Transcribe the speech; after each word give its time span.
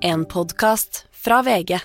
En 0.00 0.24
podkast 0.24 1.04
fra 1.10 1.40
VG. 1.42 1.78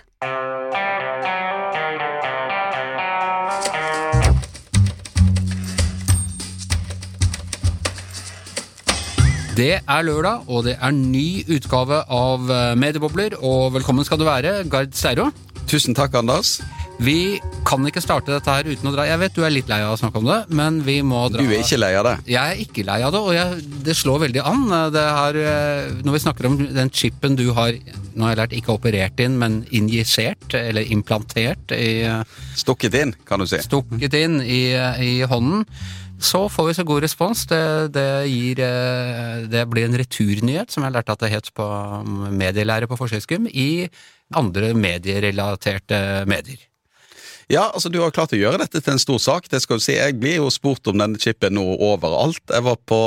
Det 9.54 9.80
er 9.82 10.06
lørdag, 10.06 10.46
og 10.48 10.64
det 10.66 10.76
er 10.78 10.94
ny 10.94 11.44
utgave 11.50 12.04
av 12.06 12.50
eh, 12.54 12.76
Mediebobler. 12.78 13.38
Og 13.42 13.74
velkommen 13.74 14.06
skal 14.06 14.22
du 14.22 14.28
være, 14.30 14.64
Gard 14.70 14.94
Steiro. 14.98 15.32
Tusen 15.70 15.98
takk, 15.98 16.14
Anders. 16.22 16.60
Vi 17.02 17.42
kan 17.66 17.84
ikke 17.88 18.02
starte 18.04 18.34
dette 18.34 18.54
her 18.54 18.68
uten 18.70 18.90
å 18.90 18.94
dra 18.94 19.08
Jeg 19.08 19.20
vet 19.24 19.34
du 19.36 19.42
er 19.44 19.54
litt 19.54 19.70
lei 19.72 19.80
av 19.82 19.96
å 19.96 20.00
snakke 20.00 20.22
om 20.22 20.28
det, 20.30 20.40
men 20.54 20.78
vi 20.86 21.00
må 21.06 21.26
dra 21.34 21.42
Du 21.42 21.50
er 21.50 21.64
ikke 21.64 21.80
lei 21.80 21.94
av 21.98 22.06
det? 22.06 22.16
Jeg 22.30 22.42
er 22.44 22.62
ikke 22.62 22.86
lei 22.86 23.00
av 23.02 23.14
det, 23.16 23.22
og 23.24 23.34
jeg, 23.34 23.64
det 23.88 23.96
slår 23.98 24.22
veldig 24.28 24.44
an. 24.46 24.64
Det 24.94 25.06
her, 25.18 25.40
eh, 25.42 25.94
når 26.06 26.18
vi 26.18 26.24
snakker 26.28 26.50
om 26.50 26.58
den 26.78 26.94
chipen 26.94 27.38
du 27.40 27.48
har 27.58 27.74
Nå 28.14 28.28
har 28.28 28.34
jeg 28.34 28.42
lært 28.42 28.56
ikke 28.60 28.76
operert 28.78 29.20
inn, 29.24 29.40
men 29.42 29.62
injisert, 29.76 30.54
eller 30.58 30.88
implantert, 30.94 31.74
i, 31.76 32.06
Stukket 32.60 32.96
inn, 33.00 33.14
kan 33.28 33.42
du 33.42 33.48
si. 33.50 33.60
stukket 33.64 34.16
inn 34.20 34.40
i, 34.42 34.64
i 35.02 35.14
hånden. 35.30 35.66
Så 36.24 36.46
får 36.50 36.68
vi 36.68 36.74
så 36.78 36.84
god 36.88 37.04
respons. 37.04 37.46
Det, 37.50 37.62
det, 37.96 38.08
gir, 38.32 38.60
eh, 38.64 39.44
det 39.52 39.66
blir 39.72 39.90
en 39.90 39.98
returnyhet, 40.00 40.72
som 40.72 40.86
jeg 40.86 40.96
lærte 40.96 41.16
at 41.16 41.26
det 41.26 41.34
het 41.34 41.50
på 41.58 41.66
medielære 42.32 42.88
på 42.88 43.00
Forskningsgym, 43.00 43.50
i 43.52 43.90
andre 44.40 44.72
medierelaterte 44.78 46.24
medier. 46.30 46.62
Ja, 47.52 47.68
altså 47.74 47.90
Du 47.92 48.00
har 48.02 48.14
klart 48.16 48.34
å 48.34 48.40
gjøre 48.40 48.60
dette 48.62 48.80
til 48.82 48.94
en 48.94 49.02
stor 49.02 49.20
sak. 49.22 49.50
Det 49.52 49.60
skal 49.64 49.80
du 49.80 49.84
si. 49.84 49.96
Jeg 49.98 50.18
blir 50.22 50.38
jo 50.40 50.50
spurt 50.54 50.88
om 50.92 51.00
denne 51.02 51.20
chipen 51.22 51.56
nå 51.58 51.64
overalt. 51.84 52.42
Jeg 52.50 52.64
var 52.66 52.78
på 52.90 53.02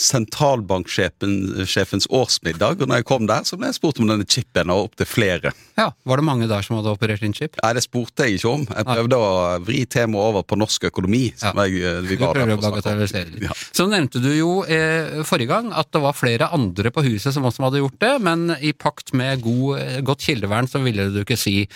sentralbanksjefens 0.00 2.08
årsmiddag, 2.10 2.82
og 2.82 2.88
når 2.90 3.00
jeg 3.00 3.06
kom 3.08 3.26
der, 3.28 3.44
så 3.46 3.58
ble 3.58 3.70
jeg 3.70 3.78
spurt 3.78 4.00
om 4.02 4.10
denne 4.10 4.26
chipen, 4.28 4.70
og 4.72 4.88
opptil 4.90 5.08
flere. 5.08 5.52
Ja, 5.78 5.90
Var 6.06 6.16
det 6.20 6.26
mange 6.26 6.48
der 6.50 6.62
som 6.66 6.76
hadde 6.78 6.92
operert 6.94 7.22
inn 7.26 7.34
chip? 7.36 7.56
Nei, 7.62 7.72
det 7.76 7.84
spurte 7.84 8.26
jeg 8.26 8.32
ikke 8.38 8.52
om. 8.52 8.66
Jeg 8.70 8.88
prøvde 8.88 9.20
å 9.20 9.30
vri 9.66 9.80
temaet 9.90 10.30
over 10.30 10.42
på 10.46 10.58
norsk 10.60 10.88
økonomi. 10.90 11.24
som 11.36 11.58
jeg, 11.64 11.82
eh, 11.82 12.00
vi 12.02 12.16
var 12.16 12.34
der 12.34 12.46
prøver 12.46 12.56
å 12.56 12.64
bagatellisere 12.70 13.30
litt. 13.32 13.42
Ja. 13.46 13.52
Så 13.72 13.86
nevnte 13.90 14.22
du 14.22 14.30
jo 14.34 14.52
eh, 14.64 15.22
forrige 15.24 15.48
gang 15.52 15.72
at 15.72 15.90
det 15.92 16.02
var 16.02 16.12
flere 16.16 16.50
andre 16.52 16.90
på 16.90 17.04
huset 17.06 17.34
som 17.34 17.44
også 17.44 17.62
hadde 17.66 17.82
gjort 17.82 18.00
det, 18.00 18.14
men 18.22 18.56
i 18.60 18.72
pakt 18.72 19.12
med 19.14 19.42
god, 19.44 19.78
eh, 19.80 20.00
godt 20.06 20.20
kildevern 20.26 20.66
så 20.70 20.78
ville 20.82 21.10
du 21.14 21.20
ikke 21.24 21.38
si 21.38 21.66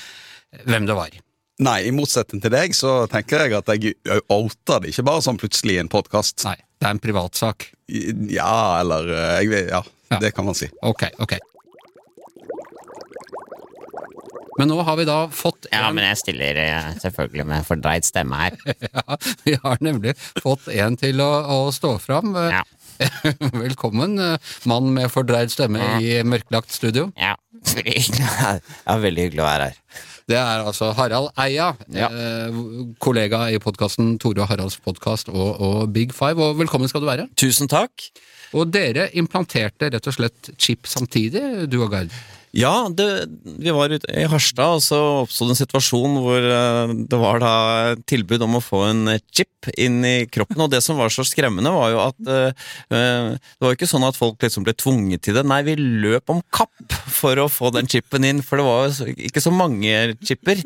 hvem 0.67 0.87
det 0.89 0.97
var. 0.99 1.11
Nei, 1.61 1.79
i 1.89 1.93
motsetning 1.93 2.41
til 2.41 2.53
deg 2.55 2.73
så 2.77 3.03
tenker 3.13 3.45
jeg 3.45 3.57
at 3.59 3.69
jeg 3.75 3.95
outer 4.33 4.81
det 4.81 4.95
ikke 4.95 5.05
bare 5.11 5.21
sånn 5.25 5.37
plutselig 5.41 5.77
i 5.77 5.83
en 5.83 5.91
podkast. 5.93 6.41
Nei, 6.49 6.57
det 6.81 6.89
er 6.89 6.95
en 6.97 7.03
privatsak. 7.03 7.67
Ja, 8.33 8.81
eller 8.81 9.11
eh, 9.13 9.39
jeg, 9.45 9.67
ja, 9.75 9.83
Ja. 10.11 10.19
det 10.25 10.33
kan 10.35 10.47
man 10.49 10.57
si. 10.59 10.67
Ok, 10.83 11.05
ok. 11.23 11.37
Men 14.59 14.69
nå 14.69 14.81
har 14.85 14.97
vi 14.99 15.05
da 15.09 15.19
fått 15.33 15.69
en 15.71 15.79
Ja, 15.79 15.91
men 15.95 16.05
jeg 16.05 16.19
stiller 16.21 16.59
eh, 16.61 16.89
selvfølgelig 17.01 17.47
med 17.49 17.65
fordreid 17.69 18.05
stemme 18.09 18.41
her. 18.41 18.57
Ja, 18.91 19.17
vi 19.47 19.55
har 19.63 19.79
nemlig 19.85 20.17
fått 20.43 20.67
en 20.75 20.99
til 21.01 21.23
å, 21.25 21.31
å 21.49 21.61
stå 21.73 21.95
fram. 22.03 22.35
Ja. 22.37 22.65
Velkommen, 23.63 24.19
eh, 24.21 24.51
mann 24.69 24.91
med 24.97 25.09
fordreid 25.13 25.53
stemme 25.55 25.95
i 26.05 26.19
mørklagt 26.29 26.73
studio. 26.77 27.09
Ja, 27.17 27.37
veldig 27.79 27.95
hyggelig. 27.97 28.29
Ja, 28.87 28.97
veldig 29.03 29.27
hyggelig 29.29 29.43
å 29.45 29.49
være 29.49 29.69
her. 29.71 29.79
Det 30.31 30.37
er 30.39 30.63
altså 30.63 30.93
Harald 30.95 31.31
Eia, 31.43 31.73
Ja. 31.91 32.07
eh, 32.07 32.59
kollega 33.03 33.49
i 33.51 33.59
podkasten 33.63 34.13
Tore 34.23 34.45
og 34.45 34.51
Haralds 34.53 34.77
podkast 34.79 35.29
og, 35.33 35.57
og 35.61 35.93
Big 35.95 36.13
Five. 36.15 36.39
Og 36.39 36.59
velkommen 36.61 36.91
skal 36.91 37.03
du 37.03 37.09
være. 37.11 37.27
Tusen 37.41 37.71
takk. 37.71 38.11
Og 38.55 38.71
dere 38.75 39.09
implanterte 39.19 39.91
rett 39.95 40.07
og 40.11 40.15
slett 40.17 40.53
chip 40.59 40.87
samtidig, 40.91 41.43
du 41.71 41.81
og 41.85 41.91
Gard. 41.95 42.15
Ja, 42.57 42.89
det, 42.91 43.07
vi 43.63 43.71
var 43.71 43.93
ute 43.95 44.11
i 44.11 44.25
Harstad, 44.27 44.81
og 44.81 44.83
så 44.83 44.99
oppstod 45.23 45.53
en 45.53 45.59
situasjon 45.59 46.17
hvor 46.19 46.43
eh, 46.43 46.95
det 47.07 47.19
var 47.21 47.39
da 47.43 47.53
tilbud 48.11 48.43
om 48.43 48.59
å 48.59 48.63
få 48.65 48.81
en 48.89 49.15
chip 49.31 49.69
inn 49.79 50.01
i 50.07 50.27
kroppen. 50.27 50.59
Og 50.65 50.71
det 50.73 50.81
som 50.83 50.99
var 50.99 51.13
så 51.15 51.23
skremmende, 51.27 51.71
var 51.71 51.93
jo 51.93 52.01
at 52.03 52.31
eh, 52.33 52.67
eh, 52.91 53.29
det 53.39 53.63
var 53.63 53.71
jo 53.71 53.79
ikke 53.79 53.91
sånn 53.91 54.07
at 54.09 54.19
folk 54.19 54.43
liksom 54.43 54.67
ble 54.67 54.75
tvunget 54.75 55.23
til 55.27 55.39
det. 55.39 55.45
Nei, 55.47 55.61
vi 55.67 55.77
løp 55.79 56.33
om 56.35 56.43
kapp 56.51 56.97
for 57.11 57.39
å 57.39 57.47
få 57.51 57.71
den 57.77 57.91
chipen 57.91 58.27
inn, 58.27 58.43
for 58.43 58.59
det 58.59 58.67
var 58.67 58.89
jo 58.89 59.15
ikke 59.31 59.45
så 59.45 59.55
mange 59.55 60.17
chipper. 60.27 60.59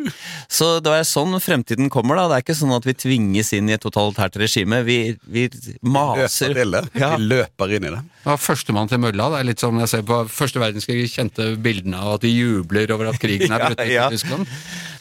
Så 0.48 0.78
det 0.84 0.96
er 0.96 1.04
sånn 1.08 1.36
fremtiden 1.42 1.92
kommer, 1.92 2.16
da. 2.16 2.30
Det 2.30 2.38
er 2.38 2.46
ikke 2.46 2.58
sånn 2.62 2.74
at 2.78 2.88
vi 2.88 2.96
tvinges 2.96 3.52
inn 3.56 3.68
i 3.68 3.76
et 3.76 3.84
totalitært 3.84 4.40
regime. 4.40 4.80
Vi, 4.88 4.98
vi 5.28 5.50
maser. 5.84 6.56
Løper. 6.64 6.88
Ja. 6.96 7.12
Vi 7.18 7.28
løper 7.28 7.76
inn 7.76 7.90
i 7.90 7.92
det. 7.92 8.02
Ja, 8.24 8.38
Førstemann 8.40 8.88
til 8.88 9.02
mølla. 9.04 9.28
Det 9.34 9.42
er 9.42 9.48
litt 9.50 9.60
som 9.60 9.76
jeg 9.82 9.90
ser 9.90 10.04
på 10.08 10.22
første 10.32 10.62
verdenskrig, 10.62 11.04
kjente 11.12 11.52
bildene 11.74 12.00
av 12.00 12.16
at 12.16 12.24
de 12.24 12.32
jubler 12.32 12.90
over 12.94 13.10
at 13.10 13.20
krigen 13.22 13.52
er 13.52 13.64
brutt 13.68 13.80
ut 13.80 13.90
i 13.90 14.10
Tyskland. 14.14 14.50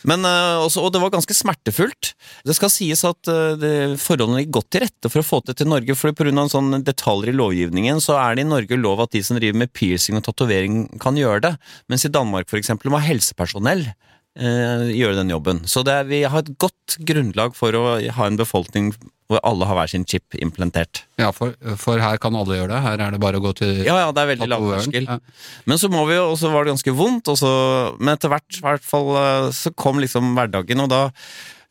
Men, 0.03 0.25
eh, 0.27 0.59
også, 0.59 0.83
og 0.83 0.91
det 0.91 0.99
var 0.99 1.13
ganske 1.13 1.35
smertefullt. 1.35 2.11
Det 2.43 2.55
skal 2.57 2.71
sies 2.73 3.05
at 3.07 3.29
eh, 3.31 3.55
det, 3.59 3.73
forholdene 4.03 4.41
ligger 4.41 4.57
godt 4.59 4.69
til 4.75 4.83
rette 4.83 5.11
for 5.11 5.23
å 5.23 5.27
få 5.27 5.41
det 5.47 5.57
til 5.61 5.69
Norge. 5.71 5.95
for 5.95 6.11
Pga. 6.11 6.33
en 6.33 6.51
sånn 6.51 6.83
detaljer 6.83 7.31
i 7.31 7.37
lovgivningen 7.37 8.01
så 8.03 8.17
er 8.19 8.35
det 8.35 8.43
i 8.43 8.51
Norge 8.51 8.79
lov 8.79 9.05
at 9.05 9.13
de 9.15 9.23
som 9.23 9.39
driver 9.39 9.63
med 9.63 9.71
piercing 9.71 10.19
og 10.19 10.25
tatovering, 10.27 10.87
kan 10.99 11.15
gjøre 11.19 11.45
det. 11.47 11.53
Mens 11.91 12.05
i 12.05 12.11
Danmark 12.11 12.51
for 12.51 12.59
eksempel, 12.59 12.91
må 12.91 12.99
helsepersonell 13.03 13.87
gjøre 14.33 15.19
den 15.19 15.29
jobben. 15.29 15.59
Så 15.69 15.83
det 15.85 15.93
er, 15.93 16.07
vi 16.09 16.23
har 16.25 16.41
et 16.41 16.55
godt 16.57 16.95
grunnlag 17.05 17.53
for 17.53 17.75
å 17.77 17.83
ha 18.01 18.25
en 18.25 18.39
befolkning 18.39 18.93
hvor 19.31 19.41
alle 19.47 19.67
har 19.67 19.77
hver 19.77 19.91
sin 19.91 20.05
chip 20.09 20.35
implantert. 20.41 21.03
Ja, 21.21 21.31
for, 21.35 21.53
for 21.79 22.01
her 22.01 22.19
kan 22.21 22.35
alle 22.37 22.57
gjøre 22.57 22.73
det. 22.73 22.81
Her 22.85 23.03
er 23.05 23.15
det 23.15 23.21
bare 23.23 23.39
å 23.39 23.43
gå 23.43 23.53
til 23.57 23.81
Ja, 23.85 23.95
ja, 24.01 24.11
det 24.15 24.23
er 24.23 24.31
veldig 24.33 24.49
lavterskel. 24.51 25.07
Ja. 25.09 25.17
Men 25.69 25.81
så 25.81 25.89
må 25.93 26.03
vi 26.09 26.17
jo, 26.17 26.27
og 26.33 26.37
så 26.41 26.51
var 26.53 26.65
det 26.65 26.75
ganske 26.75 26.95
vondt, 26.97 27.31
og 27.31 27.39
så, 27.39 27.53
men 27.99 28.15
etter 28.15 28.33
hvert 28.33 28.59
i 28.59 28.63
hvert 28.65 28.85
fall, 28.85 29.13
eh, 29.21 29.49
så 29.55 29.73
kom 29.77 30.01
liksom 30.03 30.33
hverdagen, 30.37 30.83
og 30.83 30.91
da 30.91 31.01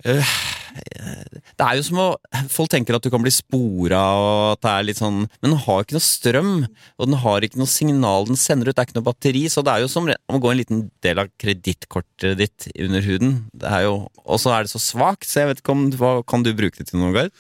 eh, 0.09 0.35
Det 0.73 1.65
er 1.67 1.79
jo 1.79 1.85
som 1.87 2.01
å 2.01 2.07
Folk 2.53 2.71
tenker 2.73 2.97
at 2.97 3.05
du 3.05 3.11
kan 3.13 3.23
bli 3.23 3.33
spora, 3.35 4.01
og 4.19 4.37
at 4.55 4.63
det 4.65 4.73
er 4.73 4.87
litt 4.89 5.01
sånn 5.01 5.19
Men 5.27 5.51
den 5.51 5.59
har 5.65 5.83
ikke 5.85 5.97
noe 5.97 6.07
strøm, 6.07 6.53
og 6.99 7.11
den 7.11 7.19
har 7.25 7.47
ikke 7.47 7.61
noe 7.61 7.71
signal 7.71 8.29
den 8.29 8.41
sender 8.41 8.71
ut, 8.71 8.77
det 8.77 8.85
er 8.85 8.89
ikke 8.91 8.99
noe 9.01 9.09
batteri, 9.11 9.45
så 9.53 9.65
det 9.65 9.75
er 9.75 9.85
jo 9.85 9.91
som 9.93 10.09
om 10.09 10.39
å 10.39 10.43
gå 10.43 10.53
en 10.53 10.61
liten 10.61 10.87
del 11.05 11.23
av 11.23 11.33
kredittkortet 11.41 12.39
ditt 12.41 12.71
under 12.77 13.05
huden. 13.05 13.37
Det 13.53 13.69
er 13.69 13.87
jo, 13.89 13.99
Og 14.25 14.41
så 14.41 14.55
er 14.55 14.65
det 14.65 14.73
så 14.73 14.81
svakt, 14.83 15.29
så 15.29 15.43
jeg 15.43 15.53
vet 15.53 15.63
ikke 15.63 15.77
om 15.77 15.85
hva 15.99 16.15
Kan 16.29 16.45
du 16.47 16.53
bruke 16.57 16.79
det 16.79 16.89
til 16.91 17.01
noe, 17.03 17.13
Gard? 17.15 17.33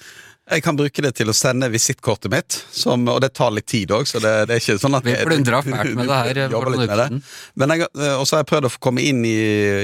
Jeg 0.52 0.64
kan 0.66 0.76
bruke 0.76 1.02
det 1.04 1.12
til 1.16 1.30
å 1.30 1.34
sende 1.36 1.68
visittkortet 1.70 2.32
mitt, 2.32 2.56
som, 2.74 3.06
og 3.08 3.20
det 3.22 3.30
tar 3.38 3.52
litt 3.54 3.68
tid 3.70 3.92
òg. 3.94 4.08
Det, 4.10 4.32
det 4.50 4.56
er 4.56 4.60
ikke 4.60 4.74
sånn 4.82 4.98
at 4.98 5.06
Vi 5.06 5.14
plundra 5.22 5.62
fælt 5.62 5.94
med 5.96 6.10
det 6.10 6.18
her 6.18 6.40
med 6.66 6.90
det. 6.98 7.20
Men 7.62 7.74
jeg, 7.76 7.86
eh, 7.94 8.16
Og 8.18 8.26
så 8.26 8.36
har 8.36 8.42
jeg 8.42 8.50
prøvd 8.50 8.68
å 8.68 8.72
komme 8.82 9.04
inn 9.06 9.22
i, 9.24 9.36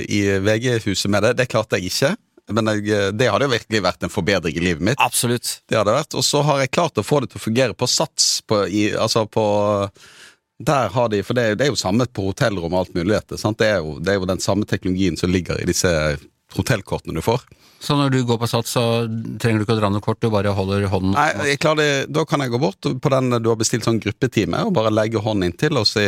i 0.02 0.20
VG-huset 0.42 1.12
med 1.14 1.24
det. 1.24 1.36
Det 1.38 1.46
klarte 1.52 1.78
jeg 1.78 1.92
ikke. 1.92 2.10
Men 2.48 2.70
jeg, 2.72 3.12
det 3.18 3.28
hadde 3.28 3.44
jo 3.48 3.52
virkelig 3.52 3.82
vært 3.84 4.06
en 4.06 4.12
forbedring 4.12 4.56
i 4.56 4.62
livet 4.64 4.84
mitt. 4.90 5.00
Absolutt. 5.04 5.58
Det 5.68 5.76
hadde 5.76 5.92
vært. 5.98 6.14
Og 6.16 6.24
så 6.24 6.40
har 6.46 6.62
jeg 6.62 6.70
klart 6.72 6.96
å 7.00 7.04
få 7.04 7.20
det 7.24 7.30
til 7.34 7.40
å 7.42 7.44
fungere 7.44 7.74
på 7.76 7.88
Sats. 7.90 8.40
På, 8.48 8.62
i, 8.66 8.86
altså 8.96 9.26
på 9.28 9.44
der 10.58 10.88
har 10.90 11.08
de, 11.12 11.20
For 11.22 11.36
det, 11.38 11.42
er- 11.52 11.54
det 11.60 11.66
er 11.68 11.70
jo 11.70 11.78
samme 11.78 12.06
på 12.10 12.24
hotellrom 12.32 12.72
og 12.72 12.80
alt 12.80 12.94
mulig. 12.96 13.20
Det, 13.28 13.38
er 13.68 13.78
jo, 13.84 13.98
det 14.00 14.14
er 14.14 14.18
jo 14.18 14.26
den 14.26 14.40
samme 14.42 14.66
teknologien 14.66 15.16
som 15.20 15.30
ligger 15.30 15.60
i 15.62 15.68
disse 15.68 15.92
hotellkortene 16.56 17.14
du 17.14 17.22
får. 17.22 17.44
Så 17.78 17.94
når 17.94 18.10
du 18.10 18.22
går 18.26 18.40
på 18.40 18.48
Sats, 18.50 18.72
så 18.74 18.82
trenger 19.38 19.60
du 19.60 19.66
ikke 19.68 19.76
å 19.76 19.78
dra 19.78 19.90
noe 19.92 20.02
kort, 20.02 20.18
du 20.24 20.26
bare 20.34 20.50
holder 20.50 20.88
hånden 20.90 21.12
Nei, 21.14 21.28
jeg 21.52 21.60
klarer 21.62 21.78
det, 21.78 21.90
Da 22.10 22.24
kan 22.26 22.42
jeg 22.42 22.50
gå 22.50 22.58
bort 22.58 22.80
på 23.04 23.12
den 23.14 23.28
du 23.38 23.52
har 23.52 23.60
bestilt 23.60 23.86
sånn 23.86 24.00
gruppetime, 24.02 24.64
og 24.66 24.72
bare 24.74 24.90
legge 24.90 25.22
hånden 25.22 25.46
inntil 25.52 25.78
og 25.78 25.86
si 25.86 26.02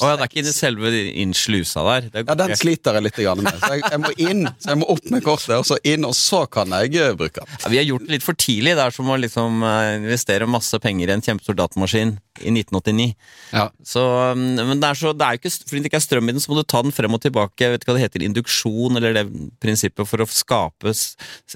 Å 0.00 0.10
ja, 0.10 0.16
det 0.16 0.24
er 0.24 0.30
ikke 0.30 0.40
inni 0.40 0.54
selve 0.54 0.92
inn 1.22 1.34
slusa 1.36 1.84
der. 1.86 2.08
Det 2.08 2.24
Ja, 2.24 2.36
den 2.38 2.54
sliter 2.56 2.96
jeg 2.96 3.06
litt 3.06 3.20
med. 3.40 3.50
Så 3.60 3.72
jeg, 3.74 3.84
jeg 3.84 4.00
må 4.00 4.12
inn, 4.16 4.46
så 4.56 4.72
jeg 4.72 4.80
må 4.80 4.88
opp 4.94 5.10
med 5.12 5.24
kortet, 5.26 5.54
og 5.58 5.66
så 5.68 5.76
inn, 5.84 6.06
og 6.08 6.14
så 6.16 6.44
kan 6.50 6.72
jeg 6.78 6.94
eh, 6.96 7.12
bruke 7.18 7.42
den. 7.42 7.58
Ja, 7.60 7.72
vi 7.72 7.80
har 7.80 7.88
gjort 7.88 8.06
det 8.06 8.14
litt 8.16 8.26
for 8.26 8.38
tidlig. 8.40 8.76
Det 8.78 8.86
er 8.86 8.96
som 8.96 9.10
å 9.12 9.18
liksom 9.20 9.64
eh, 9.66 9.92
investere 10.00 10.48
masse 10.50 10.80
penger 10.82 11.10
i 11.10 11.16
en 11.16 11.24
kjempestor 11.26 11.58
datamaskin 11.58 12.16
i 12.40 12.52
1989. 12.54 13.10
Ja. 13.52 13.66
Så, 13.84 14.04
mm, 14.36 14.62
men 14.62 14.80
det 14.80 14.92
er, 14.92 15.00
så, 15.00 15.12
det 15.16 15.26
er 15.26 15.36
jo 15.36 15.42
ikke, 15.42 15.54
fordi 15.68 15.82
det 15.82 15.90
ikke 15.90 16.00
er 16.00 16.06
strøm 16.06 16.30
i 16.30 16.36
den, 16.36 16.42
så 16.42 16.52
må 16.52 16.60
du 16.60 16.64
ta 16.64 16.82
den 16.86 16.94
frem 16.96 17.16
og 17.16 17.22
tilbake. 17.24 17.64
Jeg 17.64 17.74
vet 17.74 17.84
ikke 17.84 17.92
hva 17.92 17.98
det 17.98 18.06
heter, 18.06 18.26
induksjon, 18.28 19.00
eller 19.00 19.16
det 19.16 19.26
prinsippet 19.62 20.08
for 20.08 20.24
å 20.24 20.28
skape 20.30 20.94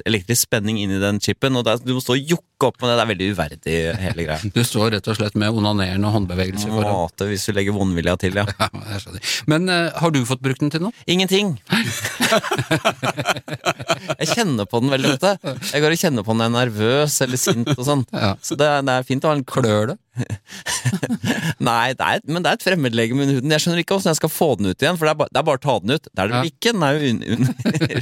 elektrisk 0.05 0.49
spenning 0.49 0.83
inn 0.83 0.97
i 0.97 1.01
den 1.03 1.23
chipen. 1.25 1.57
Og 1.57 1.65
det 1.65 1.79
er, 1.79 1.85
du 1.87 1.95
må 1.97 2.05
stå 2.05 2.19
og 2.19 2.35
jokke 2.35 2.69
opp 2.69 2.81
med 2.83 2.91
det. 2.91 2.97
Det 2.99 3.05
er 3.05 3.13
veldig 3.13 3.31
uverdig, 3.33 3.79
hele 4.05 4.29
greia. 4.29 4.53
Du 4.55 4.63
står 4.67 4.97
rett 4.99 5.11
og 5.11 5.19
slett 5.19 5.39
med 5.41 5.57
onanerende 5.57 6.13
håndbevegelser 6.15 6.73
for 6.75 6.91
å 6.91 6.95
Mate 7.05 7.29
hvis 7.29 7.45
du 7.49 7.55
legger 7.57 7.77
vondvilja 7.77 8.17
til, 8.21 8.34
ja. 8.41 8.45
ja, 8.59 8.69
jeg. 8.99 9.23
Men 9.51 9.71
uh, 9.71 9.91
har 10.01 10.15
du 10.15 10.21
fått 10.29 10.43
brukt 10.45 10.63
den 10.63 10.73
til 10.75 10.85
noe? 10.85 10.95
Ingenting. 11.11 11.55
jeg 14.21 14.29
kjenner 14.35 14.69
på 14.69 14.83
den 14.83 14.95
veldig 14.95 15.15
ofte. 15.17 15.35
Jeg 15.71 15.85
går 15.85 15.97
og 15.97 16.03
kjenner 16.03 16.27
på 16.27 16.35
den 16.35 16.43
når 16.43 16.47
jeg 16.47 16.55
er 16.55 16.61
nervøs 16.61 17.15
eller 17.27 17.41
sint 17.41 17.73
og 17.77 17.85
sånn. 17.87 18.05
Ja. 18.13 18.35
Så 18.45 18.59
det, 18.61 18.71
det 18.89 18.99
er 18.99 19.09
fint 19.09 19.25
å 19.25 19.33
ha 19.33 19.39
en 19.39 19.49
Klør 19.55 19.93
det? 19.93 19.99
Nei, 21.69 21.95
det 21.97 22.05
er, 22.07 22.21
men 22.29 22.45
det 22.45 22.51
er 22.51 22.59
et 22.59 22.65
fremmedlegeme 22.65 23.25
under 23.25 23.39
huden. 23.39 23.55
Jeg 23.55 23.65
skjønner 23.65 23.81
ikke 23.83 23.97
hvordan 23.97 24.13
jeg 24.13 24.21
skal 24.21 24.33
få 24.33 24.49
den 24.61 24.71
ut 24.71 24.85
igjen, 24.85 24.99
for 25.01 25.09
det 25.09 25.13
er 25.15 25.19
bare, 25.23 25.33
det 25.35 25.41
er 25.41 25.47
bare 25.49 25.61
å 25.61 25.65
ta 25.65 25.75
den 25.83 25.95
ut. 25.97 26.09
Det 26.11 26.23
er 26.23 26.31
det 26.31 26.35
vel 26.37 26.51
ikke? 26.51 26.73
Den 26.75 26.85
er 26.87 26.93
jo 26.95 27.01
under 27.11 27.27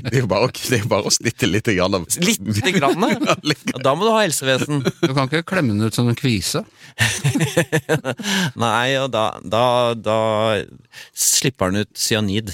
Det 0.03 0.13
er 0.13 0.19
jo 0.21 0.31
bare, 0.33 0.51
det 0.73 0.81
bare 0.93 1.09
å 1.09 1.15
snitte 1.15 1.49
litt. 1.49 1.71
Grann 1.73 1.95
av. 1.97 2.07
Lite 2.21 2.73
grann. 2.77 3.07
Ja, 3.73 3.79
Da 3.85 3.93
må 3.97 4.05
du 4.05 4.11
ha 4.13 4.23
helsevesen. 4.25 4.83
Du 4.83 5.13
kan 5.15 5.29
ikke 5.29 5.45
klemme 5.47 5.73
den 5.77 5.87
ut 5.87 5.95
som 5.97 6.09
en 6.11 6.17
kvise. 6.19 6.65
Nei, 8.63 8.97
og 9.01 9.09
da, 9.15 9.25
da, 9.47 9.65
da 9.97 10.19
slipper 11.17 11.73
den 11.73 11.87
ut 11.87 11.93
cyanid. 11.99 12.53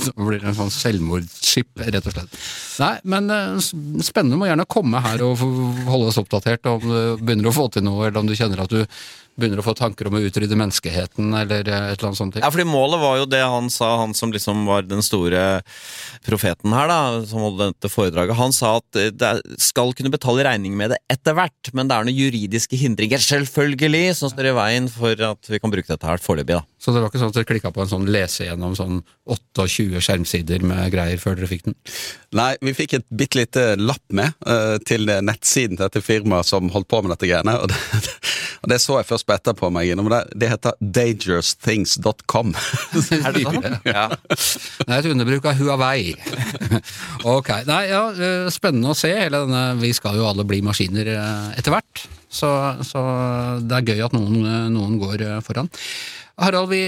Så 0.00 0.12
blir 0.16 0.38
det 0.38 0.50
en 0.52 0.58
sånn 0.58 0.72
selvmordsskip, 0.74 1.70
rett 1.88 2.06
og 2.06 2.14
slett. 2.14 2.38
Nei, 2.80 2.92
men 3.08 3.30
eh, 3.34 3.58
spennende. 4.04 4.38
Må 4.40 4.48
gjerne 4.50 4.68
komme 4.70 5.02
her 5.04 5.24
og 5.26 5.40
holde 5.40 6.10
oss 6.12 6.20
oppdatert 6.20 6.68
om 6.70 6.84
du 6.84 6.99
begynner 7.20 7.50
å 7.50 7.54
få 7.54 7.68
til 7.72 7.86
noe, 7.86 8.08
eller 8.08 8.22
om 8.22 8.30
du 8.30 8.36
kjenner 8.38 8.64
at 8.64 8.72
du 8.72 8.84
begynner 9.40 9.62
å 9.62 9.66
få 9.66 9.74
tanker 9.78 10.08
om 10.08 10.18
å 10.18 10.22
utrydde 10.22 10.58
menneskeheten, 10.58 11.32
eller 11.42 11.66
eh, 11.66 11.86
et 11.90 11.98
eller 11.98 12.10
annet 12.10 12.20
sånt. 12.20 12.38
Ja, 12.40 12.50
fordi 12.52 12.66
målet 12.68 13.02
var 13.02 13.18
jo 13.20 13.28
det 13.30 13.42
han 13.42 13.70
sa, 13.72 13.92
han 14.02 14.14
som 14.16 14.34
liksom 14.34 14.64
var 14.68 14.86
den 14.88 15.04
store 15.04 15.62
profeten 16.26 16.74
her, 16.76 16.90
da, 16.90 17.00
som 17.28 17.44
holdt 17.46 17.62
dette 17.62 17.92
foredraget. 17.92 18.38
Han 18.38 18.54
sa 18.56 18.76
at 18.80 19.00
eh, 19.00 19.12
det 19.14 19.32
skal 19.62 19.94
kunne 19.96 20.12
betale 20.12 20.46
regning 20.46 20.76
med 20.78 20.94
det 20.94 21.00
etter 21.12 21.36
hvert, 21.38 21.72
men 21.76 21.90
det 21.90 21.96
er 21.96 22.08
noen 22.08 22.20
juridiske 22.20 22.78
hindringer, 22.80 23.22
selvfølgelig, 23.24 24.04
som 24.20 24.32
står 24.32 24.52
i 24.52 24.56
veien 24.60 24.90
for 24.92 25.26
at 25.30 25.50
vi 25.50 25.62
kan 25.62 25.72
bruke 25.72 25.90
dette 25.90 26.08
her 26.08 26.22
foreløpig, 26.22 26.60
da. 26.60 26.64
Så 26.80 26.94
det 26.94 27.02
var 27.02 27.10
ikke 27.10 27.20
sånn 27.20 27.32
at 27.32 27.36
dere 27.36 27.48
klikka 27.48 27.72
på 27.76 27.82
en 27.84 27.90
sånn 27.90 28.06
lese 28.08 28.46
gjennom 28.46 28.72
sånn 28.76 29.02
28 29.28 30.00
skjermsider 30.00 30.62
med 30.64 30.86
greier 30.94 31.20
før 31.20 31.36
dere 31.36 31.50
fikk 31.50 31.66
den? 31.66 31.76
Nei, 32.38 32.54
vi 32.64 32.72
fikk 32.76 32.94
et 32.96 33.06
bitte 33.12 33.36
lite 33.36 33.64
lapp 33.76 34.04
med 34.16 34.32
uh, 34.48 34.78
til 34.88 35.04
nettsiden 35.20 35.76
til 35.76 35.84
dette 35.84 36.02
firmaet 36.04 36.48
som 36.48 36.70
holdt 36.72 36.88
på 36.88 37.02
med 37.04 37.12
dette 37.12 37.28
greiene. 37.28 37.56
Og 37.60 37.68
det, 37.68 37.76
og 38.62 38.72
det 38.72 38.80
så 38.80 38.96
jeg 39.00 39.10
først 39.10 39.28
på 39.30 39.36
etterpå 39.36 39.70
meg 39.72 39.92
innom. 39.92 40.10
Det, 40.10 40.20
det 40.42 40.50
heter 40.50 40.78
dangerousthings.com. 40.98 42.54
Er 43.20 43.36
det 43.36 43.44
sånn? 43.46 43.66
Ja. 43.86 44.06
Det 44.26 44.88
er 44.88 44.96
et 44.98 45.10
underbruk 45.12 45.46
av 45.46 45.60
Huawei. 45.60 46.14
ok. 47.36 47.52
Nei, 47.70 47.82
ja, 47.92 48.04
eh, 48.10 48.48
spennende 48.52 48.90
å 48.92 48.98
se 48.98 49.12
denne 49.30 49.62
Vi 49.80 49.92
skal 49.96 50.18
jo 50.18 50.26
alle 50.28 50.46
bli 50.48 50.62
maskiner 50.66 51.12
eh, 51.14 51.52
etter 51.60 51.76
hvert. 51.76 52.06
Så, 52.30 52.48
så 52.86 53.00
det 53.66 53.78
er 53.78 53.92
gøy 53.94 54.04
at 54.06 54.16
noen, 54.16 54.40
eh, 54.42 54.66
noen 54.74 54.98
går 55.00 55.26
foran. 55.46 55.70
Harald, 56.40 56.70
vi, 56.72 56.80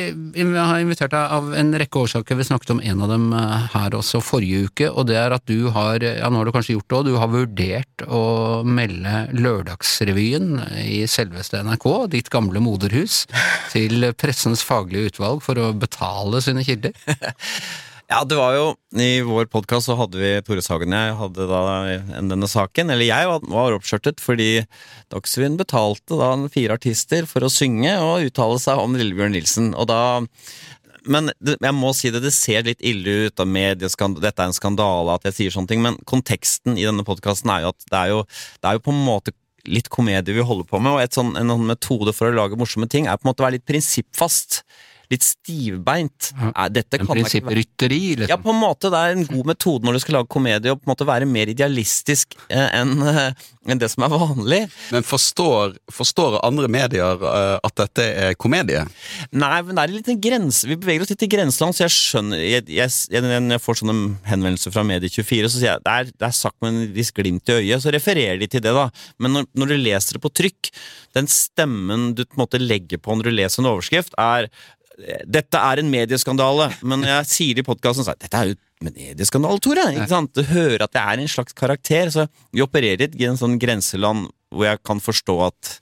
har 0.57 0.81
invitert 0.81 1.13
deg 1.13 1.33
av 1.37 1.51
en 1.59 1.75
rekke 1.77 2.01
årsaker. 2.07 2.39
Vi 2.39 2.47
snakket 2.49 2.73
om 2.73 2.81
en 2.81 3.03
av 3.05 3.11
dem 3.13 3.27
eh, 3.37 3.67
her 3.75 3.97
også 3.99 4.23
forrige 4.25 4.71
uke, 4.71 4.89
og 4.89 5.11
det 5.11 5.19
er 5.21 5.37
at 5.37 5.45
du 5.51 5.69
har, 5.75 6.01
ja 6.01 6.31
nå 6.33 6.41
har 6.41 6.49
du 6.49 6.55
kanskje 6.57 6.79
gjort 6.79 6.89
det 6.89 6.99
òg, 6.99 7.11
du 7.11 7.21
har 7.21 7.33
vurdert 7.35 8.07
å 8.09 8.23
melde 8.65 9.27
Lørdagsrevyen 9.37 10.57
i 10.87 11.03
selveste 11.11 11.61
NRK, 11.69 11.89
ditt 12.17 12.33
gamle 12.33 12.65
moderhus, 12.65 13.27
til 13.75 14.09
Pressens 14.17 14.65
faglige 14.65 15.13
utvalg 15.13 15.45
for 15.45 15.61
å 15.61 15.73
betale 15.77 16.41
sine 16.45 16.65
kilder. 16.65 16.97
Ja, 18.13 18.25
det 18.29 18.37
var 18.37 18.53
jo 18.53 18.65
I 19.01 19.23
vår 19.25 19.47
podkast 19.49 19.89
så 19.89 19.95
hadde 19.97 20.21
vi 20.21 20.31
Tore 20.45 20.61
Sagen 20.61 20.93
og 20.93 21.01
jeg 21.01 21.15
hadde 21.17 21.47
da 21.49 21.61
en- 21.95 22.29
denne 22.29 22.49
saken. 22.51 22.91
Eller 22.93 23.07
jeg 23.09 23.27
var- 23.27 23.73
oppskjørtet 23.73 24.21
fordi 24.21 24.67
Dagsrevyen 25.09 25.57
betalte 25.57 26.19
da 26.21 26.37
fire 26.49 26.77
artister 26.77 27.25
for 27.27 27.41
å 27.41 27.49
synge 27.49 27.97
og 28.03 28.27
uttale 28.29 28.61
seg 28.61 28.77
om 28.77 28.93
Lillebjørn 28.95 29.33
Nilsen. 29.33 29.75
Og 29.75 29.87
da 29.89 30.21
men 31.07 31.31
jeg 31.43 31.73
må 31.75 31.95
si 31.95 32.11
det, 32.11 32.23
det 32.23 32.35
ser 32.35 32.63
litt 32.63 32.81
ille 32.81 33.29
ut 33.29 33.41
av 33.41 33.47
medieskandale, 33.47 34.21
dette 34.21 34.39
er 34.39 34.47
en 34.47 34.53
skandale 34.53 35.15
at 35.15 35.23
jeg 35.25 35.33
sier 35.33 35.51
sånne 35.51 35.69
ting, 35.69 35.83
men 35.83 35.97
konteksten 36.07 36.79
i 36.79 36.85
denne 36.85 37.05
podkasten 37.05 37.51
er 37.51 37.63
jo 37.63 37.69
at 37.69 37.79
det 37.91 37.99
er 37.99 38.09
jo, 38.09 38.23
det 38.61 38.69
er 38.69 38.73
jo 38.75 38.79
på 38.79 38.93
en 38.93 39.05
måte 39.07 39.33
litt 39.67 39.89
komedie 39.89 40.35
vi 40.35 40.43
holder 40.43 40.65
på 40.69 40.81
med, 40.81 40.93
og 40.93 41.11
sånn, 41.11 41.37
en 41.37 41.49
sånn 41.49 41.67
metode 41.67 42.15
for 42.15 42.31
å 42.31 42.37
lage 42.37 42.59
morsomme 42.59 42.89
ting 42.89 43.07
er 43.07 43.17
på 43.17 43.27
en 43.27 43.33
måte 43.33 43.43
å 43.43 43.47
være 43.49 43.59
litt 43.59 43.67
prinsippfast. 43.67 44.63
Litt 45.13 45.27
stivbeint. 45.27 46.33
Dette 46.73 47.01
En 47.01 47.07
ikke 47.07 47.43
være 47.45 47.63
ja, 47.63 48.17
liksom. 48.25 48.45
på 48.45 48.55
en 48.55 48.61
måte. 48.63 48.91
Det 48.93 49.01
er 49.01 49.17
en 49.17 49.27
god 49.29 49.51
metode 49.53 49.87
når 49.87 49.99
du 49.99 50.05
skal 50.05 50.19
lage 50.21 50.33
komedie, 50.33 50.73
å 50.73 50.79
på 50.79 50.89
en 50.89 50.95
måte 50.95 51.09
være 51.09 51.29
mer 51.29 51.53
idealistisk 51.53 52.37
eh, 52.49 52.69
enn 52.81 53.03
en 53.71 53.79
det 53.79 53.89
som 53.93 54.03
er 54.07 54.11
vanlig. 54.11 54.61
Men 54.91 55.05
forstår, 55.07 55.77
forstår 55.93 56.39
andre 56.43 56.69
medier 56.73 57.23
eh, 57.29 57.59
at 57.63 57.77
dette 57.79 58.07
er 58.25 58.37
komedie? 58.41 58.83
Nei, 59.31 59.59
men 59.63 59.77
det 59.77 59.85
er 59.85 59.95
litt 59.95 60.11
en 60.11 60.21
grense 60.23 60.69
Vi 60.69 60.79
beveger 60.81 61.05
oss 61.05 61.13
litt 61.13 61.25
i 61.27 61.31
grenseland, 61.31 61.77
så 61.77 61.85
jeg 61.87 61.95
skjønner 61.95 62.43
jeg, 62.43 62.67
jeg, 62.73 62.91
jeg, 63.13 63.23
Når 63.23 63.57
jeg 63.57 63.63
får 63.63 63.81
sånne 63.83 63.97
henvendelser 64.27 64.75
fra 64.75 64.85
Medie24, 64.89 65.47
så 65.47 65.57
sier 65.59 65.71
jeg 65.71 65.85
det 65.87 65.95
er, 65.95 66.13
det 66.13 66.29
er 66.29 66.37
sagt 66.37 66.59
med 66.65 66.73
en 66.73 66.93
viss 66.97 67.15
glimt 67.15 67.53
i 67.53 67.59
øyet, 67.61 67.85
så 67.85 67.95
refererer 67.95 68.41
de 68.43 68.51
til 68.51 68.65
det, 68.65 68.75
da. 68.77 68.89
Men 69.23 69.37
når, 69.39 69.49
når 69.59 69.73
du 69.73 69.79
leser 69.79 70.19
det 70.19 70.25
på 70.25 70.33
trykk, 70.43 70.73
den 71.17 71.29
stemmen 71.31 72.13
du 72.17 72.25
på 72.25 72.37
en 72.37 72.45
måte 72.45 72.63
legger 72.63 73.01
på 73.03 73.15
når 73.17 73.29
du 73.29 73.37
leser 73.37 73.63
en 73.63 73.71
overskrift, 73.75 74.17
er 74.21 74.49
dette 75.27 75.59
er 75.59 75.83
en 75.83 75.91
medieskandale, 75.93 76.69
men 76.87 77.07
jeg 77.09 77.29
sier 77.31 77.59
det 77.59 77.65
i 77.65 77.69
podkasten, 77.69 78.07
så 78.07 78.15
er 78.15 78.21
dette 78.23 78.39
er 78.39 78.53
jo 78.53 78.59
medieskandale, 78.83 79.63
Tore. 79.63 79.87
Ikke 79.95 80.11
sant? 80.11 80.35
Du 80.35 80.47
hører 80.49 80.87
at 80.87 80.99
jeg 80.99 81.03
er 81.03 81.23
en 81.23 81.31
slags 81.31 81.57
karakter, 81.59 82.11
så 82.15 82.27
vi 82.53 82.65
opererer 82.65 83.15
i 83.19 83.29
en 83.29 83.41
sånn 83.41 83.59
grenseland 83.63 84.31
hvor 84.53 84.69
jeg 84.69 84.83
kan 84.85 85.01
forstå 85.01 85.39
at 85.47 85.77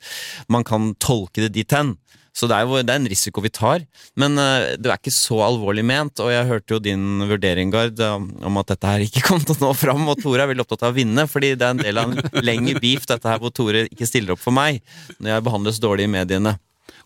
man 0.52 0.62
kan 0.66 0.92
tolke 1.02 1.42
det 1.42 1.54
dit 1.56 1.74
hen. 1.74 1.96
Så 2.30 2.46
det 2.46 2.54
er 2.54 2.68
jo 2.68 2.78
det 2.78 2.94
er 2.94 3.00
en 3.00 3.08
risiko 3.10 3.42
vi 3.42 3.50
tar, 3.50 3.82
men 4.20 4.38
uh, 4.38 4.76
det 4.78 4.86
er 4.86 5.00
ikke 5.00 5.12
så 5.12 5.40
alvorlig 5.42 5.82
ment. 5.86 6.22
Og 6.22 6.30
jeg 6.30 6.46
hørte 6.46 6.76
jo 6.76 6.78
din 6.82 7.24
vurdering, 7.26 7.72
Gard, 7.74 7.98
eh, 7.98 8.28
om 8.46 8.60
at 8.60 8.70
dette 8.70 8.92
her 8.92 9.02
ikke 9.02 9.24
kom 9.26 9.42
til 9.42 9.56
å 9.58 9.64
nå 9.66 9.72
fram. 9.74 10.06
Og 10.08 10.22
Tore 10.22 10.46
er 10.46 10.52
veldig 10.52 10.64
opptatt 10.64 10.86
av 10.86 10.94
å 10.94 10.98
vinne, 11.00 11.26
fordi 11.30 11.56
det 11.58 11.66
er 11.66 11.74
en 11.74 11.82
del 11.82 12.00
av 12.00 12.14
en 12.14 12.46
lengre 12.46 12.78
beef, 12.80 13.08
dette 13.10 13.28
her 13.28 13.42
hvor 13.42 13.52
Tore 13.54 13.88
ikke 13.90 14.08
stiller 14.08 14.36
opp 14.36 14.42
for 14.42 14.54
meg 14.54 14.78
når 15.18 15.34
jeg 15.34 15.46
behandles 15.50 15.82
dårlig 15.82 16.06
i 16.06 16.14
mediene. 16.14 16.54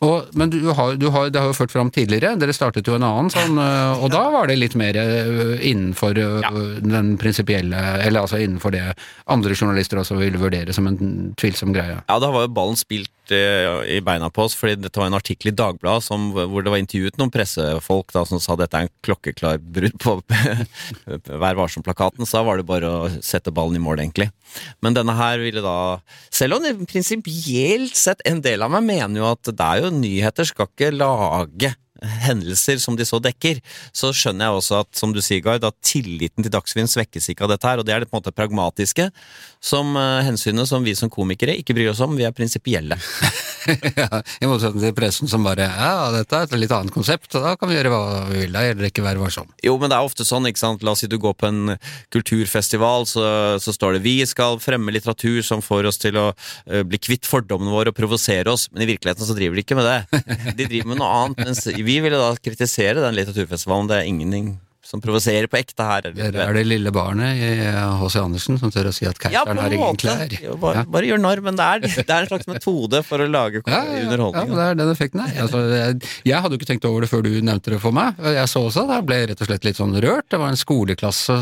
Og, 0.05 0.27
men 0.37 0.51
du 0.53 0.59
har, 0.77 0.97
du 1.01 1.07
har, 1.15 1.31
det 1.33 1.41
har 1.41 1.49
jo 1.49 1.57
ført 1.57 1.73
fram 1.73 1.91
tidligere, 1.95 2.35
dere 2.41 2.53
startet 2.53 2.87
jo 2.91 2.97
en 2.99 3.07
annen 3.07 3.31
sånn, 3.33 3.57
øh, 3.59 4.03
og 4.05 4.11
da 4.13 4.25
var 4.35 4.51
det 4.51 4.59
litt 4.61 4.75
mer 4.77 4.97
øh, 5.01 5.55
innenfor 5.65 6.19
øh, 6.21 6.41
Ja. 6.45 6.51
den 6.83 7.15
prinsipielle, 7.21 7.79
eller 8.05 8.21
altså 8.27 8.37
innenfor 8.43 8.75
det 8.75 8.83
andre 9.31 9.55
journalister 9.57 9.99
også 10.03 10.19
ville 10.19 10.39
vurdere 10.43 10.73
som 10.77 10.87
en 10.91 11.33
tvilsom 11.41 11.73
greie. 11.73 12.01
Ja, 12.09 12.19
da 12.21 12.31
var 12.35 12.45
jo 12.45 12.53
ballen 12.57 12.77
spilt 12.77 13.09
eh, 13.09 13.14
i 13.33 14.01
beina 14.05 14.29
på 14.31 14.45
oss, 14.45 14.57
fordi 14.59 14.77
dette 14.83 15.01
var 15.01 15.09
en 15.09 15.17
artikkel 15.17 15.53
i 15.53 15.57
Dagbladet 15.57 16.19
hvor 16.51 16.65
det 16.65 16.73
var 16.73 16.81
intervjuet 16.83 17.19
noen 17.21 17.33
pressefolk 17.33 18.13
da, 18.15 18.25
som 18.29 18.41
sa 18.43 18.57
dette 18.59 18.77
er 18.77 18.89
en 18.89 18.95
klokkeklar 19.05 19.61
brudd 19.63 19.97
på 20.03 20.17
Vær 21.45 21.59
varsom-plakaten, 21.59 22.27
så 22.27 22.41
da 22.41 22.49
var 22.49 22.61
det 22.61 22.67
bare 22.69 22.91
å 22.91 23.13
sette 23.25 23.53
ballen 23.55 23.79
i 23.79 23.83
mål, 23.83 24.03
egentlig. 24.03 24.29
Men 24.85 24.97
denne 24.97 25.15
her 25.17 25.41
ville 25.43 25.63
da 25.65 25.77
Selv 26.35 26.59
om 26.59 26.65
det 26.65 26.75
prinsipielt 26.91 27.97
sett 27.99 28.21
En 28.29 28.43
del 28.45 28.63
av 28.63 28.71
meg 28.75 28.85
mener 28.87 29.23
jo 29.23 29.31
at 29.33 29.49
det 29.49 29.65
er 29.65 29.83
jo 29.83 29.95
nyheter 29.95 30.47
skal 30.49 30.69
ikke 30.71 30.93
lage 30.95 31.73
hendelser 32.25 32.81
som 32.83 32.97
de 32.99 33.07
så 33.09 33.21
dekker, 33.23 33.61
så 33.95 34.13
skjønner 34.15 34.49
jeg 34.49 34.61
også 34.61 34.81
at, 34.83 34.91
som 34.99 35.15
du 35.15 35.21
sier, 35.25 35.43
Gard, 35.45 35.65
at 35.67 35.77
tilliten 35.85 36.45
til 36.45 36.53
Dagsrevyen 36.55 36.91
svekkes 36.91 37.31
ikke 37.33 37.47
av 37.47 37.55
dette 37.55 37.69
her, 37.69 37.81
og 37.81 37.89
det 37.89 37.95
er 37.95 38.05
det 38.05 38.11
på 38.11 38.17
en 38.17 38.23
måte 38.23 38.35
pragmatiske, 38.35 39.09
som 39.65 39.95
uh, 39.97 40.21
hensynet 40.27 40.69
som 40.69 40.85
vi 40.85 40.95
som 40.99 41.13
komikere 41.13 41.57
ikke 41.61 41.77
bryr 41.77 41.93
oss 41.95 42.03
om, 42.05 42.17
vi 42.19 42.27
er 42.29 42.37
prinsipielle. 42.37 42.99
Ja, 43.97 44.19
I 44.45 44.49
motsetning 44.49 44.83
til 44.83 44.93
pressen 44.93 45.31
som 45.31 45.45
bare 45.47 45.65
ja, 45.65 46.11
dette 46.13 46.37
er 46.37 46.45
et 46.45 46.57
litt 46.59 46.73
annet 46.75 46.93
konsept, 46.93 47.31
og 47.33 47.47
da 47.47 47.55
kan 47.57 47.71
vi 47.71 47.79
gjøre 47.79 47.93
hva 47.93 48.01
vi 48.29 48.43
vil, 48.43 48.53
da 48.53 48.61
gjelder 48.67 48.85
det 48.85 48.91
ikke 48.93 49.05
være 49.07 49.23
varsom. 49.23 49.49
Jo, 49.65 49.79
men 49.81 49.89
det 49.89 49.97
er 49.97 50.05
ofte 50.05 50.27
sånn, 50.29 50.45
ikke 50.51 50.61
sant, 50.61 50.85
la 50.85 50.93
oss 50.93 51.01
si 51.01 51.09
du 51.09 51.17
går 51.23 51.33
på 51.41 51.49
en 51.49 51.79
kulturfestival, 52.13 53.07
så, 53.09 53.25
så 53.63 53.73
står 53.73 53.97
det 53.97 54.03
vi 54.05 54.19
skal 54.29 54.61
fremme 54.61 54.93
litteratur 54.93 55.41
som 55.47 55.65
får 55.65 55.89
oss 55.89 56.01
til 56.03 56.19
å 56.21 56.27
uh, 56.35 56.83
bli 56.85 57.01
kvitt 57.01 57.25
fordommene 57.29 57.73
våre 57.73 57.95
og 57.95 57.97
provosere 57.97 58.53
oss, 58.53 58.67
men 58.73 58.85
i 58.85 58.91
virkeligheten 58.93 59.25
så 59.25 59.37
driver 59.39 59.57
de 59.57 59.65
ikke 59.65 59.79
med 59.81 59.89
det. 59.89 60.23
De 60.61 60.69
driver 60.69 60.93
med 60.93 61.01
noe 61.01 61.13
annet, 61.23 61.45
mens 61.49 61.65
vi 61.65 61.94
ville 62.03 62.17
da 62.19 62.35
kritisere 62.43 63.01
den 63.05 63.15
litteraturfestivalen, 63.15 63.89
det 63.91 64.01
er 64.03 64.09
ingenting 64.11 64.55
som 64.85 65.01
provoserer 65.01 65.47
på 65.49 65.57
ekte 65.57 65.81
her. 65.81 66.03
det 66.13 66.37
er 66.37 66.53
det 66.53 66.67
lille 66.69 66.91
barnet 66.93 67.39
i 67.41 67.47
H.C. 67.73 68.19
Andersen 68.21 68.59
som 68.61 68.69
tør 68.71 68.91
å 68.91 68.93
si 68.93 69.07
at 69.09 69.17
Ja, 69.33 69.41
keiseren 69.41 69.57
ja, 69.57 69.63
har 69.65 69.73
ingen 69.73 69.97
klær. 69.97 70.35
Jo, 70.45 70.59
bare, 70.61 70.75
Ja. 70.77 70.85
bare 70.85 71.09
gjør 71.09 71.21
narr, 71.25 71.41
men 71.41 71.57
det 71.57 71.65
er, 71.65 71.81
det 71.81 72.05
er 72.05 72.21
en 72.21 72.29
slags 72.29 72.47
metode 72.47 73.01
for 73.03 73.17
å 73.19 73.27
lage 73.27 73.63
Ja, 73.67 73.81
ja, 73.81 73.95
ja, 73.97 74.03
underholdning. 74.05 74.51
men 74.53 74.59
det 74.61 74.67
er 74.67 74.75
den 74.83 74.93
effekten 74.93 75.23
her. 75.25 75.41
Altså, 75.47 75.63
jeg, 75.73 76.03
jeg 76.29 76.37
hadde 76.45 76.53
jo 76.53 76.61
ikke 76.61 76.69
tenkt 76.69 76.85
over 76.85 77.01
det 77.01 77.09
før 77.11 77.25
du 77.25 77.31
nevnte 77.41 77.73
det 77.73 77.81
for 77.81 77.97
meg. 77.97 78.21
Jeg 78.37 78.53
så 78.53 78.61
også 78.69 78.85
at 78.85 78.93
jeg 78.99 79.07
ble 79.09 79.19
rett 79.33 79.41
og 79.41 79.49
slett 79.49 79.65
litt 79.65 79.81
sånn 79.81 79.97
rørt. 80.05 80.29
Det 80.29 80.39
var 80.45 80.53
en 80.53 80.61
skoleklasse 80.61 81.39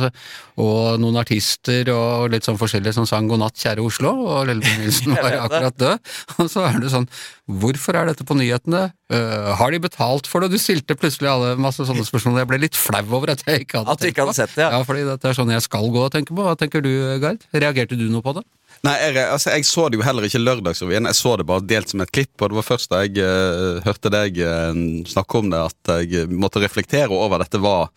og 0.62 1.00
noen 1.02 1.18
artister 1.26 1.90
og 1.90 2.30
litt 2.30 2.46
sånn 2.46 2.60
forskjellige 2.62 2.94
som 2.94 3.10
sang 3.10 3.26
'God 3.26 3.42
natt, 3.42 3.58
kjære 3.58 3.82
Oslo', 3.82 4.14
og 4.22 4.46
Lillebjørn 4.52 4.86
Nilsen 4.86 5.18
var 5.24 5.40
akkurat 5.48 5.76
død. 5.82 5.98
Og 6.38 6.46
så 6.46 6.62
er 6.70 6.78
det 6.78 6.94
sånn, 6.94 7.10
hvorfor 7.50 7.98
er 7.98 8.06
dette 8.06 8.22
på 8.24 8.38
nyhetene? 8.38 8.92
Eh, 9.12 9.48
har 9.58 9.72
de 9.74 9.80
betalt 9.82 10.28
for 10.30 10.40
det? 10.40 10.54
Du 10.54 10.60
stilte 10.60 10.96
plutselig 10.96 11.28
alle 11.28 11.52
masse 11.60 11.84
sånne 11.84 12.04
spørsmål. 12.06 12.38
Jeg 12.40 12.48
ble 12.48 12.58
litt 12.62 12.78
flau 12.78 13.02
over 13.18 13.34
at 13.34 13.44
jeg 13.44 13.66
ikke 13.66 13.82
hadde 13.82 13.92
At 13.92 14.00
du 14.00 14.08
ikke 14.08 14.24
hadde 14.24 14.36
sett 14.38 14.54
det, 14.54 14.64
ja. 14.64 14.70
ja. 14.72 14.86
fordi 14.88 15.04
dette 15.04 15.28
er 15.28 15.36
sånn 15.36 15.52
jeg 15.52 15.64
skal 15.66 15.90
gå 15.92 16.04
og 16.06 16.12
tenke 16.14 16.32
på. 16.32 16.46
Hva 16.46 16.54
tenker 16.56 16.84
du, 16.84 16.90
Gard? 17.20 17.44
Reagerte 17.52 17.98
du 17.98 18.06
noe 18.08 18.24
på 18.24 18.32
det? 18.38 18.44
Nei, 18.86 18.94
jeg, 19.02 19.18
altså, 19.26 19.52
jeg 19.52 19.68
så 19.68 19.84
det 19.92 20.00
jo 20.00 20.06
heller 20.06 20.26
ikke 20.26 20.40
Lørdagsrevyen. 20.40 21.10
Jeg 21.10 21.18
så 21.18 21.34
det 21.36 21.46
bare 21.50 21.66
delt 21.68 21.92
som 21.92 22.02
et 22.02 22.14
klipp. 22.14 22.32
Og 22.40 22.54
det 22.54 22.58
var 22.62 22.66
først 22.70 22.92
da 22.94 23.02
jeg 23.04 23.20
uh, 23.20 23.82
hørte 23.84 24.12
deg 24.14 24.40
uh, 24.40 24.72
snakke 25.12 25.42
om 25.42 25.52
det, 25.52 25.60
at 25.60 25.92
jeg 26.06 26.32
måtte 26.32 26.62
reflektere 26.64 27.12
over 27.12 27.44
dette 27.44 27.60
var 27.62 27.90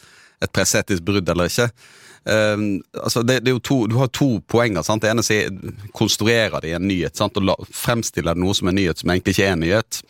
et 0.43 0.51
presetisk 0.51 1.05
brudd 1.07 1.31
eller 1.31 1.47
ikke. 1.47 1.69
Um, 2.25 2.81
altså 2.97 3.21
det, 3.21 3.43
det 3.45 3.51
er 3.51 3.53
jo 3.53 3.61
to, 3.61 3.75
Du 3.87 3.99
har 4.01 4.09
to 4.09 4.41
poenger. 4.49 4.83
sant? 4.83 5.05
Det 5.05 5.13
ene 5.13 5.23
er 5.31 5.87
konstruerer 5.95 6.59
de 6.65 6.75
en 6.75 6.87
nyhet 6.89 7.15
sant? 7.15 7.37
og 7.37 7.47
la, 7.47 7.55
fremstiller 7.71 8.35
noe 8.35 8.55
som 8.57 8.67
en 8.67 8.75
nyhet 8.75 8.99
som 8.99 9.13
egentlig 9.13 9.37
ikke 9.37 9.47
er 9.47 9.55
en 9.55 9.63
nyhet. 9.63 10.03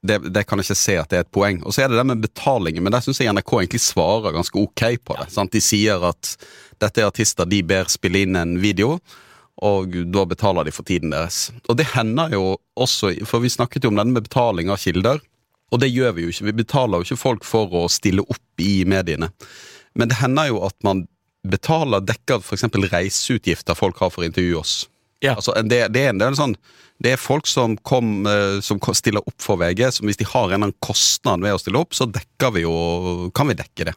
Det, 0.00 0.16
det, 0.32 0.46
kan 0.48 0.60
jeg 0.60 0.70
ikke 0.70 0.80
se 0.80 0.94
at 0.96 1.10
det 1.12 1.18
er 1.18 1.24
et 1.26 1.32
poeng. 1.34 1.58
Og 1.68 1.74
så 1.76 1.84
er 1.84 1.90
det 1.92 1.98
det 2.00 2.06
med 2.08 2.22
betalingen, 2.24 2.84
men 2.84 2.94
der 2.94 3.04
syns 3.04 3.20
jeg 3.20 3.32
NRK 3.36 3.52
egentlig 3.58 3.82
svarer 3.84 4.32
ganske 4.32 4.56
ok 4.56 4.84
på 5.04 5.16
det. 5.18 5.26
Sant? 5.34 5.52
De 5.52 5.60
sier 5.60 6.00
at 6.08 6.36
dette 6.80 7.02
er 7.02 7.10
artister 7.10 7.48
de 7.48 7.60
ber 7.66 7.90
spille 7.92 8.22
inn 8.24 8.38
en 8.40 8.56
video, 8.62 8.96
og 9.60 9.92
da 10.08 10.24
betaler 10.24 10.64
de 10.64 10.72
for 10.72 10.88
tiden 10.88 11.12
deres. 11.12 11.50
Og 11.68 11.76
det 11.76 11.90
hender 11.92 12.32
jo 12.32 12.44
også, 12.80 13.12
for 13.28 13.44
vi 13.44 13.52
snakket 13.52 13.84
jo 13.84 13.92
om 13.92 14.00
denne 14.00 14.16
med 14.16 14.24
betaling 14.24 14.72
av 14.72 14.80
kilder, 14.80 15.20
og 15.70 15.82
det 15.82 15.92
gjør 15.92 16.16
vi 16.16 16.24
jo 16.24 16.32
ikke. 16.32 16.48
Vi 16.48 16.58
betaler 16.64 16.98
jo 16.98 17.06
ikke 17.06 17.20
folk 17.20 17.44
for 17.46 17.76
å 17.76 17.84
stille 17.92 18.24
opp 18.24 18.62
i 18.64 18.82
mediene. 18.88 19.30
Men 19.94 20.10
det 20.10 20.18
hender 20.22 20.48
jo 20.50 20.62
at 20.66 20.76
man 20.86 21.04
betaler 21.46 22.02
dekker 22.04 22.42
f.eks. 22.42 22.66
reiseutgifter 22.92 23.78
folk 23.78 24.00
har 24.02 24.10
for 24.12 24.24
å 24.24 24.28
intervjue 24.28 24.60
oss. 24.60 24.74
Ja. 25.24 25.36
Altså, 25.36 25.54
det, 25.62 25.82
det, 25.94 26.04
er 26.04 26.12
en, 26.12 26.20
det, 26.20 26.26
er 26.26 26.34
en 26.34 26.38
sånn, 26.38 26.56
det 27.00 27.14
er 27.14 27.20
folk 27.20 27.48
som, 27.48 27.76
kom, 27.86 28.26
eh, 28.28 28.60
som 28.64 28.80
stiller 28.96 29.24
opp 29.24 29.40
for 29.42 29.60
VG, 29.60 29.86
som 29.96 30.10
hvis 30.10 30.20
de 30.20 30.28
har 30.28 30.48
en 30.48 30.54
eller 30.54 30.70
annen 30.70 30.78
kostnad 30.84 31.44
ved 31.44 31.56
å 31.56 31.62
stille 31.62 31.80
opp, 31.80 31.96
så 31.96 32.08
vi 32.10 32.64
jo, 32.64 32.76
kan 33.36 33.50
vi 33.50 33.58
dekke 33.58 33.90
det. 33.90 33.96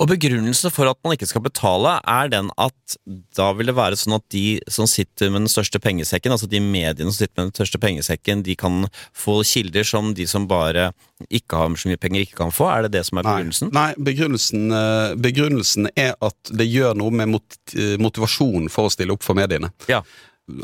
Og 0.00 0.08
begrunnelsen 0.10 0.72
for 0.74 0.88
at 0.90 0.98
man 1.04 1.14
ikke 1.14 1.28
skal 1.28 1.44
betale, 1.44 1.98
er 2.08 2.30
den 2.32 2.50
at 2.60 2.96
da 3.36 3.50
vil 3.56 3.68
det 3.70 3.76
være 3.76 3.98
sånn 3.98 4.16
at 4.16 4.24
de 4.34 4.58
som 4.70 4.88
sitter 4.90 5.30
med 5.30 5.44
den 5.44 5.52
største 5.52 5.80
pengesekken, 5.82 6.34
altså 6.34 6.48
de 6.50 6.60
mediene 6.62 7.12
som 7.12 7.18
sitter 7.20 7.36
med 7.38 7.50
den 7.50 7.56
største 7.58 7.80
pengesekken, 7.82 8.42
de 8.46 8.56
kan 8.58 8.88
få 9.16 9.40
kilder 9.46 9.86
som 9.86 10.12
de 10.16 10.26
som 10.30 10.48
bare 10.50 10.90
ikke 11.28 11.60
har 11.60 11.78
så 11.78 11.90
mye 11.90 12.00
penger, 12.00 12.26
ikke 12.26 12.40
kan 12.42 12.54
få? 12.54 12.68
Er 12.72 12.86
det 12.86 12.94
det 12.98 13.04
som 13.08 13.20
er 13.20 13.28
begrunnelsen? 13.28 13.72
Nei, 13.74 13.88
nei 13.92 14.08
begrunnelsen, 14.10 14.66
eh, 14.74 15.16
begrunnelsen, 15.28 15.90
er 15.94 16.14
at 16.24 16.54
det 16.54 16.68
gjør 16.70 16.98
noe 16.98 17.14
med 17.14 17.38
eh, 17.38 17.96
motivasjonen 18.02 18.70
for 18.72 18.88
å 18.88 18.94
stille 18.94 19.14
opp 19.14 19.26
for 19.26 19.38
mediene. 19.38 19.70
Ja. 19.90 20.02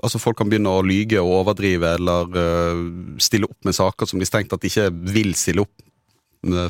Altså 0.03 0.21
Folk 0.21 0.37
kan 0.41 0.51
begynne 0.51 0.73
å 0.73 0.83
lyge 0.85 1.21
og 1.23 1.39
overdrive 1.41 1.95
eller 1.97 2.35
uh, 2.35 2.83
stille 3.23 3.49
opp 3.49 3.65
med 3.65 3.77
saker 3.77 4.11
som 4.11 4.21
de 4.21 4.29
strengt 4.29 4.53
tatt 4.53 4.67
ikke 4.69 4.91
vil 5.15 5.33
stille 5.39 5.65
opp 5.65 5.87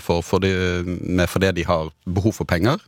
for, 0.02 0.18
for 0.26 0.42
de, 0.42 0.50
med 0.82 1.30
de 1.54 1.62
har 1.62 1.92
behov 2.02 2.34
for 2.34 2.48
penger. 2.50 2.80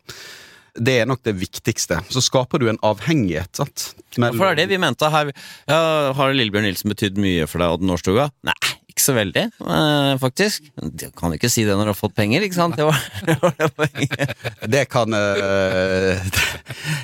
Det 0.72 0.94
er 1.02 1.08
nok 1.08 1.20
det 1.22 1.34
viktigste. 1.36 2.00
Så 2.08 2.22
skaper 2.24 2.58
du 2.58 2.68
en 2.70 2.80
avhengighet. 2.82 3.52
sant? 3.54 3.92
Mellom... 4.16 4.40
For 4.40 4.48
det 4.48 4.64
er 4.64 4.64
det 4.64 4.72
vi 4.72 4.80
mente 4.80 5.10
her. 5.12 5.32
Ja, 5.68 5.80
har 6.16 6.32
Lillebjørn 6.32 6.66
Nilsen 6.66 6.92
betydd 6.92 7.20
mye 7.20 7.46
for 7.46 7.60
deg, 7.60 7.76
Odd 7.76 7.84
Nordstoga? 7.84 8.30
Nei, 8.48 8.56
ikke 8.92 9.04
så 9.04 9.14
veldig, 9.16 9.44
eh, 9.48 10.10
faktisk. 10.20 10.68
Du 10.76 11.06
kan 11.16 11.32
ikke 11.34 11.50
si 11.52 11.64
det 11.64 11.76
når 11.76 11.88
du 11.88 11.92
har 11.94 11.98
fått 11.98 12.14
penger, 12.16 12.44
ikke 12.44 12.58
sant? 12.58 12.76
Det 12.76 12.84
var 12.86 12.98
det, 13.28 13.36
var 13.40 13.54
det 13.58 13.70
poenget. 13.78 14.34
Det 14.74 14.82
kan 14.92 15.16
uh, 15.16 16.20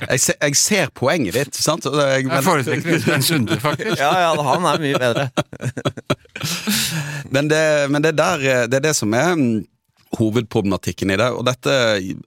jeg, 0.08 0.20
ser, 0.20 0.36
jeg, 0.36 0.58
ser 0.60 0.92
poenget 0.94 1.38
ditt, 1.38 1.56
sant? 1.56 1.88
Jeg, 1.88 2.28
men... 2.28 2.36
jeg 2.36 2.46
foretrekker 2.46 3.00
Sven 3.04 3.24
Sunde, 3.24 3.58
faktisk. 3.62 3.96
Ja, 4.00 4.12
ja, 4.26 4.30
han 4.50 4.68
er 4.68 4.84
mye 4.84 5.00
bedre. 5.00 5.26
men, 7.34 7.50
det, 7.50 7.64
men 7.92 8.04
det, 8.04 8.14
der, 8.20 8.46
det 8.68 8.80
er 8.80 8.86
det 8.90 8.94
som 8.98 9.16
er 9.16 9.34
mm, 9.38 9.64
hovedproblematikken 10.18 11.12
i 11.12 11.18
det. 11.20 11.28
Og 11.32 11.44
dette, 11.48 11.74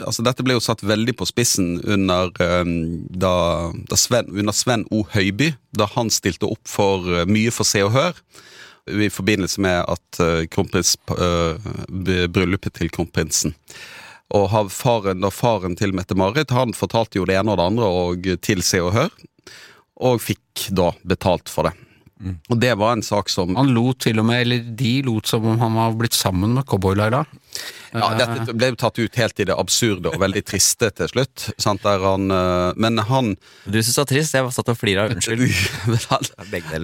altså 0.01 0.25
dette 0.25 0.45
ble 0.45 0.57
jo 0.57 0.63
satt 0.63 0.83
veldig 0.85 1.15
på 1.17 1.27
spissen 1.29 1.75
under, 1.85 2.33
um, 2.61 3.03
da, 3.09 3.35
da 3.89 3.99
Sven, 3.99 4.31
under 4.33 4.55
Sven 4.57 4.87
O. 4.89 5.05
Høiby, 5.13 5.53
da 5.77 5.89
han 5.95 6.09
stilte 6.13 6.49
opp 6.49 6.65
for 6.69 7.25
Mye 7.29 7.53
for 7.53 7.67
Se 7.67 7.83
og 7.85 7.93
Hør. 7.97 8.23
I 8.89 9.09
forbindelse 9.13 9.61
med 9.61 9.83
at 9.85 10.21
uh, 10.23 10.45
kronprins, 10.51 10.95
uh, 11.13 11.57
bryllupet 12.31 12.73
til 12.79 12.89
kronprinsen. 12.93 13.53
Og 14.31 14.47
faren, 14.71 15.21
da 15.21 15.29
faren 15.33 15.75
til 15.75 15.93
Mette-Marit 15.93 16.53
han 16.55 16.73
fortalte 16.73 17.19
jo 17.19 17.27
det 17.27 17.35
ene 17.35 17.51
og 17.51 17.59
det 17.59 17.67
andre 17.67 17.89
og 17.91 18.29
til 18.41 18.63
Se 18.63 18.79
og 18.79 18.93
Hør, 18.95 19.11
og 20.01 20.21
fikk 20.23 20.69
da 20.71 20.93
betalt 21.03 21.51
for 21.51 21.67
det. 21.67 21.75
Mm. 22.21 22.35
Og 22.53 22.59
det 22.61 22.73
var 22.77 22.93
en 22.93 23.03
sak 23.03 23.29
som 23.33 23.55
Han 23.57 23.71
lot 23.73 24.03
til 24.05 24.21
og 24.21 24.27
med, 24.27 24.43
eller 24.45 24.65
de 24.77 24.95
lot 25.07 25.27
som 25.29 25.45
om 25.47 25.61
han 25.61 25.77
var 25.77 25.95
blitt 25.97 26.17
sammen 26.17 26.53
med 26.53 26.67
Cowboy-Laila. 26.69 27.23
Ja, 27.91 28.07
dette 28.15 28.53
ble 28.55 28.69
jo 28.71 28.77
tatt 28.79 28.99
ut 29.01 29.17
helt 29.19 29.41
i 29.43 29.45
det 29.49 29.55
absurde 29.59 30.13
og 30.13 30.21
veldig 30.21 30.43
triste 30.47 30.87
til 30.95 31.09
slutt. 31.11 31.49
Sant, 31.59 31.83
han, 31.83 32.31
eh, 32.31 32.77
men 32.79 33.01
han 33.09 33.33
Du 33.65 33.79
syns 33.81 33.95
det 33.95 34.03
var 34.03 34.09
trist? 34.13 34.35
Jeg 34.37 34.45
var 34.47 34.53
satt 34.55 34.71
og 34.71 34.77
flira. 34.79 35.07
Unnskyld. 35.11 35.43
han, 36.13 36.29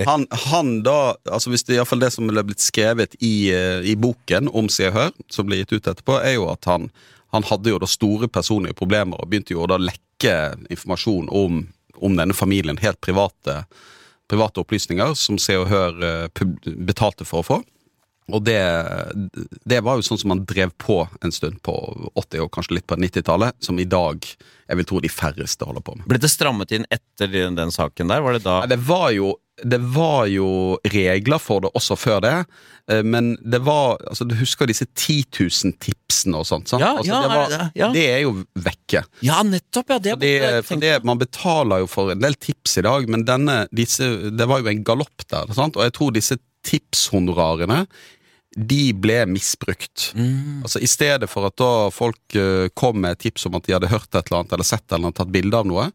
han, 0.10 0.26
han, 0.48 0.74
da, 0.84 0.98
altså 1.32 1.54
hvis 1.54 1.64
det 1.70 1.78
iallfall 1.78 2.04
det 2.04 2.12
som 2.16 2.28
ble 2.28 2.44
blitt 2.50 2.66
skrevet 2.66 3.16
i, 3.22 3.54
eh, 3.56 3.86
i 3.88 3.96
boken 3.96 4.52
om 4.52 4.68
Se 4.74 4.90
og 4.90 4.98
Hør, 4.98 5.14
som 5.32 5.48
ble 5.48 5.62
gitt 5.62 5.78
ut 5.78 5.88
etterpå, 5.94 6.20
er 6.20 6.36
jo 6.36 6.50
at 6.52 6.68
han, 6.68 6.90
han 7.36 7.48
hadde 7.48 7.72
jo 7.72 7.80
da 7.80 7.88
store 7.88 8.28
personlige 8.28 8.76
problemer 8.78 9.22
og 9.22 9.32
begynte 9.32 9.56
jo 9.56 9.70
da 9.70 9.80
å 9.80 9.88
lekke 9.88 10.38
informasjon 10.74 11.32
om, 11.32 11.64
om 12.04 12.20
denne 12.20 12.36
familien, 12.36 12.82
helt 12.84 13.00
private 13.06 13.62
private 14.28 14.62
opplysninger 14.64 15.16
som 15.18 15.40
Se 15.42 15.58
og 15.60 15.70
Hør 15.72 16.04
eh, 16.04 16.46
betalte 16.66 17.28
for 17.28 17.44
å 17.44 17.48
få. 17.48 17.60
Og 18.28 18.44
det, 18.44 18.60
det, 19.64 19.80
var 19.88 19.96
jo 19.96 20.04
sånn 20.04 20.20
som 20.20 20.34
man 20.34 20.44
drev 20.48 20.74
på 20.84 21.00
en 21.24 21.32
stund 21.32 21.62
på 21.64 21.74
80- 22.12 22.44
og 22.44 22.52
kanskje 22.52 22.76
litt 22.76 22.88
på 22.90 22.98
90-tallet, 23.00 23.56
som 23.64 23.80
i 23.80 23.88
dag 23.88 24.20
jeg 24.28 24.80
vil 24.80 24.88
tro 24.90 25.00
de 25.04 25.12
færreste 25.12 25.68
holder 25.68 25.86
på 25.86 25.96
med. 25.96 26.08
Ble 26.12 26.20
det 26.20 26.32
strammet 26.34 26.74
inn 26.76 26.88
etter 26.92 27.32
den 27.32 27.72
saken 27.72 28.12
der? 28.12 28.26
Var 28.26 28.36
det 28.36 28.44
da 28.44 28.58
Det 28.68 28.80
var 28.84 29.14
jo, 29.16 29.32
det 29.64 29.80
var 29.94 30.28
jo 30.30 30.78
regler 30.94 31.42
for 31.42 31.64
det 31.66 31.72
også 31.78 31.98
før 31.98 32.20
det, 32.22 32.34
eh, 32.92 33.04
men 33.04 33.32
det 33.42 33.60
var 33.66 33.98
altså 34.06 34.28
Du 34.30 34.36
husker 34.38 34.70
disse 34.70 34.86
10 34.86 35.24
000-tipsene 35.34 36.38
og 36.38 36.46
sånt? 36.46 36.70
sant? 36.70 36.84
Ja, 36.84 36.92
altså, 36.98 37.12
ja, 37.12 37.22
det, 37.22 37.32
var, 37.32 37.50
det, 37.50 37.70
ja. 37.80 37.90
det, 37.94 38.04
er 38.12 38.20
jo 38.26 38.36
vekke. 38.68 39.04
Ja, 39.26 39.42
nettopp! 39.44 39.96
ja, 39.96 40.00
det, 40.00 40.18
fordi, 40.20 40.68
fordi 40.70 40.92
Man 41.10 41.22
betaler 41.22 41.86
jo 41.86 41.90
for 41.90 42.14
en 42.14 42.22
del 42.22 42.38
tips 42.38 42.78
i 42.78 42.86
dag, 42.86 43.10
men 43.10 43.26
denne, 43.26 43.64
disse, 43.72 44.12
det 44.30 44.50
var 44.50 44.62
jo 44.62 44.70
en 44.72 44.86
galopp 44.86 45.26
der. 45.26 45.50
Sant? 45.58 45.80
Og 45.80 45.88
jeg 45.88 45.98
tror 45.98 46.14
disse 46.14 46.40
tipshonorarene 46.68 47.86
de 48.58 48.94
ble 48.98 49.20
misbrukt. 49.30 50.12
Mm. 50.18 50.64
Altså 50.66 50.82
I 50.82 50.90
stedet 50.90 51.30
for 51.30 51.46
at 51.50 51.58
da 51.62 51.90
folk 51.94 52.38
uh, 52.38 52.66
kom 52.78 53.04
med 53.04 53.20
tips 53.22 53.46
om 53.50 53.58
at 53.58 53.68
de 53.68 53.76
hadde 53.76 53.92
hørt 53.92 54.10
et 54.10 54.24
eller 54.24 54.42
annet 54.42 54.56
eller 54.58 54.68
sett 54.68 54.96
eller 54.96 55.14
tatt 55.14 55.34
bilde 55.34 55.60
av 55.60 55.68
noe, 55.70 55.92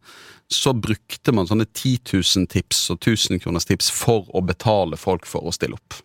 så 0.55 0.73
brukte 0.77 1.33
man 1.35 1.49
sånne 1.49 1.67
10 1.69 2.13
000 2.13 2.47
tips 2.51 2.85
og 2.93 3.01
1000 3.01 3.43
kroners 3.43 3.67
tips 3.69 3.91
for 3.93 4.29
å 4.35 4.43
betale 4.45 4.99
folk 4.99 5.27
for 5.29 5.45
å 5.45 5.53
stille 5.55 5.77
opp. 5.79 5.99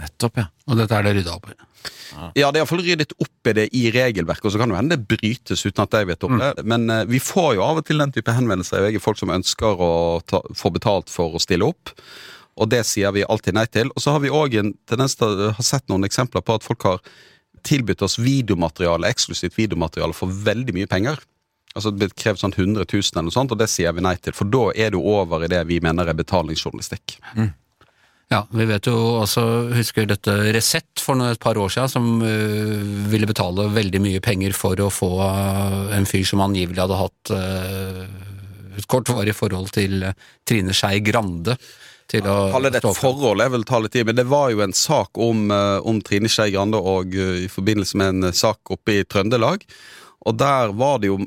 Nettopp, 0.00 0.40
ja. 0.42 0.48
Og 0.66 0.80
dette 0.80 0.96
er 0.96 1.06
det 1.06 1.14
rydda 1.20 1.36
opp 1.36 1.52
i? 1.52 1.56
Ja, 2.34 2.48
det 2.48 2.58
er 2.58 2.62
iallfall 2.62 2.82
ryddet 2.82 3.12
opp 3.20 3.50
i 3.50 3.54
det 3.54 3.68
i 3.76 3.84
regelverket, 3.94 4.48
og 4.48 4.54
så 4.54 4.58
kan 4.58 4.72
det 4.72 4.78
hende 4.78 4.96
det 4.96 5.06
brytes 5.10 5.62
uten 5.66 5.84
at 5.84 5.94
jeg 5.94 6.08
vet 6.08 6.26
om 6.26 6.34
mm. 6.34 6.42
det. 6.42 6.64
Men 6.66 6.86
uh, 6.90 7.02
vi 7.06 7.20
får 7.22 7.56
jo 7.58 7.66
av 7.66 7.82
og 7.82 7.86
til 7.86 8.00
den 8.02 8.14
type 8.14 8.34
henvendelser 8.34 8.80
i 8.80 8.88
VG, 8.88 9.02
folk 9.04 9.20
som 9.20 9.32
ønsker 9.34 9.82
å 9.84 9.92
ta, 10.26 10.40
få 10.56 10.72
betalt 10.74 11.12
for 11.12 11.36
å 11.36 11.42
stille 11.42 11.68
opp 11.68 11.94
og 12.54 12.70
det 12.70 12.84
sier 12.86 13.12
vi 13.14 13.24
alltid 13.26 13.56
nei 13.56 13.66
til. 13.70 13.90
Og 13.94 14.02
så 14.02 14.14
har 14.14 14.22
vi 14.22 14.32
òg 14.32 14.58
en 14.60 14.72
tendens 14.88 15.16
til 15.18 15.26
å 15.26 15.52
ha 15.56 15.64
sett 15.64 15.88
noen 15.90 16.06
eksempler 16.06 16.44
på 16.44 16.58
at 16.58 16.66
folk 16.66 16.86
har 16.86 17.00
tilbudt 17.66 18.04
oss 18.04 18.18
videomateriale, 18.20 19.08
eksklusivt 19.10 19.56
videomateriale 19.58 20.14
for 20.16 20.30
veldig 20.46 20.76
mye 20.76 20.90
penger. 20.90 21.22
Altså 21.74 21.90
Det 21.90 22.00
blir 22.00 22.14
krevd 22.14 22.42
sånn 22.44 22.54
100 22.54 22.86
000 22.86 23.02
eller 23.02 23.26
noe 23.26 23.34
sånt, 23.34 23.52
og 23.52 23.58
det 23.58 23.70
sier 23.72 23.94
vi 23.94 24.04
nei 24.04 24.14
til. 24.22 24.34
For 24.36 24.46
da 24.46 24.68
er 24.78 24.94
du 24.94 25.00
over 25.00 25.42
i 25.44 25.50
det 25.50 25.64
vi 25.66 25.80
mener 25.82 26.06
er 26.06 26.18
betalingsjournalistikk. 26.18 27.16
Mm. 27.34 27.52
Ja, 28.32 28.40
vi 28.50 28.64
vet 28.66 28.86
jo 28.88 28.94
også, 29.20 29.42
husker 29.76 30.06
dette 30.08 30.32
Resett 30.54 31.02
for 31.02 31.20
et 31.26 31.42
par 31.42 31.58
år 31.60 31.70
siden, 31.74 31.90
som 31.92 32.06
uh, 32.22 33.08
ville 33.10 33.28
betale 33.28 33.66
veldig 33.74 34.00
mye 34.02 34.22
penger 34.24 34.54
for 34.56 34.80
å 34.80 34.88
få 34.90 35.10
uh, 35.20 35.90
en 35.94 36.08
fyr 36.08 36.24
som 36.26 36.42
angivelig 36.42 36.80
hadde 36.80 37.00
hatt 37.02 37.34
uh, 37.34 38.00
et 38.78 38.88
kortvarig 38.90 39.34
forhold 39.36 39.74
til 39.74 40.06
Trine 40.48 40.74
Skei 40.74 41.02
Grande 41.04 41.58
til 42.10 42.26
å 42.28 42.36
Kalle 42.52 42.72
det 42.72 42.82
et 42.82 42.98
forhold 42.98 43.42
jeg 43.42 43.52
vil 43.54 43.66
ta 43.68 43.80
litt 43.82 43.94
tid, 43.96 44.08
men 44.08 44.18
det 44.18 44.26
var 44.28 44.50
jo 44.52 44.62
en 44.64 44.74
sak 44.76 45.20
om, 45.20 45.46
uh, 45.52 45.78
om 45.86 46.00
Trine 46.04 46.30
Skei 46.30 46.52
Grande 46.54 46.80
og 46.80 47.14
uh, 47.16 47.36
i 47.44 47.48
forbindelse 47.50 48.00
med 48.00 48.16
en 48.16 48.30
uh, 48.30 48.34
sak 48.36 48.74
oppe 48.74 48.98
i 48.98 49.06
Trøndelag. 49.08 49.64
Og 50.24 50.36
der 50.40 50.74
var 50.76 51.00
det 51.00 51.12
jo 51.12 51.20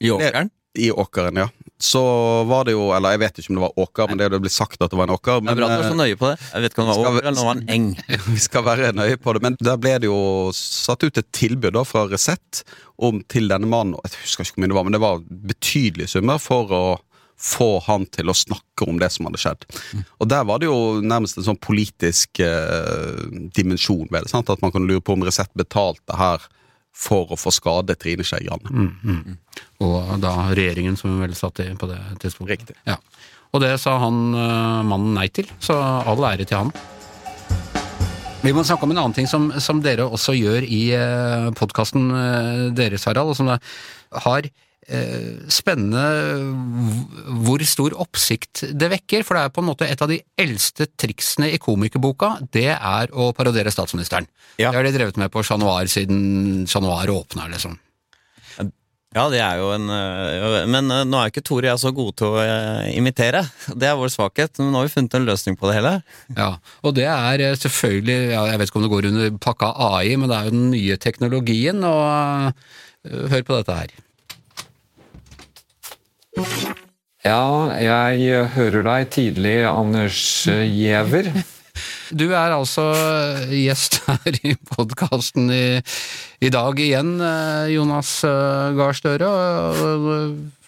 I 0.00 0.10
åkeren? 0.14 0.50
I 0.78 0.90
åkeren, 0.90 1.36
ja. 1.38 1.48
Så 1.78 2.00
var 2.44 2.64
det 2.66 2.72
jo 2.74 2.88
Eller 2.94 3.14
jeg 3.14 3.20
vet 3.22 3.38
ikke 3.38 3.50
om 3.52 3.58
det 3.58 3.62
var 3.64 3.80
åker, 3.84 4.10
men 4.10 4.18
det 4.18 4.40
ble 4.42 4.50
sagt 4.50 4.80
at 4.82 4.90
det 4.90 4.98
var 4.98 5.06
en 5.06 5.14
åker. 5.14 5.40
Men, 5.42 5.52
det 5.52 5.54
er 5.54 5.60
bra 5.60 5.68
at 5.70 5.82
du 5.82 5.84
er 5.84 5.92
så 5.92 5.98
nøye 5.98 6.18
på 6.18 6.30
det. 6.30 6.36
Jeg 6.50 6.64
vet 6.64 6.74
ikke 6.74 6.82
om 6.82 6.90
det 6.90 6.96
var 6.96 7.10
åker 7.10 7.20
eller 7.20 7.30
om 7.30 7.38
det 7.38 7.46
var 7.46 7.60
en 7.60 7.72
eng. 7.76 7.88
Vi 8.34 8.42
skal 8.42 8.66
være 8.66 8.92
nøye 8.98 9.18
på 9.22 9.34
det, 9.36 9.42
men 9.46 9.58
der 9.60 9.80
ble 9.82 9.94
det 10.02 10.10
jo 10.10 10.20
satt 10.58 11.06
ut 11.06 11.22
et 11.22 11.30
tilbud 11.34 11.74
da 11.76 11.84
fra 11.86 12.06
Resett 12.10 12.64
om 12.96 13.22
til 13.30 13.50
denne 13.50 13.70
mannen, 13.70 13.98
jeg 14.06 14.22
husker 14.22 14.46
ikke 14.46 14.56
hvor 14.56 14.64
mye 14.64 14.72
det 14.72 14.78
var, 14.78 14.86
men 14.88 14.96
det 14.96 15.02
var 15.02 15.26
betydelige 15.54 16.14
summer 16.14 16.42
for 16.42 16.74
å 16.74 16.84
få 17.44 17.80
han 17.86 18.06
til 18.14 18.30
å 18.30 18.36
snakke 18.36 18.86
om 18.88 18.98
det 19.02 19.10
som 19.12 19.26
hadde 19.28 19.40
skjedd. 19.42 19.66
Mm. 19.92 20.04
Og 20.22 20.28
der 20.30 20.44
var 20.48 20.60
det 20.62 20.68
jo 20.70 20.78
nærmest 21.02 21.38
en 21.38 21.48
sånn 21.48 21.60
politisk 21.60 22.40
eh, 22.42 23.24
dimensjon 23.56 24.06
ved 24.08 24.24
det. 24.24 24.30
Sant? 24.32 24.52
At 24.52 24.62
man 24.62 24.72
kunne 24.74 24.88
lure 24.90 25.02
på 25.04 25.16
om 25.16 25.26
Resett 25.26 25.52
betalte 25.58 26.18
her 26.18 26.46
for 26.94 27.34
å 27.34 27.38
få 27.38 27.52
skade 27.54 27.96
Trine 27.98 28.24
Skei 28.26 28.46
Grande. 28.46 28.70
Mm, 28.70 28.90
mm. 29.02 29.62
Og 29.84 30.14
da 30.22 30.34
regjeringen 30.54 30.96
som 30.98 31.18
vel 31.20 31.34
satt 31.38 31.62
i 31.64 31.70
på 31.78 31.90
det 31.90 32.00
tidspunktet. 32.22 32.60
Riktig. 32.60 32.78
Ja. 32.86 33.00
Og 33.54 33.62
det 33.62 33.74
sa 33.82 33.96
han 34.02 34.20
uh, 34.34 34.82
mannen 34.86 35.14
nei 35.18 35.28
til, 35.34 35.50
så 35.62 35.76
all 35.78 36.22
ære 36.26 36.46
til 36.46 36.64
han. 36.64 36.74
Vi 38.44 38.52
må 38.52 38.60
snakke 38.66 38.84
om 38.84 38.92
en 38.92 39.00
annen 39.00 39.14
ting 39.16 39.28
som, 39.30 39.46
som 39.62 39.80
dere 39.80 40.04
også 40.04 40.34
gjør 40.36 40.66
i 40.68 40.82
eh, 40.92 41.46
podkasten 41.56 42.10
eh, 42.12 42.64
deres, 42.76 43.06
Harald, 43.08 43.32
og 43.32 43.38
som 43.38 43.48
har 43.48 44.48
eh, 44.84 45.30
spennende 45.48 46.02
hvor 47.54 47.64
stor 47.68 47.94
oppsikt 48.02 48.64
det 48.74 48.90
vekker, 48.90 49.22
for 49.26 49.38
det 49.38 49.46
er 49.46 49.54
på 49.54 49.62
en 49.62 49.70
måte 49.70 49.86
et 49.86 50.02
av 50.02 50.10
de 50.10 50.18
eldste 50.40 50.88
triksene 50.98 51.52
i 51.54 51.60
komikerboka, 51.62 52.34
det 52.54 52.72
er 52.74 53.14
å 53.14 53.30
parodiere 53.36 53.72
statsministeren. 53.72 54.26
Ja. 54.58 54.70
Det 54.70 54.78
har 54.80 54.88
de 54.88 54.94
drevet 54.98 55.18
med 55.20 55.30
på 55.34 55.42
Chat 55.46 55.62
Noir 55.62 55.86
siden 55.90 56.66
Chat 56.66 56.82
Noir 56.82 57.14
åpna, 57.14 57.46
liksom. 57.52 57.78
Ja, 59.14 59.28
det 59.30 59.38
er 59.38 59.60
jo 59.60 59.68
en 59.70 59.86
øh, 59.94 60.64
Men 60.66 60.90
øh, 60.90 61.04
nå 61.06 61.20
er 61.20 61.30
ikke 61.30 61.44
Tore 61.46 61.68
og 61.68 61.70
jeg 61.70 61.82
så 61.84 61.92
gode 61.94 62.16
til 62.18 62.34
å 62.34 62.40
øh, 62.42 62.88
imitere. 62.98 63.44
Det 63.70 63.86
er 63.86 63.98
vår 63.98 64.10
svakhet. 64.10 64.58
Men 64.58 64.72
nå 64.74 64.80
har 64.80 64.88
vi 64.88 64.94
funnet 64.96 65.14
en 65.14 65.28
løsning 65.28 65.58
på 65.58 65.70
det 65.70 65.76
hele. 65.78 65.92
Ja, 66.34 66.50
og 66.82 66.96
det 66.98 67.06
er 67.06 67.44
eh, 67.46 67.54
selvfølgelig, 67.62 68.18
jeg 68.34 68.58
vet 68.58 68.68
ikke 68.72 68.80
om 68.80 68.86
det 68.86 68.94
går 68.96 69.08
under 69.12 69.36
pakka 69.46 69.70
AI, 69.94 70.16
men 70.18 70.30
det 70.30 70.36
er 70.38 70.48
jo 70.48 70.56
den 70.56 70.70
nye 70.74 70.96
teknologien, 70.98 71.78
og 71.86 72.02
eh, 73.06 73.22
hør 73.30 73.46
på 73.46 73.60
dette 73.60 73.78
her. 73.84 73.94
Ja, 77.24 77.72
jeg 77.80 78.48
hører 78.52 78.84
deg 78.84 79.10
tidlig, 79.14 79.58
Anders 79.70 80.44
Giæver. 80.46 81.32
Du 82.14 82.28
er 82.28 82.52
altså 82.52 82.84
gjest 83.50 83.96
her 84.04 84.36
i 84.46 84.52
podkasten 84.68 85.48
i, 85.50 85.80
i 86.44 86.50
dag 86.52 86.78
igjen, 86.78 87.16
eh, 87.18 87.72
Jonas 87.72 88.20
eh, 88.28 88.76
Gahr 88.76 88.94
Støre. 88.94 89.30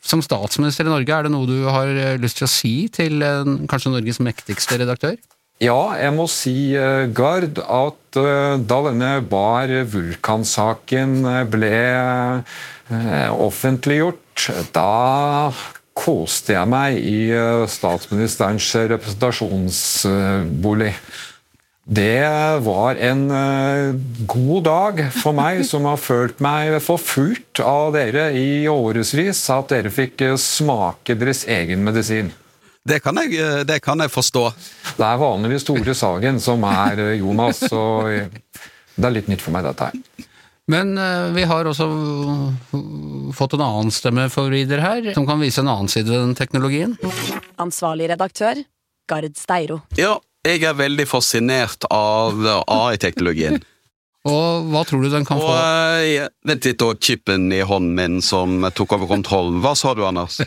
Som 0.02 0.24
statsminister 0.24 0.88
i 0.88 0.90
Norge, 0.90 1.12
er 1.12 1.28
det 1.28 1.34
noe 1.36 1.46
du 1.46 1.68
har 1.68 1.92
eh, 1.92 2.16
lyst 2.18 2.40
til 2.40 2.48
å 2.48 2.50
si 2.50 2.74
til 2.90 3.22
eh, 3.22 3.52
kanskje 3.70 3.92
Norges 3.94 4.18
mektigste 4.24 4.80
redaktør? 4.80 5.14
Ja, 5.62 5.94
jeg 5.96 6.12
må 6.12 6.26
si, 6.28 6.74
eh, 6.76 7.06
Gard, 7.16 7.62
at 7.62 8.18
eh, 8.20 8.58
da 8.60 8.80
denne 8.88 9.12
Bar 9.24 9.70
Vulkan-saken 9.92 11.16
eh, 11.30 11.42
ble 11.48 11.78
eh, 11.86 13.30
offentliggjort, 13.32 14.50
da 14.76 15.50
koste 15.96 16.54
jeg 16.54 16.68
meg 16.68 16.98
i 17.00 17.30
eh, 17.32 17.64
statsministerens 17.70 18.68
representasjonsbolig. 18.92 20.92
Det 21.86 22.26
var 22.66 22.98
en 23.08 23.22
eh, 23.30 23.94
god 24.28 24.64
dag 24.66 25.04
for 25.14 25.36
meg, 25.36 25.62
som 25.68 25.86
har 25.88 26.00
følt 26.02 26.40
meg 26.44 26.80
forfulgt 26.82 27.60
av 27.62 27.94
dere 27.94 28.32
i 28.36 28.66
årevis, 28.68 29.44
at 29.54 29.72
dere 29.72 29.92
fikk 29.94 30.26
eh, 30.26 30.36
smake 30.40 31.16
deres 31.18 31.46
egen 31.48 31.84
medisin. 31.86 32.32
Det 32.86 33.00
kan 33.02 33.18
jeg, 33.18 33.64
det 33.66 33.80
kan 33.82 33.98
jeg 33.98 34.12
forstå. 34.14 34.44
Det 34.94 35.06
er 35.06 35.18
vanligvis 35.18 35.64
Tore 35.66 35.94
Sagen 35.98 36.38
som 36.42 36.62
er 36.68 37.00
Jonas, 37.18 37.64
så 37.66 37.80
det 38.06 39.08
er 39.08 39.16
litt 39.16 39.30
nytt 39.30 39.42
for 39.42 39.56
meg, 39.56 39.66
dette 39.66 39.90
her. 39.90 40.25
Men 40.66 40.96
eh, 40.98 41.28
vi 41.36 41.44
har 41.46 41.68
også 41.70 41.86
fått 43.36 43.54
en 43.54 43.62
annen 43.62 43.92
stemmeforvrider 43.94 44.80
her, 44.82 45.12
som 45.14 45.26
kan 45.28 45.38
vise 45.42 45.62
en 45.62 45.70
annen 45.70 45.90
side 45.92 46.10
ved 46.10 46.18
den 46.24 46.34
teknologien. 46.38 46.96
Ansvarlig 47.62 48.08
redaktør, 48.10 48.58
Gard 49.10 49.36
Steiro. 49.38 49.80
Ja, 49.98 50.16
jeg 50.46 50.64
er 50.66 50.74
veldig 50.78 51.06
fascinert 51.10 51.86
av 51.94 52.42
AI-teknologien. 52.66 53.60
Og 54.26 54.64
hva 54.72 54.80
tror 54.82 55.04
du 55.04 55.10
den 55.12 55.22
kan 55.22 55.38
Og 55.38 55.44
få? 55.46 55.52
eh, 56.02 56.24
Vent 56.50 56.64
litt, 56.66 56.82
og 56.82 56.98
chipen 56.98 57.44
i 57.54 57.60
hånden 57.62 57.92
min 57.94 58.16
som 58.26 58.56
tok 58.74 58.96
over 58.96 59.06
kontrollen. 59.12 59.60
Hva 59.62 59.70
sa 59.78 59.92
du, 59.94 60.02
Anders? 60.02 60.40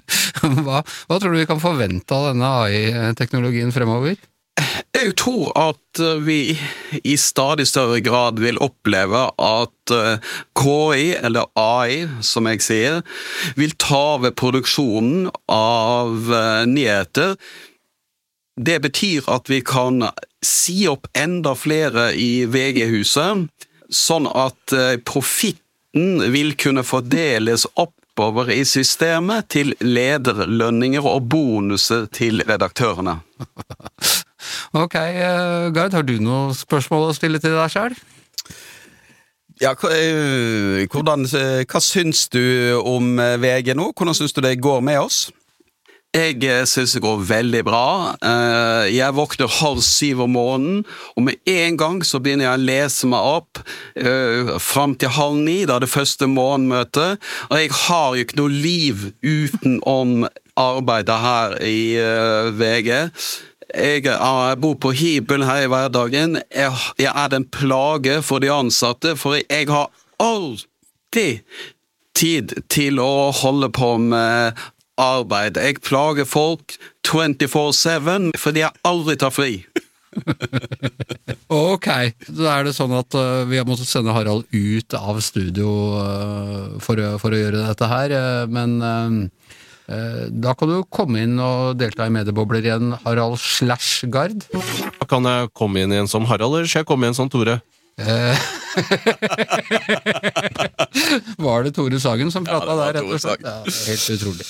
Hva, 0.40 0.80
hva 0.80 1.18
tror 1.20 1.34
du 1.34 1.42
vi 1.42 1.48
kan 1.50 1.60
forvente 1.60 2.16
av 2.16 2.30
denne 2.30 2.48
AI-teknologien 2.62 3.74
fremover? 3.76 4.16
Jeg 4.96 5.12
tror 5.20 5.50
at 5.58 6.00
eh, 6.00 6.20
vi 6.24 6.40
i 7.04 7.16
stadig 7.20 7.66
større 7.68 8.00
grad 8.00 8.40
vil 8.40 8.58
oppleve 8.64 9.26
at 9.42 9.92
eh, 9.92 10.32
KI, 10.56 11.12
eller 11.20 11.50
AI 11.60 12.06
som 12.24 12.48
jeg 12.48 12.64
sier, 12.64 13.02
vil 13.60 13.76
ta 13.80 14.00
over 14.16 14.32
produksjonen 14.32 15.28
av 15.52 16.32
eh, 16.32 16.64
nyheter. 16.70 17.36
Det 18.56 18.78
betyr 18.86 19.28
at 19.28 19.50
vi 19.52 19.60
kan 19.60 20.08
si 20.44 20.86
opp 20.88 21.10
enda 21.12 21.52
flere 21.58 22.08
i 22.16 22.46
VG-huset, 22.48 23.44
sånn 23.92 24.26
at 24.32 24.72
profitten 25.06 26.22
vil 26.32 26.54
kunne 26.58 26.82
fordeles 26.86 27.66
oppover 27.76 28.48
i 28.54 28.62
systemet 28.66 29.50
til 29.52 29.74
lederlønninger 29.84 31.04
og 31.04 31.28
bonuser 31.28 32.08
til 32.16 32.40
redaktørene. 32.48 33.20
Ok, 34.74 34.94
eh, 34.94 35.70
Gard, 35.76 35.92
har 35.96 36.02
du 36.06 36.18
noe 36.22 36.54
spørsmål 36.56 37.10
å 37.10 37.16
stille 37.16 37.40
til 37.42 37.56
deg 37.56 37.72
sjøl? 37.72 37.96
Ja, 39.60 39.72
eh, 39.72 40.84
hvordan, 40.92 41.24
eh, 41.32 41.64
hva 41.64 41.80
syns 41.80 42.28
du 42.28 42.76
om 42.84 43.16
VG 43.16 43.72
nå? 43.74 43.92
Hvordan 43.96 44.14
syns 44.14 44.36
du 44.36 44.42
det 44.44 44.58
går 44.60 44.82
med 44.84 45.00
oss? 45.00 45.30
Jeg 46.16 46.40
syns 46.64 46.94
det 46.96 47.02
går 47.04 47.18
veldig 47.28 47.62
bra. 47.64 48.16
Eh, 48.24 48.94
Jeg 48.96 49.12
våkner 49.16 49.48
halv 49.60 49.82
syv 49.84 50.22
om 50.24 50.30
morgenen, 50.32 50.84
og 51.16 51.22
med 51.24 51.34
en 51.46 51.76
gang 51.76 52.00
så 52.04 52.20
begynner 52.20 52.46
jeg 52.46 52.56
å 52.56 52.64
lese 52.64 53.06
meg 53.10 53.20
opp 53.20 53.58
eh, 53.96 54.54
fram 54.58 54.94
til 54.96 55.12
halv 55.12 55.36
ni, 55.44 55.64
da 55.68 55.78
det 55.78 55.90
første 55.92 56.28
morgenmøtet. 56.28 57.20
Og 57.50 57.56
jeg 57.60 57.70
har 57.70 58.16
jo 58.16 58.24
ikke 58.24 58.40
noe 58.40 58.48
liv 58.48 59.12
utenom 59.24 60.26
arbeidet 60.56 61.18
her 61.20 61.58
i 61.60 61.96
VG. 62.56 63.10
Jeg, 63.74 64.06
eh, 64.06 64.54
bor 64.62 64.76
på 64.78 64.92
hybel 64.94 65.44
her 65.46 65.64
i 65.64 65.70
hverdagen. 65.70 66.38
Jeg, 66.54 66.72
jeg 67.02 67.12
er 67.12 67.34
en 67.34 67.48
plage 67.50 68.20
for 68.22 68.42
de 68.42 68.52
ansatte, 68.52 69.16
for 69.18 69.38
jeg 69.40 69.68
har 69.68 69.90
alltid 70.22 71.42
tid 72.16 72.54
til 72.72 73.00
å 73.02 73.32
holde 73.34 73.70
på 73.74 73.96
med 74.00 74.56
arbeid. 74.96 75.58
Jeg 75.60 75.82
plager 75.84 76.28
folk 76.28 76.78
24-7 77.06 78.32
fordi 78.40 78.62
jeg 78.62 78.86
aldri 78.86 79.18
tar 79.20 79.34
fri. 79.34 79.58
Ok, 81.52 81.86
da 82.32 82.54
er 82.56 82.64
det 82.66 82.72
sånn 82.74 82.94
at 82.96 83.14
uh, 83.14 83.44
vi 83.46 83.58
har 83.60 83.66
måttet 83.68 83.86
sende 83.86 84.14
Harald 84.16 84.48
ut 84.50 84.96
av 84.98 85.20
studio 85.22 85.68
uh, 86.00 86.78
for, 86.82 86.98
for 87.20 87.36
å 87.36 87.38
gjøre 87.38 87.60
dette 87.68 87.88
her, 87.90 88.14
uh, 88.16 88.48
men 88.50 89.28
da 89.86 90.54
kan 90.58 90.72
du 90.72 90.80
komme 90.90 91.22
inn 91.22 91.38
og 91.38 91.78
delta 91.78 92.08
i 92.08 92.14
mediebobler 92.14 92.64
igjen, 92.64 92.96
Harald 93.04 93.38
slash 93.38 94.08
Gard. 94.10 94.42
Kan 95.06 95.28
jeg 95.30 95.52
komme 95.54 95.84
inn 95.84 95.94
igjen 95.94 96.10
som 96.10 96.26
Harald, 96.26 96.58
eller 96.58 96.70
skal 96.70 96.82
jeg 96.82 96.90
komme 96.90 97.06
igjen 97.06 97.20
som 97.20 97.30
Tore? 97.30 97.60
Eh, 97.96 98.36
Var 101.38 101.62
det 101.64 101.74
Tore 101.74 102.00
Sagen 102.00 102.30
som 102.30 102.44
prata 102.44 102.66
ja, 102.66 102.76
der, 102.76 102.92
rett 102.98 103.04
og 103.08 103.20
slett? 103.22 103.40
Ja, 103.46 103.64
helt 103.88 104.10
utrolig. 104.18 104.46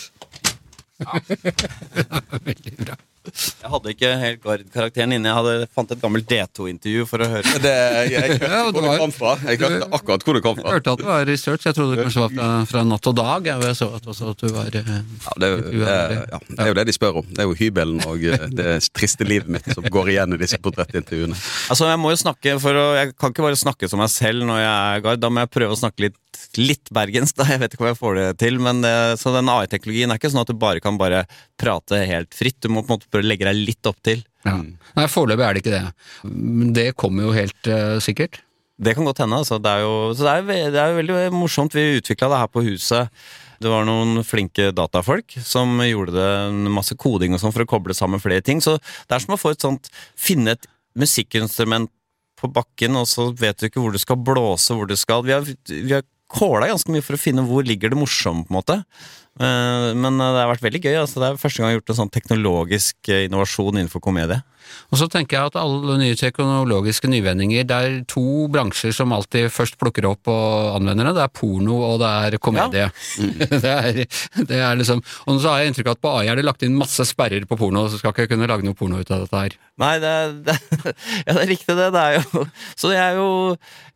Veldig 2.49 2.75
bra. 2.81 2.94
Jeg 3.35 3.71
hadde 3.73 3.93
ikke 3.95 4.11
helt 4.21 4.41
Gard-karakteren 4.45 5.15
inne. 5.17 5.31
Jeg 5.31 5.37
hadde, 5.39 5.69
fant 5.75 5.91
et 5.95 6.01
gammelt 6.03 6.27
D2-intervju 6.31 7.07
for 7.11 7.25
å 7.25 7.29
høre. 7.33 7.55
Det, 7.67 7.73
jeg, 7.73 8.12
jeg 8.12 8.37
hørte 8.37 8.51
Ja, 8.53 8.62
hvor 8.71 8.85
det 8.87 8.99
kom 9.01 9.15
fra. 9.17 9.33
Jeg 9.49 9.61
hørte 9.62 9.89
akkurat 9.99 10.27
hvor 10.27 10.37
det 10.39 10.43
kom 10.45 10.57
Jeg 10.61 10.65
fra. 10.67 10.75
hørte 10.77 10.93
at 10.97 11.03
det 11.03 11.09
var 11.09 11.25
research, 11.31 11.67
jeg 11.67 11.77
trodde 11.79 11.97
det 11.97 12.05
kanskje 12.07 12.25
var 12.27 12.35
fra, 12.37 12.49
fra 12.71 12.85
Natt 12.93 13.09
og 13.11 13.17
Dag. 13.19 13.49
Jeg 13.51 13.77
så 13.81 13.89
at, 13.97 14.07
også 14.12 14.31
at 14.35 14.45
du 14.45 14.53
var 14.55 14.71
eh, 14.81 14.91
Ja, 14.93 15.37
det, 15.43 15.49
er 15.49 15.57
jo- 15.57 15.73
det, 15.87 15.97
ja, 16.33 16.41
det 16.51 16.61
er 16.67 16.71
jo 16.73 16.77
det 16.81 16.87
de 16.91 16.97
spør 16.97 17.21
om. 17.23 17.27
Det 17.33 17.43
er 17.45 17.49
jo 17.51 17.57
hybelen 17.59 18.03
og 18.07 18.27
eh, 18.31 18.47
det 18.61 18.77
triste 18.97 19.27
livet 19.29 19.51
mitt 19.57 19.67
som 19.75 19.87
går 19.91 20.12
igjen 20.15 20.37
i 20.37 20.41
disse 20.45 20.61
portrettintervjuene. 20.62 21.37
Altså, 21.73 21.89
jeg 21.91 22.01
må 22.03 22.12
jo 22.15 22.21
snakke 22.21 22.57
for 22.62 22.77
å 22.79 22.87
Jeg 23.01 23.15
kan 23.19 23.33
ikke 23.35 23.45
bare 23.49 23.59
snakke 23.59 23.89
som 23.91 24.01
meg 24.03 24.12
selv 24.12 24.47
når 24.49 24.62
jeg 24.62 24.77
er 24.97 25.05
Gard. 25.09 25.23
Da 25.25 25.31
må 25.33 25.43
jeg 25.45 25.53
prøve 25.57 25.75
å 25.75 25.81
snakke 25.81 26.07
litt, 26.09 26.17
litt 26.61 26.90
bergensk. 26.95 27.37
da, 27.38 27.47
Jeg 27.51 27.62
vet 27.62 27.75
ikke 27.75 27.85
om 27.85 27.90
jeg 27.90 28.01
får 28.01 28.16
det 28.19 28.27
til. 28.42 28.59
Men 28.62 28.83
det, 28.85 28.95
så 29.21 29.35
den 29.35 29.51
AI-teknologien 29.53 30.12
er 30.12 30.21
ikke 30.21 30.33
sånn 30.33 30.45
at 30.45 30.51
du 30.53 30.59
bare 30.59 30.83
kan 30.85 30.99
bare 31.01 31.25
prate 31.61 32.03
helt 32.09 32.35
fritt. 32.37 32.59
Du 32.62 32.71
må 32.73 32.83
på 32.83 32.92
en 32.92 32.99
måte 32.99 33.12
bare 33.12 33.27
legge 33.27 33.49
deg 33.49 33.62
litt 33.73 33.90
opp 33.90 34.01
til. 34.07 34.25
ja. 34.47 34.59
Nei, 34.97 35.07
foreløpig 35.12 35.45
er 35.45 35.57
det 35.57 35.64
ikke 35.64 35.77
det. 35.77 35.87
Men 36.33 36.75
det 36.77 36.90
kommer 36.97 37.29
jo 37.29 37.35
helt 37.37 37.73
uh, 37.73 37.99
sikkert. 38.01 38.40
Det 38.77 38.92
kan 38.97 39.09
godt 39.09 39.25
hende. 39.25 39.40
Altså. 39.40 39.59
Det 39.62 39.73
er 39.73 39.85
jo, 39.85 39.97
så 40.16 40.27
det 40.27 40.37
er, 40.37 40.71
det 40.73 40.81
er 40.81 40.92
jo 40.92 41.01
veldig 41.01 41.19
morsomt. 41.37 41.77
Vi 41.77 41.99
utvikla 42.01 42.31
det 42.33 42.40
her 42.45 42.53
på 42.53 42.64
huset. 42.66 43.12
Det 43.61 43.73
var 43.73 43.87
noen 43.88 44.21
flinke 44.27 44.71
datafolk 44.77 45.38
som 45.45 45.79
gjorde 45.81 46.12
det 46.16 46.73
masse 46.73 46.97
koding 47.01 47.33
og 47.33 47.40
sånn 47.40 47.55
for 47.55 47.64
å 47.64 47.71
koble 47.71 47.97
sammen 47.97 48.21
flere 48.21 48.45
ting. 48.45 48.61
Så 48.64 48.77
det 48.79 49.16
er 49.16 49.23
som 49.25 49.37
å 49.37 49.40
få 49.40 49.55
et 49.55 49.64
sånt 49.64 49.88
Finne 50.16 50.57
et 50.57 50.69
musikkinstrument 50.97 51.90
på 52.37 52.51
bakken, 52.53 52.97
og 53.01 53.09
så 53.09 53.31
vet 53.37 53.57
du 53.61 53.69
ikke 53.69 53.81
hvor 53.81 53.95
du 53.95 54.01
skal 54.01 54.21
blåse, 54.21 54.75
hvor 54.77 54.88
du 54.88 54.97
skal 54.99 55.25
Vi 55.25 55.33
har, 55.33 55.47
vi 55.69 55.95
har 55.95 56.05
kåla 56.33 56.71
ganske 56.71 56.93
mye 56.93 57.05
for 57.05 57.17
å 57.17 57.21
finne 57.21 57.45
hvor 57.47 57.67
ligger 57.67 57.93
det 57.93 58.01
morsomme, 58.01 58.47
på 58.47 58.53
en 58.53 58.59
måte. 58.59 58.81
Eh, 59.40 59.94
Men 59.94 60.20
eh, 60.20 60.33
det 60.33 60.42
har 60.42 60.53
vært 60.53 60.66
veldig 60.66 60.83
gøy. 60.83 60.96
Altså, 61.03 61.20
det 61.20 61.29
er 61.31 61.40
første 61.40 61.61
gang 61.61 61.70
jeg 61.70 61.77
har 61.77 61.81
gjort 61.81 61.94
en 61.94 62.01
sånn 62.03 62.14
teknologisk 62.14 63.11
eh, 63.12 63.27
innovasjon 63.29 63.77
innenfor 63.77 64.05
komedie. 64.05 64.42
Og 64.90 65.01
så 65.01 65.09
tenker 65.11 65.37
jeg 65.37 65.51
at 65.51 65.59
alle 65.61 65.96
nye 66.01 66.16
teknologiske 66.18 67.11
nyvendinger, 67.11 67.66
det 67.68 67.77
er 67.77 67.96
to 68.11 68.46
bransjer 68.53 68.94
som 68.94 69.14
alltid 69.14 69.51
først 69.53 69.79
plukker 69.81 70.09
opp 70.09 70.31
og 70.31 70.77
anvender 70.77 71.11
det. 71.11 71.16
Det 71.18 71.25
er 71.27 71.35
porno 71.35 71.79
og 71.87 72.01
det 72.03 72.11
er 72.29 72.38
komedie. 72.42 72.88
det, 73.64 73.72
er, 73.72 74.03
det 74.51 74.61
er 74.61 74.79
liksom 74.79 75.03
Og 75.27 75.40
så 75.42 75.53
har 75.53 75.62
jeg 75.62 75.72
inntrykk 75.72 75.92
av 75.92 75.99
at 75.99 76.03
på 76.05 76.14
AI 76.20 76.31
er 76.33 76.40
det 76.40 76.46
lagt 76.46 76.66
inn 76.66 76.79
masse 76.79 77.07
sperrer 77.09 77.46
på 77.49 77.59
porno, 77.59 77.87
så 77.90 78.01
skal 78.01 78.14
ikke 78.14 78.31
kunne 78.35 78.49
lage 78.51 78.66
noe 78.66 78.79
porno 78.79 79.01
ut 79.01 79.11
av 79.11 79.25
dette 79.25 79.42
her. 79.44 79.57
Nei, 79.81 79.92
det, 80.01 80.14
det, 80.46 80.57
ja, 81.27 81.35
det 81.35 81.42
er 81.42 81.51
riktig 81.51 81.77
det. 81.77 81.90
Det 81.94 82.03
er 82.03 82.18
jo 82.18 82.44
Så 82.79 82.92
det 82.92 83.01
er 83.01 83.18
jo 83.18 83.29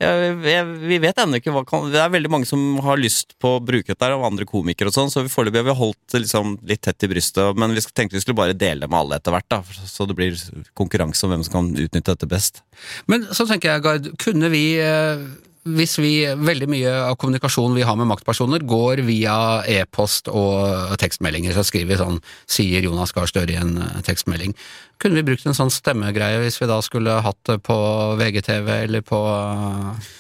jeg, 0.01 0.35
jeg, 0.45 0.67
Vi 0.91 0.99
vet 1.01 1.23
ennå 1.23 1.41
ikke 1.41 1.55
hva 1.55 1.63
kan 1.69 1.87
Det 1.93 2.01
er 2.01 2.13
veldig 2.13 2.31
mange 2.33 2.49
som 2.49 2.61
har 2.85 3.01
lyst 3.01 3.35
på 3.41 3.57
å 3.57 3.63
bruke 3.65 3.93
dette, 3.93 4.11
av 4.11 4.25
andre 4.27 4.47
komikere 4.49 4.91
og 4.91 4.97
sånn, 4.97 5.13
så 5.13 5.25
vi 5.25 5.30
foreløpig 5.33 5.63
har 5.63 5.69
vi 5.71 5.77
holdt 5.81 6.15
det 6.15 6.23
liksom 6.25 6.57
litt 6.69 6.83
tett 6.87 7.07
i 7.07 7.11
brystet. 7.11 7.59
Men 7.61 7.75
vi 7.77 7.85
tenkte 7.89 8.19
vi 8.19 8.25
skulle 8.25 8.41
bare 8.41 8.57
dele 8.59 8.89
med 8.91 8.99
alle 8.99 9.21
etter 9.21 9.35
hvert, 9.35 9.49
da, 9.53 9.63
så 9.89 10.09
det 10.09 10.19
blir 10.19 10.39
konkurranse 10.79 11.27
om 11.27 11.35
hvem 11.35 11.47
som 11.47 11.59
kan 11.59 11.71
utnytte 11.75 12.17
dette 12.17 12.31
best. 12.31 12.65
Men 13.11 13.29
så 13.35 13.47
tenker 13.49 13.75
jeg, 13.75 13.85
Gard, 13.87 14.11
kunne 14.21 14.51
vi 14.53 14.65
eh, 14.83 15.25
hvis 15.69 15.99
vi, 16.01 16.13
veldig 16.25 16.69
mye 16.73 16.93
av 17.05 17.19
kommunikasjonen 17.21 17.77
vi 17.77 17.85
har 17.85 17.97
med 18.01 18.09
maktpersoner, 18.09 18.63
går 18.65 19.03
via 19.05 19.35
e-post 19.69 20.31
og 20.33 20.95
tekstmeldinger, 21.01 21.53
så 21.53 21.65
skriver 21.67 21.93
vi 21.93 21.99
sånn, 22.01 22.21
sier 22.49 22.87
Jonas 22.87 23.13
Gahr 23.13 23.29
Støre 23.29 23.53
i 23.53 23.59
en 23.61 23.77
eh, 23.77 23.99
tekstmelding. 24.07 24.55
Kunne 25.01 25.21
vi 25.21 25.27
brukt 25.29 25.45
en 25.49 25.57
sånn 25.57 25.73
stemmegreie 25.73 26.41
hvis 26.41 26.57
vi 26.63 26.71
da 26.71 26.81
skulle 26.85 27.21
hatt 27.25 27.41
det 27.49 27.59
på 27.67 27.77
VGTV 28.21 28.73
eller 28.79 29.05
på 29.05 29.21
eh, 29.29 30.11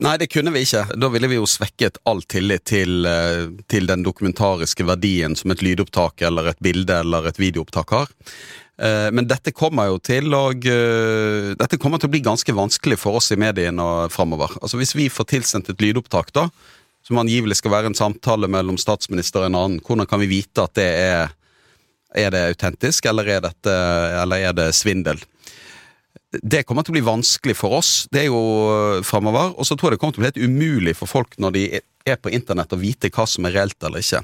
Nei, 0.00 0.16
det 0.18 0.30
kunne 0.32 0.50
vi 0.54 0.64
ikke. 0.64 0.86
Da 0.98 1.08
ville 1.12 1.28
vi 1.30 1.36
jo 1.36 1.46
svekket 1.46 2.00
all 2.08 2.22
tillit 2.24 2.64
til, 2.66 3.04
eh, 3.06 3.46
til 3.68 3.86
den 3.86 4.02
dokumentariske 4.02 4.86
verdien 4.88 5.36
som 5.36 5.52
et 5.52 5.62
lydopptak 5.62 6.22
eller 6.22 6.48
et 6.50 6.60
bilde 6.60 6.96
eller 7.04 7.26
et 7.28 7.38
videoopptak 7.38 7.90
har. 7.90 8.08
Eh, 8.78 9.10
Men 9.10 9.28
dette 9.28 9.52
kommer 9.52 9.86
jo 9.86 9.98
til 9.98 10.32
og 10.34 10.66
eh, 10.66 11.54
Dette 11.54 11.78
kommer 11.78 11.98
til 11.98 12.08
å 12.08 12.14
bli 12.14 12.20
ganske 12.24 12.52
vanskelig 12.52 12.98
for 12.98 13.20
oss 13.20 13.30
i 13.30 13.36
mediene 13.36 14.08
framover. 14.10 14.56
Altså 14.62 14.78
Hvis 14.80 14.96
vi 14.96 15.08
får 15.08 15.28
tilsendt 15.28 15.70
et 15.70 15.80
lydopptak, 15.80 16.32
da, 16.32 16.48
som 17.06 17.18
angivelig 17.18 17.56
skal 17.60 17.70
være 17.70 17.86
en 17.86 17.94
samtale 17.94 18.48
mellom 18.48 18.78
statsminister 18.78 19.42
og 19.42 19.46
en 19.46 19.54
annen, 19.60 19.80
hvordan 19.80 20.08
kan 20.08 20.20
vi 20.20 20.26
vite 20.40 20.62
at 20.62 20.74
det 20.74 20.88
er 20.88 21.30
Er 22.14 22.30
det 22.30 22.40
autentisk, 22.44 23.06
eller 23.06 23.24
er, 23.26 23.40
dette, 23.40 23.72
eller 24.20 24.36
er 24.36 24.52
det 24.52 24.74
svindel? 24.74 25.16
Det 26.40 26.62
kommer 26.64 26.84
til 26.86 26.94
å 26.94 26.96
bli 26.96 27.04
vanskelig 27.04 27.54
for 27.58 27.76
oss 27.76 28.06
det 28.12 28.22
er 28.22 28.30
jo 28.30 28.40
framover. 29.04 29.04
fremover. 29.04 29.54
Og 29.58 29.68
så 29.68 29.76
tror 29.76 29.90
jeg 29.90 29.98
det 29.98 30.02
kommer 30.02 30.16
til 30.16 30.22
å 30.22 30.24
bli 30.24 30.30
helt 30.30 30.50
umulig 30.50 30.94
for 30.96 31.10
folk 31.10 31.36
når 31.36 31.56
de 31.56 31.64
er 32.08 32.16
på 32.16 32.32
internett 32.32 32.72
å 32.72 32.80
vite 32.80 33.10
hva 33.12 33.26
som 33.28 33.46
er 33.46 33.56
reelt 33.58 33.84
eller 33.84 34.02
ikke. 34.02 34.22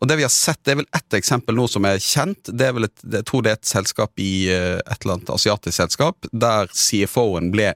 Og 0.00 0.08
Det 0.08 0.16
vi 0.16 0.24
har 0.24 0.32
sett, 0.32 0.60
det 0.64 0.72
er 0.72 0.80
vel 0.80 0.90
ett 0.96 1.16
eksempel 1.16 1.56
nå 1.56 1.66
som 1.68 1.84
er 1.84 1.98
kjent. 2.00 2.44
det 2.44 2.66
er 2.66 2.72
vel 2.72 2.84
et, 2.84 3.00
Jeg 3.04 3.24
tror 3.24 3.42
det 3.42 3.50
er 3.50 3.58
et 3.58 3.72
selskap 3.72 4.12
i 4.16 4.48
øh, 4.48 4.80
et 4.80 5.04
eller 5.04 5.14
annet 5.18 5.30
asiatisk 5.30 5.76
selskap, 5.76 6.26
der 6.32 6.68
CFO-en 6.72 7.50
ble 7.52 7.74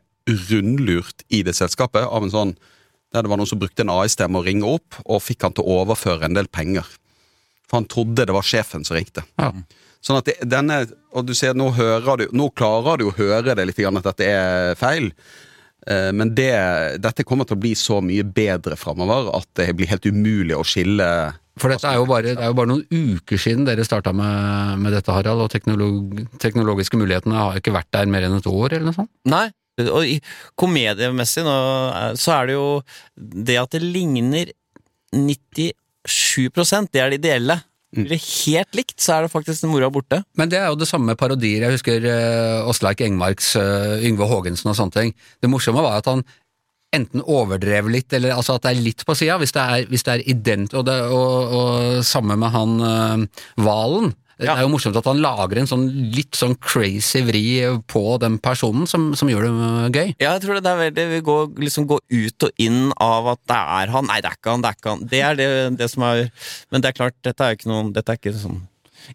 rundlurt 0.48 1.24
i 1.29 1.42
det 1.42 1.55
selskapet 1.55 2.05
av 2.05 2.24
en 2.24 2.33
sånn 2.33 2.55
der 3.12 3.22
det 3.22 3.31
var 3.31 3.38
noen 3.38 3.46
som 3.46 3.61
brukte 3.61 3.85
en 3.85 3.92
AI-stemme 3.94 4.40
å 4.40 4.42
ringe 4.42 4.66
opp, 4.66 4.96
og 5.07 5.22
fikk 5.22 5.44
han 5.46 5.55
til 5.55 5.62
å 5.62 5.85
overføre 5.85 6.27
en 6.27 6.35
del 6.35 6.48
penger. 6.50 6.87
For 7.68 7.79
han 7.79 7.87
trodde 7.87 8.27
det 8.27 8.35
var 8.35 8.42
sjefen 8.42 8.83
som 8.87 8.96
ringte. 8.96 9.22
Ja. 9.38 9.53
Sånn 10.05 10.19
at 10.21 10.27
det, 10.29 10.37
denne, 10.53 10.83
og 11.17 11.25
du 11.25 11.33
ser, 11.37 11.55
nå, 11.57 11.71
hører 11.73 12.21
du, 12.21 12.27
nå 12.37 12.51
klarer 12.57 13.01
du 13.01 13.07
å 13.09 13.14
høre 13.17 13.55
det 13.57 13.64
litt, 13.71 13.79
grann 13.81 13.97
at 14.01 14.05
dette 14.11 14.27
er 14.29 14.75
feil. 14.77 15.07
Eh, 15.88 16.11
Men 16.12 16.35
det, 16.37 16.51
dette 17.05 17.25
kommer 17.25 17.49
til 17.49 17.57
å 17.57 17.62
bli 17.62 17.73
så 17.77 18.03
mye 18.05 18.25
bedre 18.25 18.77
framover 18.77 19.31
at 19.37 19.49
det 19.61 19.71
blir 19.77 19.88
helt 19.90 20.05
umulig 20.09 20.57
å 20.57 20.64
skille 20.64 21.09
For 21.61 21.73
dette 21.73 21.88
er 21.88 21.99
jo 22.01 22.07
bare, 22.09 22.35
det 22.35 22.40
er 22.43 22.51
jo 22.53 22.57
bare 22.59 22.71
noen 22.73 22.87
uker 23.17 23.40
siden 23.40 23.64
dere 23.69 23.85
starta 23.87 24.12
med, 24.17 24.79
med 24.85 24.93
dette, 24.97 25.12
Harald, 25.12 25.45
og 25.45 25.53
teknolog, 25.53 26.25
teknologiske 26.43 26.99
mulighetene 27.01 27.37
har 27.37 27.61
ikke 27.61 27.75
vært 27.77 27.93
der 27.95 28.09
mer 28.11 28.25
enn 28.27 28.37
et 28.40 28.49
år, 28.51 28.73
eller 28.75 28.88
noe 28.90 28.97
sånt? 28.97 29.12
Nei. 29.29 29.47
Og 29.85 30.05
i- 30.07 30.21
komediemessig 30.61 31.45
nå, 31.47 31.55
eh, 31.95 32.12
så 32.21 32.37
er 32.40 32.47
det 32.51 32.57
jo 32.59 32.67
det 33.17 33.57
at 33.61 33.73
det 33.77 33.83
ligner 33.85 34.53
97 35.14 36.90
det 36.93 37.01
er 37.01 37.11
det 37.14 37.21
ideelle. 37.21 37.61
Blir 37.95 38.11
det 38.11 38.21
helt 38.23 38.79
likt, 38.79 38.97
så 39.01 39.17
er 39.17 39.25
det 39.25 39.33
faktisk 39.33 39.65
den 39.65 39.73
mora 39.73 39.91
borte. 39.93 40.23
Men 40.39 40.51
det 40.51 40.59
er 40.61 40.73
jo 40.73 40.79
det 40.81 40.89
samme 40.91 41.13
med 41.13 41.21
parodier. 41.21 41.67
Jeg 41.67 41.77
husker 41.79 42.09
uh, 42.11 42.97
Engmarks 43.07 43.55
uh, 43.57 44.01
Yngve 44.03 44.27
Haagensen 44.31 44.73
og 44.73 44.79
sånne 44.79 44.97
ting. 44.97 45.15
Det 45.43 45.51
morsomme 45.51 45.85
var 45.85 46.01
at 46.01 46.11
han 46.11 46.25
enten 46.95 47.25
overdrev 47.27 47.89
litt, 47.91 48.13
eller 48.15 48.37
altså 48.37 48.57
at 48.57 48.67
det 48.67 48.73
er 48.73 48.83
litt 48.83 49.07
på 49.07 49.17
sida. 49.19 49.39
Hvis 49.39 49.55
det 49.55 49.63
er, 49.63 50.13
er 50.15 50.27
ident, 50.31 50.75
og, 50.75 50.91
og, 50.91 51.55
og 51.59 52.05
samme 52.07 52.39
med 52.39 52.55
han 52.55 52.77
uh, 52.83 53.45
Valen. 53.63 54.13
Det 54.40 54.51
er 54.51 54.62
jo 54.64 54.70
morsomt 54.73 54.99
at 54.99 55.07
han 55.07 55.23
lager 55.23 55.61
en 55.61 55.68
sånn 55.70 55.87
litt 56.14 56.35
sånn 56.38 56.57
crazy 56.62 57.23
vri 57.27 57.44
på 57.90 58.03
den 58.23 58.40
personen 58.42 58.88
som, 58.90 59.12
som 59.18 59.31
gjør 59.31 59.47
det 59.47 59.53
uh, 59.55 59.87
gøy. 59.94 60.14
Ja, 60.18 60.35
jeg 60.35 60.44
tror 60.44 60.59
det 60.59 60.70
er 60.70 60.83
veldig 60.83 61.07
Vi 61.12 61.23
går, 61.29 61.49
liksom 61.62 61.88
går 61.90 62.03
ut 62.11 62.49
og 62.49 62.62
inn 62.66 62.92
av 63.03 63.31
at 63.37 63.42
det 63.51 63.62
er 63.79 63.94
han. 63.94 64.11
Nei, 64.11 64.20
det 64.25 64.33
er 64.33 64.38
ikke 64.40 64.55
han, 64.57 64.64
det 64.64 64.70
er 64.70 64.79
ikke 64.81 64.94
han. 64.94 65.09
Det 65.14 65.25
er 65.25 65.40
det, 65.40 65.51
det 65.81 65.90
som 65.92 66.07
er 66.09 66.25
Men 66.75 66.85
det 66.85 66.90
er 66.90 66.99
klart, 66.99 67.18
dette 67.27 67.47
er 67.47 67.59
ikke 67.59 67.70
noen 67.70 67.92
Dette 67.94 68.14
er 68.14 68.20
ikke 68.20 68.35
sånn 68.38 68.62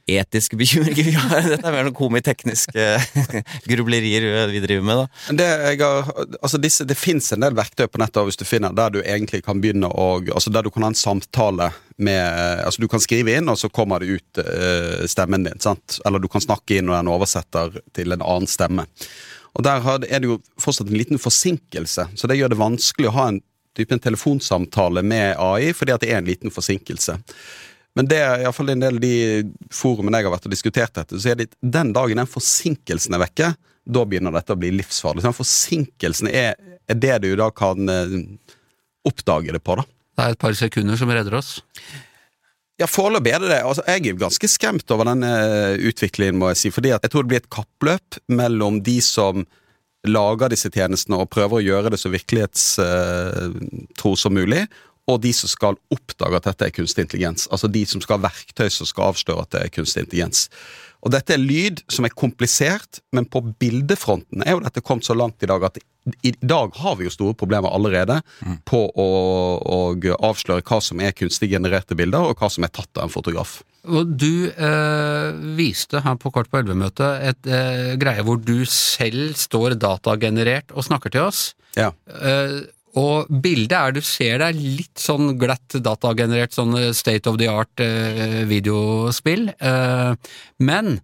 etiske 0.10 0.58
bekymringer 0.60 1.04
vi 1.04 1.14
har. 1.16 1.42
Dette 1.54 1.68
er 1.68 1.76
mer 1.76 1.88
noen 1.88 1.98
komitekniske 1.98 2.88
grublerier 3.72 4.50
vi 4.52 4.62
driver 4.64 4.86
med, 4.86 5.02
da. 5.02 5.36
Det, 5.40 5.48
har, 5.82 6.12
altså 6.42 6.60
det 6.62 6.98
fins 6.98 7.32
en 7.34 7.46
del 7.46 7.58
verktøy 7.58 7.88
på 7.88 8.02
nettet 8.02 8.28
hvis 8.28 8.40
du 8.40 8.46
finner 8.48 8.76
der 8.76 8.94
du 8.94 9.00
egentlig 9.02 9.42
kan 9.46 9.62
begynne 9.62 9.90
å 9.90 10.08
altså 10.20 10.52
Der 10.54 10.66
du 10.66 10.72
kan 10.74 10.84
ha 10.84 10.90
en 10.92 10.98
samtale 10.98 11.70
med 12.00 12.64
altså 12.66 12.82
Du 12.82 12.88
kan 12.92 13.02
skrive 13.04 13.36
inn, 13.36 13.50
og 13.52 13.58
så 13.60 13.70
kommer 13.70 14.00
det 14.00 14.20
ut 14.20 14.40
uh, 14.40 15.06
stemmen 15.10 15.44
din. 15.44 15.60
sant? 15.60 16.00
Eller 16.06 16.20
du 16.20 16.30
kan 16.32 16.44
snakke 16.44 16.80
inn, 16.80 16.90
og 16.90 16.96
den 16.96 17.12
oversetter 17.12 17.76
til 17.96 18.16
en 18.16 18.24
annen 18.24 18.48
stemme. 18.48 18.88
Og 19.58 19.66
Der 19.66 19.84
er 20.08 20.20
det 20.22 20.30
jo 20.30 20.40
fortsatt 20.62 20.88
en 20.88 21.00
liten 21.00 21.20
forsinkelse, 21.20 22.08
så 22.16 22.30
det 22.30 22.38
gjør 22.40 22.54
det 22.54 22.62
vanskelig 22.62 23.10
å 23.10 23.16
ha 23.18 23.28
en 23.32 23.42
type 23.78 23.96
en 23.96 24.04
telefonsamtale 24.04 25.04
med 25.06 25.36
AI, 25.40 25.74
fordi 25.74 25.94
at 25.94 26.04
det 26.04 26.12
er 26.12 26.22
en 26.22 26.30
liten 26.30 26.54
forsinkelse. 26.54 27.18
Men 28.00 28.08
det 28.08 28.20
er 28.24 28.46
iallfall 28.46 28.70
en 28.72 28.80
del 28.80 28.96
av 28.96 29.02
de 29.04 29.16
forumene 29.76 30.22
jeg 30.22 30.30
har 30.30 30.32
vært 30.32 30.46
og 30.48 30.54
diskutert 30.54 30.94
dette, 30.96 31.20
så 31.20 31.34
er 31.34 31.36
det 31.42 31.50
den 31.60 31.90
dagen 31.92 32.22
den 32.22 32.30
forsinkelsen 32.32 33.18
er 33.18 33.20
vekke, 33.26 33.50
da 33.90 34.04
begynner 34.08 34.32
dette 34.32 34.56
å 34.56 34.60
bli 34.62 34.70
livsfarlig. 34.78 35.20
Så 35.20 35.28
den 35.28 35.36
forsinkelsen 35.36 36.28
er, 36.32 36.56
er 36.88 36.96
det 36.96 37.18
du 37.26 37.36
da 37.36 37.50
kan 37.52 37.92
eh, 37.92 38.14
oppdage 39.10 39.52
det 39.52 39.60
på, 39.68 39.76
da. 39.82 39.84
Det 40.16 40.24
er 40.24 40.32
et 40.38 40.40
par 40.40 40.56
sekunder 40.56 40.96
som 41.00 41.12
redder 41.12 41.36
oss. 41.42 41.50
Ja, 42.80 42.88
Foreløpig 42.88 43.34
er 43.36 43.44
det 43.44 43.52
det. 43.52 43.60
Altså, 43.68 43.84
jeg 43.84 44.00
er 44.08 44.22
ganske 44.22 44.48
skremt 44.48 44.88
over 44.96 45.04
den 45.12 45.22
eh, 45.28 45.76
utviklingen, 45.92 46.40
må 46.40 46.46
jeg 46.54 46.60
si. 46.62 46.70
fordi 46.72 46.94
jeg 46.94 47.12
tror 47.12 47.24
det 47.26 47.32
blir 47.34 47.44
et 47.44 47.52
kappløp 47.52 48.08
mellom 48.32 48.80
de 48.86 48.98
som 49.04 49.44
lager 50.08 50.48
disse 50.54 50.72
tjenestene 50.72 51.20
og 51.20 51.32
prøver 51.34 51.56
å 51.60 51.66
gjøre 51.66 51.92
det 51.92 52.00
så 52.00 52.10
virkelighetstro 52.14 54.12
som 54.16 54.32
mulig, 54.40 54.64
og 55.10 55.22
de 55.24 55.32
som 55.34 55.50
skal 55.50 55.80
oppdage 55.94 56.38
at 56.38 56.50
dette 56.52 56.68
er 56.68 56.76
kunstig 56.76 57.08
intelligens. 57.08 57.48
Altså 57.50 57.70
de 57.72 57.82
som 57.90 58.04
skal 58.04 58.20
ha 58.20 58.28
verktøy 58.30 58.70
som 58.74 58.90
skal 58.90 59.12
avsløre 59.14 59.46
at 59.48 59.56
det 59.56 59.64
er 59.66 59.74
kunstig 59.74 60.06
intelligens. 60.06 60.48
Og 61.00 61.14
dette 61.16 61.34
er 61.34 61.40
lyd 61.42 61.82
som 61.92 62.06
er 62.06 62.16
komplisert, 62.16 63.00
men 63.16 63.28
på 63.32 63.42
bildefronten 63.62 64.44
er 64.44 64.58
jo 64.58 64.66
dette 64.66 64.84
kommet 64.84 65.08
så 65.08 65.16
langt 65.16 65.42
i 65.44 65.50
dag 65.50 65.64
at 65.70 65.80
i 66.26 66.32
dag 66.42 66.74
har 66.80 66.96
vi 66.98 67.06
jo 67.06 67.14
store 67.14 67.36
problemer 67.38 67.72
allerede 67.76 68.20
på 68.68 68.80
å, 68.90 69.08
å 69.62 69.80
avsløre 70.26 70.66
hva 70.66 70.80
som 70.84 71.02
er 71.04 71.16
kunstig 71.16 71.52
genererte 71.52 71.98
bilder, 71.98 72.32
og 72.32 72.40
hva 72.40 72.50
som 72.52 72.66
er 72.66 72.74
tatt 72.74 72.90
av 72.98 73.08
en 73.08 73.14
fotograf. 73.14 73.60
Og 73.90 74.10
du 74.20 74.50
eh, 74.50 75.30
viste 75.56 76.02
her 76.04 76.18
på 76.20 76.32
Kort 76.36 76.50
på 76.52 76.60
11-møtet 76.60 77.28
et 77.30 77.52
eh, 77.52 77.94
greie 78.02 78.26
hvor 78.28 78.42
du 78.42 78.66
selv 78.68 79.38
står 79.40 79.78
datagenerert 79.80 80.74
og 80.76 80.88
snakker 80.90 81.14
til 81.16 81.30
oss. 81.30 81.44
Ja. 81.78 81.94
Eh, 82.10 82.60
og 82.98 83.30
bildet 83.30 83.76
er 83.78 83.94
du 83.94 84.02
ser 84.06 84.40
det 84.42 84.48
er 84.50 84.62
litt 84.80 85.02
sånn 85.02 85.36
glatt 85.40 85.78
datagenerert, 85.84 86.56
sånn 86.56 86.74
state 86.96 87.30
of 87.30 87.38
the 87.42 87.50
art 87.52 87.84
eh, 87.84 88.42
videospill. 88.50 89.50
Eh, 89.60 90.34
men 90.66 90.98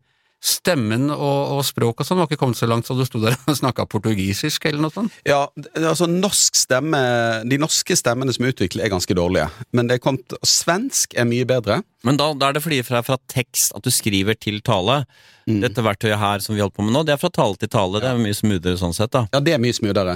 stemmen 0.44 1.10
og, 1.14 1.56
og 1.56 1.62
språk 1.66 2.02
og 2.02 2.08
sånn 2.08 2.20
var 2.22 2.30
ikke 2.30 2.40
kommet 2.42 2.60
så 2.60 2.68
langt 2.70 2.88
så 2.88 2.96
du 2.98 3.04
sto 3.08 3.22
der 3.24 3.38
og 3.50 3.58
snakka 3.58 3.88
portugisisk 3.90 4.68
eller 4.70 4.86
noe 4.86 4.94
sånt. 4.94 5.14
Ja, 5.28 5.46
altså 5.80 6.08
norsk 6.10 6.58
stemme 6.58 7.02
De 7.50 7.60
norske 7.62 7.98
stemmene 7.98 8.34
som 8.36 8.46
er 8.46 8.54
utviklet, 8.54 8.84
er 8.86 8.94
ganske 8.94 9.18
dårlige. 9.18 9.48
Men 9.76 9.90
det 9.90 9.98
er 9.98 10.04
kommet, 10.04 10.36
svensk 10.46 11.16
er 11.18 11.28
mye 11.30 11.48
bedre. 11.50 11.82
Men 12.06 12.20
da, 12.22 12.30
da 12.38 12.50
er 12.50 12.58
det 12.58 12.66
fordi 12.66 12.84
fra, 12.86 13.02
fra 13.06 13.18
tekst 13.32 13.74
at 13.78 13.86
du 13.86 13.92
skriver 13.94 14.38
til 14.38 14.62
tale. 14.66 15.04
Dette 15.46 15.84
verktøyet 15.86 16.18
her 16.18 16.42
som 16.42 16.56
vi 16.56 16.62
holder 16.64 16.74
på 16.74 16.86
med 16.86 16.96
nå, 16.96 17.04
det 17.06 17.14
er 17.14 17.22
fra 17.22 17.30
tale 17.34 17.58
til 17.62 17.70
tale. 17.70 18.02
Det 18.02 18.10
er 18.10 18.22
mye 18.22 18.38
smoothere 18.38 18.80
sånn 18.82 18.96
sett, 18.98 19.12
da. 19.14 19.26
Ja, 19.34 19.42
det 19.46 19.54
er 19.54 19.62
mye 19.62 19.76
smoothere. 19.78 20.16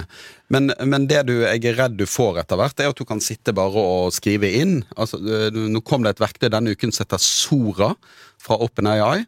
Men, 0.50 0.72
men 0.90 1.06
det 1.10 1.22
du, 1.28 1.36
jeg 1.44 1.62
er 1.70 1.78
redd 1.78 1.94
du 1.98 2.06
får 2.10 2.42
etter 2.42 2.58
hvert, 2.58 2.82
er 2.82 2.90
at 2.90 2.98
du 2.98 3.06
kan 3.06 3.22
sitte 3.22 3.54
bare 3.54 3.84
og 3.92 4.10
skrive 4.14 4.50
inn. 4.58 4.80
Altså, 4.98 5.20
nå 5.54 5.82
kom 5.86 6.06
det 6.06 6.16
et 6.16 6.22
verktøy 6.24 6.50
denne 6.50 6.74
uken 6.74 6.94
som 6.94 7.06
heter 7.06 7.22
Sora 7.22 7.92
fra 8.42 8.58
OpenAI. 8.58 9.22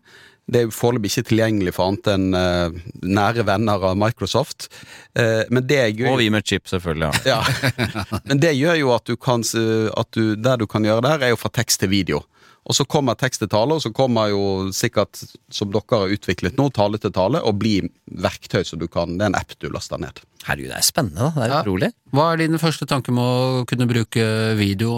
Det 0.51 0.65
er 0.65 0.73
foreløpig 0.75 1.13
ikke 1.13 1.29
tilgjengelig 1.31 1.75
for 1.77 1.93
annet 1.93 2.09
enn 2.13 2.35
uh, 2.35 2.81
nære 3.07 3.45
venner 3.47 3.85
av 3.93 3.99
Microsoft. 3.99 4.69
Uh, 5.15 5.47
men 5.55 5.65
det 5.71 5.81
gjør, 6.01 6.13
Og 6.15 6.19
vi 6.23 6.29
med 6.35 6.47
chip, 6.49 6.67
selvfølgelig. 6.71 7.13
ja. 7.27 7.39
Ja. 7.39 8.05
Men 8.29 8.43
det 8.43 8.57
gjør 8.59 8.77
jo 8.81 8.91
at 8.97 9.07
du 9.09 9.17
kan 9.17 9.43
at 9.43 10.09
du, 10.13 10.35
Det 10.37 10.59
du 10.61 10.67
kan 10.67 10.85
gjøre 10.85 11.05
der, 11.07 11.23
er 11.23 11.33
jo 11.33 11.41
fra 11.41 11.51
tekst 11.55 11.81
til 11.81 11.93
video. 11.93 12.23
Og 12.63 12.77
så 12.79 12.85
kommer 12.87 13.19
tekst 13.19 13.43
til 13.43 13.51
tale, 13.51 13.75
og 13.75 13.83
så 13.83 13.91
kommer 13.95 14.31
jo 14.31 14.43
sikkert, 14.75 15.19
som 15.51 15.73
dere 15.75 15.99
har 15.99 16.13
utviklet 16.15 16.59
nå, 16.59 16.69
tale 16.71 17.01
til 17.03 17.11
tale, 17.15 17.41
og 17.43 17.59
blir 17.59 17.89
verktøy 18.07 18.63
så 18.67 18.79
du 18.79 18.87
kan 18.87 19.17
Det 19.19 19.27
er 19.27 19.33
en 19.33 19.41
app 19.41 19.57
du 19.59 19.69
laster 19.73 19.99
ned. 19.99 20.23
Herregud, 20.43 20.73
det 20.73 20.79
er 20.81 20.87
spennende. 20.87 21.23
da. 21.23 21.29
Det 21.37 21.43
er 21.45 21.53
Ja. 21.53 21.61
utrolig. 21.63 21.89
Hva 22.13 22.25
er 22.33 22.37
din 22.43 22.59
første 22.59 22.85
tanke 22.85 23.13
med 23.15 23.23
å 23.23 23.65
kunne 23.65 23.87
bruke 23.89 24.25
video 24.59 24.91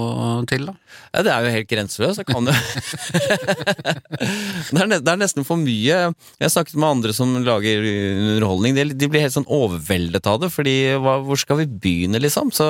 til, 0.51 0.65
da? 0.67 0.73
Ja, 1.15 1.23
det 1.23 1.31
er 1.33 1.41
jo 1.45 1.51
helt 1.55 1.69
grenseløst. 1.69 2.19
Jeg 2.19 2.27
kan 2.27 2.47
jo 2.49 2.53
det, 5.05 5.09
er 5.09 5.17
nesten 5.21 5.45
for 5.47 5.57
mye. 5.61 5.85
Jeg 5.85 6.15
har 6.43 6.49
snakket 6.53 6.77
med 6.81 6.89
andre 6.89 7.13
som 7.17 7.35
lager 7.45 7.79
underholdning. 7.85 8.75
De, 8.75 8.85
de 8.95 9.09
blir 9.11 9.21
helt 9.25 9.35
sånn 9.37 9.47
overveldet 9.47 10.27
av 10.31 10.41
det, 10.43 10.51
fordi 10.55 10.77
hva, 10.99 11.19
hvor 11.25 11.37
skal 11.41 11.57
vi 11.63 11.67
begynne, 11.69 12.21
liksom? 12.23 12.51
Så 12.55 12.67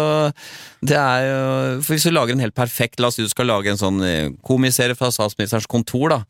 det 0.85 0.97
er 0.99 1.21
jo 1.29 1.41
For 1.85 1.95
hvis 1.95 2.05
du 2.09 2.13
lager 2.15 2.33
en 2.37 2.41
helt 2.45 2.55
perfekt 2.57 3.01
La 3.01 3.09
oss 3.09 3.17
si 3.19 3.23
du 3.25 3.29
skal 3.33 3.47
lage 3.49 3.71
en 3.73 3.81
sånn 3.81 4.01
eh, 4.05 4.29
komiserie 4.45 4.97
fra 4.99 5.09
statsministerens 5.15 5.67
kontor, 5.71 6.09
da. 6.13 6.21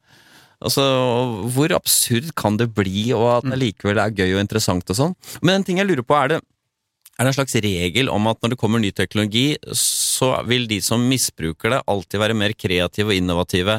Altså, 0.62 0.82
Hvor 1.54 1.74
absurd 1.76 2.32
kan 2.38 2.58
det 2.60 2.70
bli, 2.76 3.12
og 3.16 3.28
at 3.38 3.50
det 3.50 3.60
likevel 3.60 4.00
er 4.00 4.14
gøy 4.14 4.34
og 4.36 4.42
interessant 4.42 4.90
og 4.90 4.98
sånn? 4.98 5.16
Men 5.42 5.58
en 5.58 5.66
ting 5.66 5.80
jeg 5.80 5.90
lurer 5.90 6.06
på, 6.06 6.18
er 6.18 6.36
det 6.36 6.42
er 7.14 7.28
det 7.28 7.30
en 7.30 7.36
slags 7.36 7.54
regel 7.62 8.08
om 8.10 8.26
at 8.26 8.40
når 8.42 8.52
det 8.52 8.58
kommer 8.58 8.80
ny 8.82 8.90
teknologi, 8.90 9.54
så 9.78 10.32
vil 10.48 10.66
de 10.66 10.80
som 10.82 11.04
misbruker 11.06 11.70
det, 11.70 11.84
alltid 11.86 12.18
være 12.18 12.34
mer 12.34 12.54
kreative 12.58 13.12
og 13.12 13.20
innovative 13.20 13.76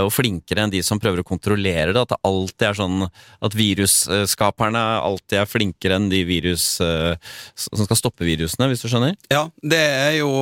og 0.00 0.10
flinkere 0.10 0.64
enn 0.64 0.72
de 0.72 0.82
som 0.84 1.00
prøver 1.02 1.22
å 1.22 1.26
kontrollere 1.26 1.92
det? 1.94 2.02
At 2.02 2.14
det 2.14 2.20
alltid 2.26 2.66
er 2.68 2.78
sånn 2.78 3.04
at 3.06 3.56
virusskaperne 3.56 4.82
alltid 4.98 5.40
er 5.42 5.50
flinkere 5.50 5.98
enn 5.98 6.08
de 6.10 6.22
virus 6.26 6.66
eh, 6.84 7.14
som 7.54 7.86
skal 7.86 8.00
stoppe 8.00 8.26
virusene, 8.26 8.68
hvis 8.70 8.82
du 8.82 8.88
skjønner? 8.90 9.14
Ja, 9.32 9.46
det 9.62 9.82
er 9.82 10.16
jo 10.20 10.32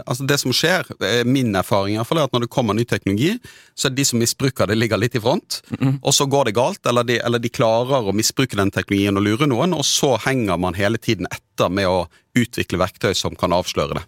Altså, 0.00 0.24
det 0.28 0.36
som 0.40 0.52
skjer, 0.54 0.86
er 1.04 1.28
min 1.28 1.54
erfaring 1.56 1.94
i 1.94 1.98
hvert 1.98 2.08
fall, 2.08 2.20
er 2.20 2.28
at 2.28 2.34
når 2.34 2.44
det 2.44 2.52
kommer 2.52 2.76
ny 2.76 2.84
teknologi, 2.88 3.32
så 3.74 3.88
er 3.88 3.94
det 3.94 4.02
de 4.02 4.06
som 4.08 4.20
misbruker 4.22 4.70
det, 4.70 4.76
ligger 4.78 5.00
litt 5.00 5.16
i 5.18 5.22
front. 5.22 5.60
Og 6.00 6.12
så 6.14 6.26
går 6.30 6.48
det 6.48 6.56
galt, 6.58 6.80
eller 6.86 7.06
de, 7.06 7.18
eller 7.24 7.42
de 7.42 7.52
klarer 7.52 8.08
å 8.08 8.14
misbruke 8.16 8.58
den 8.58 8.72
teknologien 8.74 9.18
og 9.18 9.26
lure 9.26 9.48
noen, 9.50 9.74
og 9.76 9.86
så 9.86 10.14
henger 10.26 10.60
man 10.60 10.78
hele 10.78 11.00
tiden 11.00 11.28
etter 11.30 11.72
med 11.72 11.88
å 11.90 12.04
utvikle 12.38 12.80
verktøy 12.80 13.12
som 13.16 13.36
kan 13.38 13.54
avsløre 13.56 13.98
det. 13.98 14.04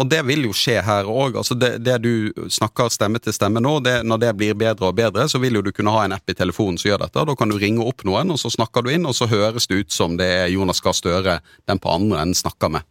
Og 0.00 0.08
det 0.08 0.20
vil 0.24 0.46
jo 0.46 0.54
skje 0.56 0.78
her 0.84 1.08
òg. 1.10 1.36
Altså 1.36 1.54
det, 1.58 1.74
det 1.84 1.98
du 2.00 2.32
snakker 2.48 2.88
stemme 2.92 3.20
til 3.20 3.34
stemme 3.36 3.60
nå, 3.60 3.74
det, 3.84 3.98
når 4.08 4.22
det 4.22 4.30
blir 4.38 4.56
bedre 4.58 4.88
og 4.88 4.96
bedre, 4.96 5.26
så 5.28 5.40
vil 5.42 5.58
jo 5.58 5.64
du 5.66 5.72
kunne 5.76 5.92
ha 5.92 6.06
en 6.06 6.16
app 6.16 6.32
i 6.32 6.36
telefonen 6.36 6.80
som 6.80 6.88
gjør 6.88 7.02
dette. 7.04 7.26
Da 7.28 7.36
kan 7.36 7.52
du 7.52 7.58
ringe 7.60 7.84
opp 7.84 8.04
noen, 8.08 8.32
og 8.32 8.40
så 8.40 8.52
snakker 8.52 8.86
du 8.86 8.92
inn, 8.94 9.04
og 9.08 9.16
så 9.18 9.28
høres 9.30 9.68
det 9.68 9.82
ut 9.82 9.92
som 9.94 10.16
det 10.20 10.30
er 10.38 10.54
Jonas 10.54 10.80
Gahr 10.80 10.96
Støre 10.96 11.38
den 11.68 11.82
på 11.82 11.92
andre 11.92 12.24
enden 12.24 12.38
snakker 12.38 12.72
med. 12.72 12.88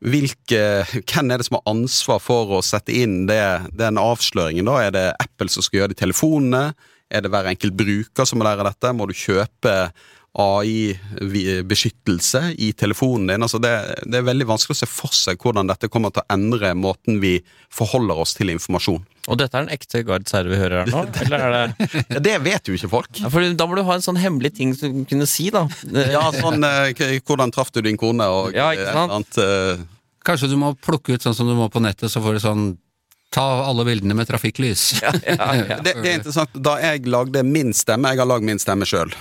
Hvilke, 0.00 0.62
hvem 1.00 1.32
er 1.32 1.40
det 1.40 1.48
som 1.48 1.58
har 1.58 1.72
ansvar 1.72 2.20
for 2.24 2.56
å 2.58 2.62
sette 2.64 2.94
inn 2.96 3.24
det, 3.30 3.42
den 3.76 4.00
avsløringen? 4.00 4.68
da? 4.68 4.78
Er 4.84 4.96
det 4.96 5.08
Apple 5.20 5.48
som 5.52 5.64
skal 5.64 5.82
gjøre 5.82 5.94
det 5.94 6.00
i 6.00 6.04
telefonene? 6.04 6.64
Er 7.10 7.24
det 7.24 7.32
hver 7.32 7.48
enkelt 7.50 7.74
bruker 7.74 8.28
som 8.28 8.38
må 8.38 8.46
lære 8.46 8.68
dette? 8.68 8.92
Må 8.94 9.08
du 9.10 9.16
kjøpe 9.16 9.74
AI-beskyttelse 10.38 12.40
i 12.58 12.70
telefonen 12.78 13.26
din? 13.32 13.42
Altså 13.42 13.58
det, 13.62 13.72
det 14.06 14.18
er 14.20 14.26
veldig 14.26 14.46
vanskelig 14.50 14.76
å 14.76 14.80
se 14.82 14.88
for 14.90 15.12
seg 15.16 15.40
hvordan 15.42 15.70
dette 15.70 15.88
kommer 15.90 16.10
til 16.14 16.22
å 16.22 16.30
endre 16.34 16.70
måten 16.78 17.18
vi 17.22 17.32
forholder 17.74 18.16
oss 18.22 18.34
til 18.38 18.48
informasjon. 18.54 19.02
Og 19.30 19.34
dette 19.38 19.56
er 19.58 19.62
den 19.66 19.74
ekte 19.74 20.02
Gard 20.06 20.24
Serve 20.30 20.50
vi 20.54 20.58
hører 20.60 20.76
her 20.84 20.90
nå? 20.94 21.00
Eller 21.24 21.38
er 21.44 21.50
det 21.54 21.66
Ja, 22.16 22.20
det 22.24 22.36
vet 22.46 22.64
jo 22.70 22.74
ikke 22.78 22.92
folk. 22.92 23.10
ja, 23.20 23.28
for 23.32 23.40
Da 23.58 23.64
må 23.68 23.72
du 23.78 23.82
ha 23.86 23.94
en 23.98 24.06
sånn 24.06 24.18
hemmelig 24.20 24.52
ting 24.58 24.70
som 24.76 24.88
du 25.02 25.06
kunne 25.10 25.26
si, 25.30 25.46
da. 25.54 25.62
Ja, 26.14 26.22
sånn 26.34 26.60
eh, 26.66 27.20
Hvordan 27.26 27.52
traff 27.54 27.70
du 27.74 27.80
din 27.84 27.98
kone, 28.00 28.26
og 28.30 28.54
Ja, 28.56 28.66
et 28.74 28.86
eller 28.86 29.02
annet 29.18 29.32
eh, 29.42 29.82
Kanskje 30.26 30.50
du 30.52 30.56
må 30.60 30.68
plukke 30.76 31.14
ut 31.16 31.22
sånn 31.24 31.36
som 31.36 31.46
du 31.48 31.54
må 31.56 31.66
på 31.72 31.80
nettet, 31.82 32.10
så 32.12 32.20
får 32.24 32.32
du 32.36 32.40
sånn 32.44 32.64
Ta 33.30 33.46
alle 33.62 33.86
bildene 33.86 34.16
med 34.18 34.26
trafikklys. 34.28 34.88
ja, 35.02 35.12
ja. 35.22 35.78
det, 35.84 35.94
det 36.02 36.08
er 36.08 36.18
interessant. 36.18 36.54
Da 36.58 36.76
jeg 36.82 37.06
lagde 37.06 37.44
min 37.46 37.70
stemme 37.76 38.10
Jeg 38.10 38.22
har 38.22 38.28
lagd 38.28 38.46
min 38.46 38.58
stemme 38.58 38.88
sjøl. 38.88 39.12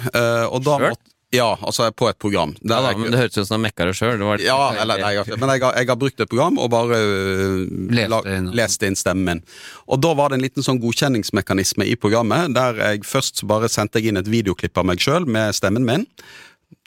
og 0.49 0.63
da 0.65 0.79
Selv? 0.79 0.89
måtte 0.89 1.17
Ja, 1.29 1.57
altså 1.61 1.91
på 1.93 2.07
et 2.09 2.17
program. 2.17 2.55
Ja, 2.65 2.79
da, 2.81 2.95
men 2.97 3.11
Det 3.13 3.19
høres 3.19 3.37
ut 3.37 3.45
som 3.45 3.61
du 3.61 3.67
mekka 3.67 3.85
det 3.85 3.93
sjøl. 3.99 4.21
Ja, 4.41 4.57
eller 4.81 4.97
nei, 4.97 5.11
jeg, 5.13 5.37
men 5.37 5.51
jeg 5.53 5.61
har, 5.61 5.75
jeg 5.77 5.89
har 5.91 5.97
brukt 6.01 6.23
et 6.23 6.29
program 6.31 6.57
og 6.57 6.71
bare 6.73 6.97
uh, 6.97 8.47
lest 8.57 8.85
inn 8.85 8.97
stemmen 8.97 9.27
min. 9.27 9.43
Og 9.85 10.01
da 10.01 10.15
var 10.17 10.31
det 10.31 10.39
en 10.39 10.45
liten 10.47 10.65
sånn 10.65 10.81
godkjenningsmekanisme 10.81 11.85
i 11.85 11.93
programmet, 12.01 12.55
der 12.57 12.81
jeg 12.81 13.05
først 13.05 13.43
bare 13.49 13.69
sendte 13.69 14.01
jeg 14.01 14.09
inn 14.09 14.21
et 14.23 14.31
videoklipp 14.31 14.81
av 14.81 14.89
meg 14.89 15.05
sjøl 15.05 15.29
med 15.29 15.53
stemmen 15.57 15.85
min. 15.85 16.07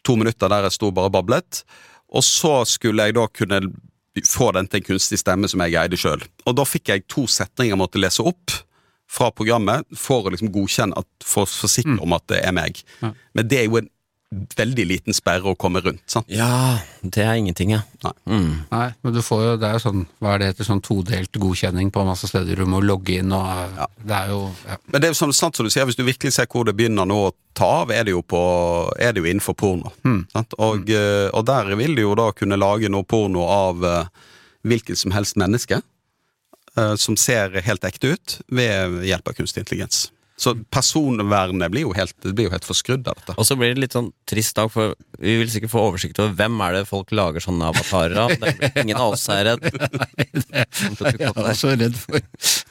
To 0.02 0.18
minutter 0.18 0.50
der 0.50 0.66
jeg 0.66 0.74
sto 0.74 0.90
bare 0.90 1.12
og 1.12 1.14
bablet. 1.20 1.62
Og 2.10 2.26
så 2.26 2.64
skulle 2.66 3.06
jeg 3.06 3.14
da 3.20 3.28
kunne 3.30 3.62
få 4.28 4.50
den 4.52 4.68
til 4.68 4.80
en 4.80 4.88
kunstig 4.90 5.18
stemme 5.22 5.48
som 5.48 5.62
jeg 5.64 5.78
eide 5.80 5.98
sjøl. 5.98 6.22
Og 6.46 6.56
da 6.58 6.66
fikk 6.68 6.92
jeg 6.92 7.06
to 7.10 7.24
setninger 7.30 7.72
jeg 7.72 7.80
måtte 7.80 8.02
lese 8.02 8.24
opp 8.26 8.52
fra 9.12 9.30
programmet 9.34 9.88
for 9.98 10.26
å 10.26 10.32
liksom 10.32 10.52
godkjenne 10.52 10.96
at, 10.96 11.08
for 11.24 11.44
å 11.44 11.50
forsikre 11.50 11.98
om 12.00 12.14
at 12.16 12.24
det 12.32 12.40
er 12.44 12.54
meg. 12.56 12.80
Ja. 13.02 13.12
Men 13.36 13.48
det 13.48 13.60
er 13.60 13.68
jo 13.68 13.80
en 13.80 13.90
veldig 14.32 14.84
liten 14.88 15.16
sperre 15.16 15.52
å 15.52 15.58
komme 15.58 15.82
rundt. 15.84 16.02
sant? 16.10 16.28
Ja, 16.32 16.78
det 17.02 17.24
er 17.24 17.36
ingenting, 17.36 17.74
ja. 17.74 17.82
Nei. 18.04 18.12
Mm. 18.26 18.52
Nei, 18.70 18.86
men 19.04 19.14
du 19.14 19.20
får 19.24 19.42
jo, 19.44 19.52
det 19.60 19.68
er 19.68 19.76
jo 19.76 19.82
sånn, 19.84 20.06
hva 20.22 20.34
er 20.34 20.40
det 20.40 20.48
heter, 20.52 20.68
sånn 20.68 20.82
todelt 20.84 21.38
godkjenning 21.42 21.92
på 21.92 22.04
masse 22.08 22.30
steder. 22.30 22.62
Du 22.62 22.70
må 22.70 22.80
logge 22.84 23.18
inn 23.20 23.32
og 23.36 23.76
Det 24.02 24.16
er 24.16 24.32
jo 24.32 24.40
ja. 24.66 24.78
Men 24.88 25.02
det 25.02 25.08
er 25.08 25.14
jo 25.14 25.20
sånn, 25.20 25.36
sant 25.36 25.58
som 25.58 25.68
du 25.68 25.72
sier, 25.72 25.86
hvis 25.88 25.98
du 25.98 26.04
virkelig 26.06 26.34
ser 26.36 26.48
hvor 26.52 26.66
det 26.68 26.76
begynner 26.78 27.08
nå 27.08 27.18
å 27.28 27.32
ta 27.56 27.68
av, 27.82 27.92
er 27.92 28.08
det 28.08 28.14
jo, 28.14 28.22
på, 28.24 28.42
er 28.96 29.12
det 29.12 29.22
jo 29.22 29.28
innenfor 29.28 29.56
porno. 29.58 29.92
Sant? 30.32 30.56
Og, 30.58 30.88
eh, 30.88 31.28
og 31.32 31.46
der 31.48 31.74
vil 31.76 31.96
du 31.98 32.06
jo 32.06 32.16
da 32.18 32.30
kunne 32.36 32.60
lage 32.60 32.90
noe 32.92 33.04
porno 33.08 33.44
av 33.52 33.84
eh, 33.84 34.28
hvilket 34.68 34.98
som 34.98 35.12
helst 35.12 35.36
menneske 35.40 35.82
eh, 36.78 36.94
som 36.96 37.18
ser 37.20 37.60
helt 37.66 37.84
ekte 37.84 38.14
ut, 38.16 38.38
ved 38.48 39.02
hjelp 39.04 39.28
av 39.28 39.36
kunstig 39.36 39.66
intelligens. 39.66 40.06
Så 40.40 40.54
personvernet 40.72 41.70
blir 41.70 41.84
jo 41.84 41.92
helt, 41.94 42.14
det 42.24 42.32
blir 42.34 42.48
jo 42.48 42.54
helt 42.54 42.66
forskrudd 42.66 43.06
av 43.10 43.18
dette. 43.18 43.36
Og 43.38 43.46
så 43.46 43.56
blir 43.58 43.74
det 43.74 43.84
litt 43.84 43.96
sånn 43.96 44.10
trist 44.28 44.56
dag, 44.56 44.70
for 44.72 44.96
vi 45.20 45.36
vil 45.42 45.50
sikkert 45.52 45.74
få 45.74 45.84
oversikt 45.90 46.18
over 46.22 46.34
hvem 46.38 46.56
er 46.66 46.78
det 46.78 46.86
folk 46.88 47.12
lager 47.14 47.44
sånne 47.44 47.68
avatarer 47.70 48.18
av. 48.24 48.34
Det 48.40 48.54
blir 48.58 48.82
ingen 48.82 48.98
av 49.02 49.14
oss 49.14 49.28
er 49.32 49.52
redd. 49.52 49.68
Jeg 51.12 51.28
er 51.28 51.42
også 51.44 51.74
redd 51.76 51.98
for 52.00 52.18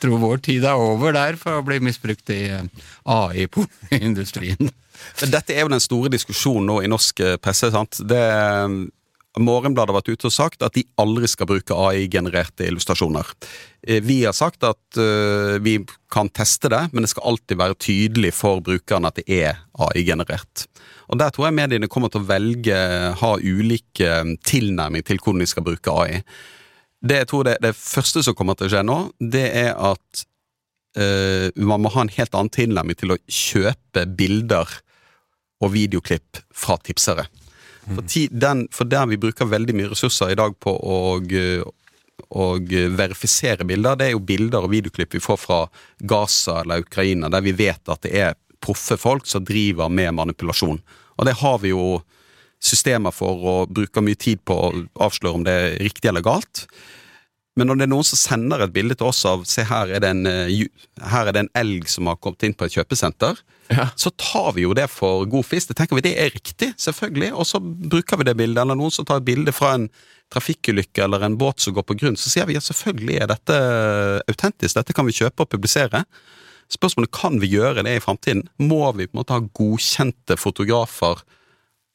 tror 0.01 0.21
vår 0.21 0.41
tid 0.47 0.65
er 0.65 0.81
over 0.81 1.15
der 1.15 1.37
for 1.39 1.59
å 1.59 1.65
bli 1.65 1.79
misbrukt 1.83 2.31
i 2.33 2.41
AI-industrien. 3.05 4.71
Men 5.21 5.33
Dette 5.33 5.55
er 5.55 5.65
jo 5.65 5.73
den 5.73 5.83
store 5.83 6.11
diskusjonen 6.13 6.67
nå 6.69 6.81
i 6.85 6.89
norsk 6.91 7.21
eh, 7.25 7.37
presse. 7.41 7.71
sant? 7.73 8.01
Det, 8.05 8.21
Morgenbladet 9.39 9.93
har 9.93 9.95
vært 10.01 10.11
ute 10.11 10.27
og 10.27 10.33
sagt 10.35 10.63
at 10.65 10.75
de 10.75 10.83
aldri 10.99 11.29
skal 11.31 11.47
bruke 11.47 11.75
AI-genererte 11.75 12.65
illustrasjoner. 12.67 13.29
Eh, 13.87 14.01
Vi 14.03 14.25
har 14.25 14.35
sagt 14.35 14.63
at 14.67 14.99
eh, 14.99 15.55
vi 15.63 15.77
kan 16.11 16.27
teste 16.29 16.67
det, 16.69 16.89
men 16.91 17.05
det 17.05 17.13
skal 17.13 17.29
alltid 17.31 17.57
være 17.61 17.79
tydelig 17.79 18.33
for 18.35 18.59
brukeren 18.59 19.07
at 19.07 19.21
det 19.21 19.27
er 19.31 19.61
AI-generert. 19.79 20.65
Og 21.07 21.19
Der 21.19 21.31
tror 21.31 21.47
jeg 21.47 21.55
mediene 21.55 21.87
kommer 21.87 22.11
til 22.11 22.23
å 22.23 22.27
velge 22.27 22.75
ha 23.21 23.31
ulike 23.39 24.09
eh, 24.09 24.35
tilnærming 24.43 25.07
til 25.07 25.21
hvordan 25.23 25.45
de 25.45 25.47
skal 25.53 25.63
bruke 25.63 25.95
AI. 25.95 26.21
Det 27.01 27.23
jeg 27.23 27.31
tror 27.31 27.47
det, 27.47 27.57
det 27.63 27.73
første 27.75 28.21
som 28.23 28.35
kommer 28.35 28.59
til 28.59 28.67
å 28.67 28.75
skje 28.75 28.83
nå, 28.85 28.99
det 29.31 29.47
er 29.63 29.71
at 29.73 30.25
eh, 30.99 31.47
man 31.55 31.81
må 31.81 31.91
ha 31.95 32.03
en 32.03 32.15
helt 32.19 32.35
annen 32.35 32.51
tilnærming 32.51 32.99
til 32.99 33.15
å 33.15 33.21
kjøpe 33.31 34.05
bilder 34.11 34.81
og 35.61 35.71
videoklipp 35.71 36.43
fra 36.51 36.75
tipsere. 36.83 37.29
For, 37.81 38.05
ti, 38.07 38.27
den, 38.31 38.67
for 38.71 38.89
der 38.89 39.07
vi 39.09 39.19
bruker 39.21 39.49
veldig 39.49 39.75
mye 39.77 39.91
ressurser 39.93 40.33
i 40.33 40.39
dag 40.39 40.57
på 40.61 40.73
å 40.73 40.97
og 42.31 42.69
verifisere 42.95 43.65
bilder, 43.67 43.97
det 43.97 44.05
er 44.05 44.13
jo 44.13 44.21
bilder 44.23 44.63
og 44.63 44.71
videoklipp 44.71 45.17
vi 45.17 45.23
får 45.23 45.39
fra 45.41 45.57
Gaza 46.07 46.61
eller 46.61 46.85
Ukraina, 46.85 47.27
der 47.33 47.43
vi 47.43 47.51
vet 47.57 47.89
at 47.91 48.05
det 48.05 48.11
er 48.15 48.37
proffe 48.61 48.95
folk 48.99 49.25
som 49.27 49.43
driver 49.43 49.89
med 49.91 50.13
manipulasjon. 50.15 50.79
Og 51.17 51.27
det 51.27 51.33
har 51.41 51.57
vi 51.63 51.73
jo 51.73 51.99
systemer 52.61 53.11
for 53.11 53.41
og 53.51 53.73
bruker 53.73 54.05
mye 54.05 54.19
tid 54.21 54.43
på 54.45 54.55
å 54.55 54.71
avsløre 55.01 55.39
om 55.39 55.45
det 55.47 55.55
er 55.57 55.77
riktig 55.81 56.11
eller 56.11 56.23
galt. 56.23 56.67
Men 57.59 57.67
når 57.67 57.79
det 57.81 57.83
er 57.83 57.91
noen 57.91 58.07
som 58.07 58.19
sender 58.19 58.61
et 58.63 58.71
bilde 58.71 58.95
til 58.95 59.09
oss 59.09 59.25
av 59.27 59.41
Se, 59.49 59.65
her 59.67 59.89
er 59.91 59.99
det 59.99 60.09
en, 60.13 60.25
eh, 60.29 60.67
her 61.11 61.27
er 61.27 61.35
det 61.35 61.41
en 61.43 61.49
elg 61.59 61.89
som 61.91 62.07
har 62.07 62.15
kommet 62.23 62.45
inn 62.47 62.55
på 62.55 62.65
et 62.65 62.77
kjøpesenter. 62.77 63.41
Så 63.99 64.11
tar 64.19 64.53
vi 64.55 64.63
jo 64.63 64.73
det 64.75 64.89
for 64.91 65.25
god 65.31 65.45
fisk. 65.47 65.67
Det 65.71 65.77
tenker 65.79 65.95
vi 65.99 66.03
det 66.05 66.13
er 66.19 66.31
riktig, 66.31 66.71
selvfølgelig. 66.79 67.33
Og 67.35 67.45
så 67.47 67.59
bruker 67.59 68.19
vi 68.19 68.27
det 68.27 68.37
bildet. 68.39 68.61
Eller 68.63 68.75
noen 68.79 68.91
som 68.91 69.05
tar 69.07 69.19
et 69.19 69.27
bilde 69.27 69.51
fra 69.55 69.73
en 69.77 69.89
trafikkulykke 70.31 71.03
eller 71.03 71.23
en 71.27 71.37
båt 71.39 71.59
som 71.59 71.75
går 71.75 71.83
på 71.87 71.97
grunn. 71.99 72.15
Så 72.19 72.31
sier 72.31 72.47
vi 72.47 72.55
ja, 72.55 72.63
selvfølgelig 72.63 73.19
er 73.19 73.31
dette 73.31 73.57
autentisk. 74.31 74.75
Dette 74.79 74.95
kan 74.95 75.07
vi 75.07 75.15
kjøpe 75.15 75.43
og 75.43 75.51
publisere. 75.51 76.05
Spørsmålet 76.71 77.11
kan 77.11 77.39
vi 77.41 77.51
gjøre 77.51 77.83
det 77.83 77.97
i 77.97 78.03
framtiden. 78.03 78.45
Må 78.63 78.85
vi 78.95 79.07
på 79.09 79.15
en 79.17 79.21
måte 79.21 79.35
ha 79.35 79.43
godkjente 79.43 80.37
fotografer? 80.39 81.23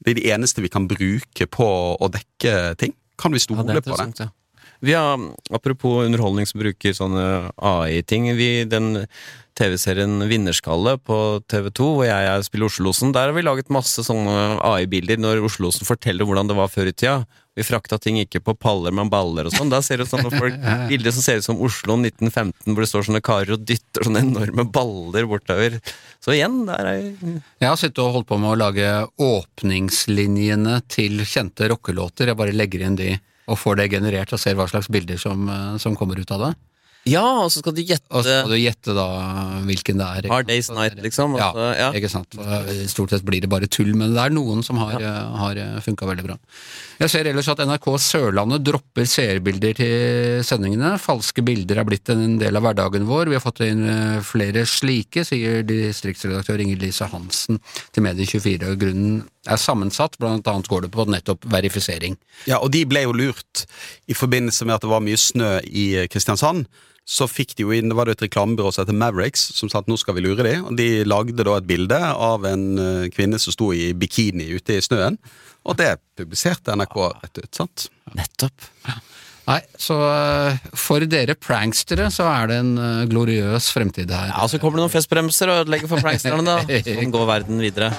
Det 0.04 0.12
er 0.12 0.20
de 0.20 0.26
eneste 0.36 0.60
vi 0.64 0.72
kan 0.72 0.88
bruke 0.88 1.48
på 1.48 1.68
å 1.96 2.10
dekke 2.12 2.76
ting. 2.80 2.92
Kan 3.16 3.32
vi 3.32 3.40
Ja, 3.40 3.46
stole 3.48 3.64
er 3.72 3.80
på 3.80 3.96
det? 3.96 4.20
ja. 4.20 4.28
Vi 4.80 4.94
har, 4.96 5.20
apropos 5.50 6.04
underholdning 6.04 6.46
som 6.48 6.60
bruker 6.60 6.96
sånne 6.96 7.26
AI-ting 7.56 8.28
vi, 8.36 8.50
Den 8.68 9.06
TV-serien 9.56 10.20
Vinnerskalle 10.28 10.98
på 11.00 11.16
TV2, 11.48 11.86
hvor 11.96 12.04
jeg, 12.04 12.28
jeg 12.28 12.44
spiller 12.44 12.68
Oslo-losen, 12.68 13.14
der 13.16 13.30
har 13.30 13.36
vi 13.36 13.44
laget 13.46 13.72
masse 13.72 14.04
sånne 14.04 14.58
AI-bilder 14.60 15.20
når 15.20 15.40
Oslo-losen 15.48 15.88
forteller 15.88 16.28
hvordan 16.28 16.50
det 16.50 16.58
var 16.58 16.68
før 16.72 16.90
i 16.90 16.94
tida. 16.94 17.22
Vi 17.56 17.64
frakta 17.64 17.96
ting 17.96 18.18
ikke 18.20 18.42
på 18.44 18.52
paller, 18.60 18.92
men 18.92 19.08
baller 19.08 19.48
og 19.48 19.54
sånn. 19.54 19.70
Da 19.72 19.80
ser 19.80 20.02
du 20.02 20.08
sånne 20.08 20.28
folk, 20.34 20.58
bilder 20.90 21.14
som 21.16 21.24
ser 21.24 21.40
ut 21.40 21.46
som 21.46 21.62
Oslo 21.64 21.96
1915, 21.96 22.52
hvor 22.68 22.84
det 22.84 22.90
står 22.90 23.06
sånne 23.08 23.22
karer 23.24 23.54
og 23.56 23.64
dytter 23.64 24.04
sånne 24.04 24.26
enorme 24.26 24.66
baller 24.68 25.28
bortover. 25.30 25.78
Så 26.20 26.34
igjen, 26.36 26.66
der 26.68 26.90
er 26.90 27.00
Jeg 27.00 27.70
har 27.70 27.80
sittet 27.80 28.02
og 28.04 28.12
holdt 28.18 28.28
på 28.28 28.36
med 28.42 28.52
å 28.52 28.60
lage 28.60 28.90
åpningslinjene 29.24 30.82
til 30.92 31.24
kjente 31.24 31.70
rockelåter. 31.72 32.28
Jeg 32.28 32.40
bare 32.42 32.56
legger 32.56 32.84
inn 32.84 33.00
de 33.00 33.14
og 33.46 33.60
får 33.60 33.82
det 33.82 33.90
generert 33.94 34.32
og 34.34 34.42
ser 34.42 34.56
hva 34.58 34.68
slags 34.70 34.90
bilder 34.92 35.20
som, 35.20 35.48
eh, 35.48 35.76
som 35.82 35.96
kommer 35.98 36.18
ut 36.18 36.34
av 36.34 36.48
det. 36.48 36.54
Ja, 37.06 37.22
og 37.44 37.52
så 37.54 37.60
skal 37.62 37.74
du 37.76 37.82
gjette 37.86 38.10
Og 38.10 38.24
så 38.26 38.40
skal 38.40 38.50
du 38.50 38.58
gjette 38.58 38.94
da 38.96 39.06
hvilken 39.66 40.00
det 40.00 40.06
er. 40.18 40.28
Hard? 40.32 40.48
Day's 40.50 40.72
Night, 40.74 40.96
liksom. 41.02 41.36
Ja, 41.38 41.52
Altså, 41.52 41.66
ja. 41.78 41.90
ikke 41.94 42.10
sant. 42.10 42.34
Og 42.34 42.70
Stort 42.90 43.14
sett 43.14 43.22
blir 43.26 43.44
det 43.44 43.50
bare 43.50 43.68
tull, 43.70 43.92
men 43.94 44.14
det 44.16 44.24
er 44.24 44.34
noen 44.34 44.64
som 44.66 44.80
har, 44.82 44.98
ja. 45.02 45.12
har 45.38 45.60
funka 45.84 46.08
veldig 46.10 46.24
bra. 46.26 46.36
Jeg 46.98 47.12
ser 47.12 47.30
ellers 47.30 47.50
at 47.52 47.62
NRK 47.62 47.86
Sørlandet 48.02 48.64
dropper 48.66 49.06
seerbilder 49.06 49.76
til 49.78 50.42
sendingene. 50.46 50.96
Falske 51.02 51.44
bilder 51.46 51.82
er 51.82 51.88
blitt 51.88 52.10
en 52.10 52.40
del 52.42 52.58
av 52.58 52.66
hverdagen 52.66 53.06
vår. 53.06 53.30
Vi 53.30 53.38
har 53.38 53.44
fått 53.44 53.62
inn 53.68 53.86
eh, 53.86 54.18
flere 54.26 54.66
slike, 54.66 55.22
sier 55.28 55.62
distriktsredaktør 55.68 56.64
Inger 56.64 56.82
Lise 56.82 57.06
Hansen 57.12 57.62
til 57.94 58.06
Medie24. 58.08 58.72
og 58.72 58.82
Grunnen 58.82 59.24
er 59.50 59.60
sammensatt, 59.60 60.18
blant 60.22 60.48
annet 60.50 60.68
går 60.70 60.86
det 60.86 60.92
på 60.94 61.06
nettopp 61.10 61.46
verifisering. 61.52 62.18
Ja, 62.48 62.58
og 62.58 62.72
de 62.74 62.84
ble 62.88 63.06
jo 63.06 63.14
lurt 63.16 63.64
i 64.10 64.16
forbindelse 64.16 64.66
med 64.66 64.78
at 64.78 64.84
det 64.84 64.92
var 64.92 65.04
mye 65.04 65.20
snø 65.20 65.56
i 65.66 65.86
Kristiansand. 66.12 66.66
Så 67.06 67.28
fikk 67.30 67.54
de 67.54 67.62
jo 67.62 67.70
inn, 67.70 67.86
det 67.86 67.94
var 67.94 68.08
det 68.08 68.16
et 68.16 68.24
reklamebyrå 68.26 68.72
som 68.74 68.82
heter 68.82 68.96
Mavericks, 68.98 69.44
som 69.54 69.70
sa 69.70 69.78
at 69.78 69.90
nå 69.90 69.94
skal 70.00 70.16
vi 70.16 70.24
lure 70.24 70.42
de, 70.42 70.56
og 70.58 70.72
de 70.78 71.04
lagde 71.06 71.38
da 71.46 71.54
et 71.54 71.68
bilde 71.68 72.00
av 72.02 72.46
en 72.50 72.64
eh, 72.82 73.04
kvinne 73.14 73.38
som 73.38 73.54
sto 73.54 73.70
i 73.70 73.92
bikini 73.94 74.48
ute 74.56 74.74
i 74.74 74.82
snøen, 74.82 75.20
og 75.66 75.78
det 75.78 75.92
publiserte 76.18 76.74
NRK 76.74 76.96
rett 77.12 77.44
ut, 77.44 77.52
sant? 77.54 77.86
Nettopp. 78.18 78.66
Nei, 79.46 79.60
så 79.78 79.94
eh, 80.02 80.66
for 80.74 81.06
dere 81.06 81.36
prankstere 81.38 82.08
så 82.10 82.26
er 82.26 82.50
det 82.50 82.58
en 82.64 82.74
eh, 82.82 83.06
gloriøs 83.12 83.70
fremtid 83.70 84.10
her. 84.10 84.32
Ja, 84.32 84.50
Så 84.50 84.58
kommer 84.58 84.80
det 84.80 84.88
noen 84.88 84.96
festbremser 84.96 85.52
og 85.52 85.62
ødelegger 85.62 85.92
for 85.92 86.02
pranksterne, 86.02 86.42
da. 86.42 86.58
Sånn 86.90 87.14
går 87.14 87.28
verden 87.30 87.62
videre. 87.62 87.92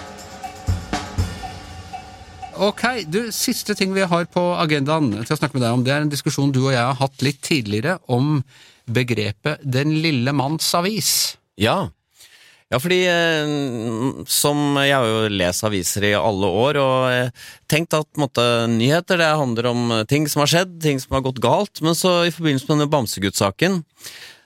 Ok, 2.57 2.83
du, 3.05 3.27
Siste 3.35 3.75
ting 3.77 3.93
vi 3.93 4.05
har 4.07 4.25
på 4.33 4.43
agendaen 4.57 5.11
til 5.19 5.35
å 5.35 5.37
snakke 5.37 5.57
med 5.57 5.63
deg 5.65 5.75
om, 5.75 5.83
det 5.85 5.93
er 5.93 6.05
en 6.05 6.11
diskusjon 6.11 6.53
du 6.53 6.63
og 6.63 6.73
jeg 6.73 6.81
har 6.81 6.97
hatt 6.97 7.21
litt 7.25 7.39
tidligere 7.45 7.99
om 8.09 8.41
begrepet 8.87 9.61
'den 9.61 9.93
lille 10.01 10.33
manns 10.33 10.71
avis'. 10.73 11.37
Ja. 11.59 11.89
Ja, 12.67 12.79
fordi 12.83 12.99
eh, 13.07 14.23
som 14.27 14.75
Jeg 14.75 14.91
har 14.91 15.05
jo 15.07 15.29
lest 15.31 15.63
aviser 15.63 16.03
i 16.03 16.15
alle 16.19 16.47
år 16.47 16.79
og 16.81 17.11
eh, 17.11 17.29
tenkt 17.69 17.93
at 17.95 18.09
måte, 18.19 18.43
nyheter 18.67 19.21
det 19.21 19.29
handler 19.39 19.69
om 19.71 19.93
ting 20.09 20.27
som 20.27 20.43
har 20.43 20.51
skjedd, 20.51 20.81
ting 20.83 20.99
som 20.99 21.15
har 21.15 21.23
gått 21.23 21.39
galt. 21.39 21.79
Men 21.81 21.95
så 21.95 22.25
i 22.27 22.33
forbindelse 22.33 22.67
med 22.67 22.75
denne 22.75 22.91
Bamsegutt-saken 22.91 23.83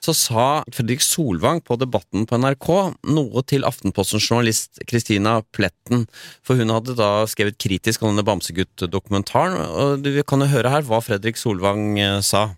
så 0.02 0.14
sa 0.18 0.46
Fredrik 0.74 1.04
Solvang 1.06 1.62
på 1.62 1.78
Debatten 1.78 2.26
på 2.26 2.40
NRK 2.42 2.70
noe 3.14 3.44
til 3.46 3.68
Aftenpostens 3.68 4.26
journalist 4.26 4.82
Kristina 4.90 5.40
Pletten, 5.54 6.08
for 6.46 6.58
hun 6.58 6.74
hadde 6.74 6.98
da 6.98 7.28
skrevet 7.30 7.60
kritisk 7.62 8.02
om 8.02 8.14
denne 8.16 8.26
Bamsegutt-dokumentaren. 8.26 9.60
og 9.62 10.08
Vi 10.08 10.26
kan 10.26 10.42
jo 10.42 10.50
høre 10.50 10.74
her 10.74 10.88
hva 10.88 11.04
Fredrik 11.06 11.38
Solvang 11.38 12.00
eh, 12.02 12.18
sa. 12.26 12.50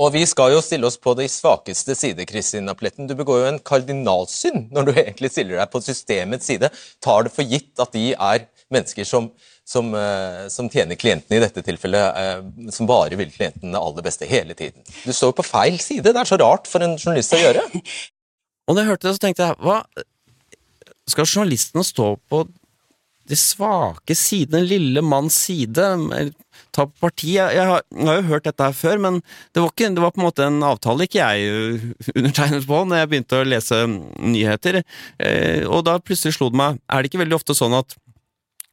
Og 0.00 0.14
vi 0.14 0.22
skal 0.28 0.54
jo 0.54 0.62
stille 0.64 0.86
oss 0.88 0.96
på 1.00 1.12
de 1.18 1.26
svakeste 1.28 1.96
side, 1.98 2.24
Kristina 2.28 2.72
Pletten. 2.78 3.08
Du 3.08 3.16
begår 3.18 3.42
jo 3.42 3.50
en 3.50 3.60
kardinalsynd 3.60 4.70
når 4.72 4.86
du 4.86 4.92
egentlig 4.94 5.32
stiller 5.32 5.60
deg 5.60 5.72
på 5.72 5.82
systemets 5.84 6.48
side. 6.48 6.70
Tar 7.04 7.26
det 7.26 7.34
for 7.34 7.44
gitt 7.44 7.80
at 7.82 7.92
de 7.96 8.12
er 8.14 8.46
mennesker 8.74 9.06
som, 9.08 9.28
som, 9.66 9.90
eh, 9.94 10.46
som 10.52 10.70
tjener 10.70 10.98
klientene 11.00 11.38
i 11.38 11.42
dette 11.42 11.64
tilfellet, 11.66 12.20
eh, 12.20 12.70
som 12.74 12.88
bare 12.90 13.18
vil 13.18 13.32
klienten 13.32 13.74
det 13.74 13.82
aller 13.82 14.06
beste 14.06 14.28
hele 14.30 14.56
tiden. 14.58 14.84
Du 15.04 15.12
står 15.12 15.32
jo 15.32 15.40
på 15.40 15.48
feil 15.48 15.80
side. 15.82 16.06
Det 16.06 16.22
er 16.22 16.30
så 16.30 16.38
rart 16.40 16.70
for 16.70 16.84
en 16.86 16.96
journalist 16.98 17.36
å 17.36 17.42
gjøre. 17.42 17.66
Og 18.70 18.76
da 18.76 18.84
jeg 18.84 18.92
hørte 18.92 19.08
det, 19.08 19.16
så 19.16 19.24
tenkte 19.26 19.48
jeg 19.48 19.60
hva 19.66 19.82
Skal 21.10 21.26
journalistene 21.26 21.82
stå 21.82 22.12
på 22.30 22.44
de 23.30 23.36
svake 23.38 24.14
sidene, 24.18 24.60
den 24.60 24.68
lille 24.70 25.02
manns 25.06 25.36
side? 25.46 25.86
Ta 26.74 26.86
på 26.86 26.94
parti? 27.02 27.32
Jeg, 27.36 27.54
jeg, 27.56 27.66
har, 27.66 27.82
jeg 27.94 28.08
har 28.08 28.18
jo 28.20 28.28
hørt 28.28 28.46
dette 28.46 28.68
her 28.68 28.76
før, 28.76 29.00
men 29.02 29.18
det 29.54 29.62
var, 29.62 29.72
ikke, 29.72 29.90
det 29.94 30.04
var 30.04 30.14
på 30.14 30.22
en 30.22 30.26
måte 30.26 30.46
en 30.46 30.60
avtale 30.66 31.06
ikke 31.06 31.22
jeg 31.22 31.50
uh, 31.50 31.88
undertegnet 32.18 32.68
på 32.70 32.82
når 32.86 33.02
jeg 33.02 33.10
begynte 33.12 33.40
å 33.40 33.48
lese 33.48 33.80
nyheter. 33.90 34.80
Eh, 35.18 35.66
og 35.66 35.84
da 35.86 35.98
plutselig 36.02 36.36
slo 36.38 36.50
det 36.50 36.60
meg, 36.62 36.80
er 36.90 37.02
det 37.02 37.10
ikke 37.10 37.22
veldig 37.24 37.38
ofte 37.40 37.58
sånn 37.58 37.78
at 37.78 37.98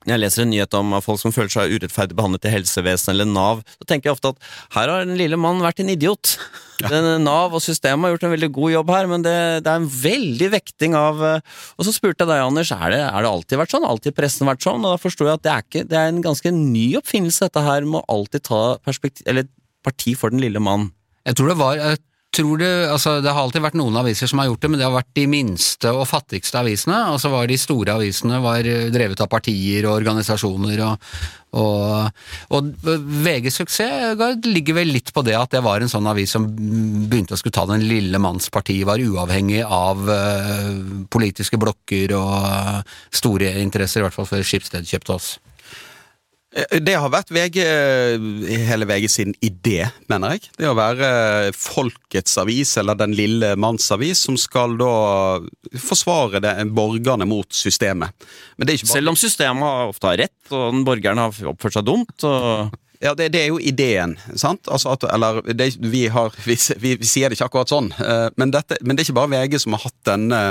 jeg 0.05 0.21
leser 0.21 0.43
en 0.43 0.51
nyhet 0.53 0.75
om 0.77 0.93
folk 1.03 1.19
som 1.19 1.33
føler 1.35 1.51
seg 1.51 1.73
urettferdig 1.73 2.15
behandlet 2.15 2.45
i 2.47 2.53
helsevesenet 2.53 3.15
eller 3.15 3.27
Nav, 3.27 3.63
så 3.75 3.87
tenker 3.89 4.07
jeg 4.07 4.15
ofte 4.15 4.31
at 4.31 4.45
her 4.77 4.91
har 4.93 5.03
den 5.03 5.17
lille 5.19 5.39
mannen 5.41 5.65
vært 5.65 5.81
en 5.83 5.91
idiot. 5.91 6.35
Den, 6.77 7.09
Nav 7.25 7.55
og 7.57 7.63
systemet 7.65 8.05
har 8.05 8.13
gjort 8.13 8.27
en 8.29 8.33
veldig 8.35 8.51
god 8.55 8.73
jobb 8.75 8.93
her, 8.93 9.09
men 9.09 9.25
det, 9.25 9.35
det 9.65 9.73
er 9.73 9.81
en 9.81 9.89
veldig 9.89 10.49
vekting 10.53 10.93
av 10.95 11.23
eh, 11.25 11.55
Og 11.75 11.87
så 11.87 11.93
spurte 11.95 12.21
jeg 12.21 12.29
deg, 12.29 12.43
Anders, 12.45 12.71
er 12.75 12.93
det, 12.93 13.01
er 13.01 13.25
det 13.25 13.31
alltid 13.31 13.61
vært 13.63 13.73
sånn? 13.73 13.87
Alltid 13.89 14.17
pressen 14.19 14.51
vært 14.51 14.63
sånn? 14.63 14.85
Og 14.85 14.93
da 14.93 15.01
forsto 15.01 15.25
jeg 15.25 15.39
at 15.39 15.45
det 15.47 15.53
er, 15.55 15.65
ikke, 15.65 15.85
det 15.89 15.97
er 15.99 16.11
en 16.11 16.23
ganske 16.23 16.53
ny 16.53 16.85
oppfinnelse, 17.01 17.49
dette 17.49 17.65
her 17.65 17.87
med 17.89 18.03
å 18.03 18.19
alltid 18.19 18.45
ta 18.47 18.61
perspektiv, 18.85 19.25
eller 19.27 19.49
parti 19.83 20.13
for 20.19 20.31
den 20.31 20.43
lille 20.43 20.61
mann. 20.61 20.91
Jeg 21.27 21.39
tror 21.39 21.51
det 21.51 21.59
var 21.59 21.81
jeg 21.81 21.99
tror 22.35 22.59
det, 22.61 22.71
altså 22.91 23.17
det 23.23 23.31
har 23.33 23.41
alltid 23.41 23.63
vært 23.63 23.77
noen 23.79 23.97
aviser 24.01 24.29
som 24.29 24.41
har 24.41 24.49
gjort 24.49 24.63
det, 24.63 24.69
men 24.71 24.81
det 24.81 24.85
har 24.85 24.95
vært 24.95 25.15
de 25.17 25.25
minste 25.31 25.91
og 25.95 26.07
fattigste 26.09 26.59
avisene. 26.61 26.99
Og 27.13 27.21
så 27.21 27.31
var 27.33 27.47
de 27.49 27.57
store 27.59 27.97
avisene 27.97 28.41
var 28.43 28.67
drevet 28.93 29.23
av 29.23 29.29
partier 29.31 29.87
og 29.87 29.95
organisasjoner. 29.97 30.83
Og, 30.85 31.07
og, 31.57 32.53
og 32.53 32.69
VGs 33.25 33.61
suksess 33.63 34.45
ligger 34.45 34.79
vel 34.81 34.93
litt 34.97 35.13
på 35.15 35.23
det 35.25 35.37
at 35.39 35.55
det 35.55 35.63
var 35.65 35.81
en 35.81 35.91
sånn 35.91 36.09
avis 36.09 36.35
som 36.35 36.45
begynte 36.51 37.37
å 37.37 37.41
skulle 37.41 37.57
ta 37.57 37.65
den 37.69 37.87
lille 37.87 38.21
manns 38.21 38.51
parti, 38.53 38.79
var 38.87 39.01
uavhengig 39.01 39.63
av 39.63 40.05
uh, 40.05 40.71
politiske 41.13 41.59
blokker 41.61 42.13
og 42.17 42.95
store 43.15 43.55
interesser, 43.63 44.03
i 44.03 44.07
hvert 44.07 44.17
fall 44.17 44.29
før 44.29 44.45
Skipsted 44.45 44.87
kjøpte 44.87 45.17
oss. 45.17 45.35
Eh, 46.57 46.79
Det 46.81 46.95
har 46.97 47.11
vært 47.13 47.31
VG, 47.33 47.59
hele 48.67 48.87
VG 48.89 49.07
sin 49.11 49.35
idé, 49.45 49.85
mener 50.09 50.35
jeg. 50.35 50.49
Det 50.57 50.69
å 50.69 50.77
være 50.77 51.09
folkets 51.55 52.37
avis, 52.41 52.75
eller 52.81 52.97
den 52.97 53.13
lille 53.17 53.53
manns 53.59 53.89
avis, 53.93 54.23
som 54.25 54.37
skal 54.39 54.77
da 54.79 54.93
forsvare 55.77 56.41
det, 56.43 56.55
borgerne 56.73 57.27
mot 57.29 57.47
systemet. 57.53 58.27
Men 58.57 58.67
det 58.67 58.79
ikke 58.79 58.89
bare 58.89 58.97
Selv 58.97 59.13
om 59.13 59.19
systemet 59.19 59.93
ofte 59.93 60.11
har 60.11 60.19
rett, 60.25 60.37
og 60.51 60.73
den 60.73 60.83
borgeren 60.87 61.21
har 61.21 61.53
oppført 61.53 61.79
seg 61.79 61.87
dumt. 61.87 62.17
og... 62.23 62.75
Ja, 62.97 63.11
det, 63.13 63.27
det 63.35 63.43
er 63.43 63.51
jo 63.51 63.59
ideen, 63.61 64.15
sant? 64.33 64.65
Altså 64.73 64.95
at, 64.95 65.03
eller, 65.13 65.43
det, 65.53 65.75
vi, 65.77 66.07
har, 66.09 66.33
vi, 66.49 66.57
vi, 66.81 66.95
vi 66.97 67.05
sier 67.05 67.29
det 67.29 67.37
ikke 67.37 67.51
akkurat 67.51 67.69
sånn, 67.69 67.91
eh, 68.01 68.27
men, 68.41 68.49
dette, 68.55 68.79
men 68.81 68.97
det 68.97 69.03
er 69.03 69.11
ikke 69.11 69.19
bare 69.19 69.33
VG 69.35 69.59
som 69.61 69.77
har 69.77 69.85
hatt 69.85 69.99
denne 70.09 70.41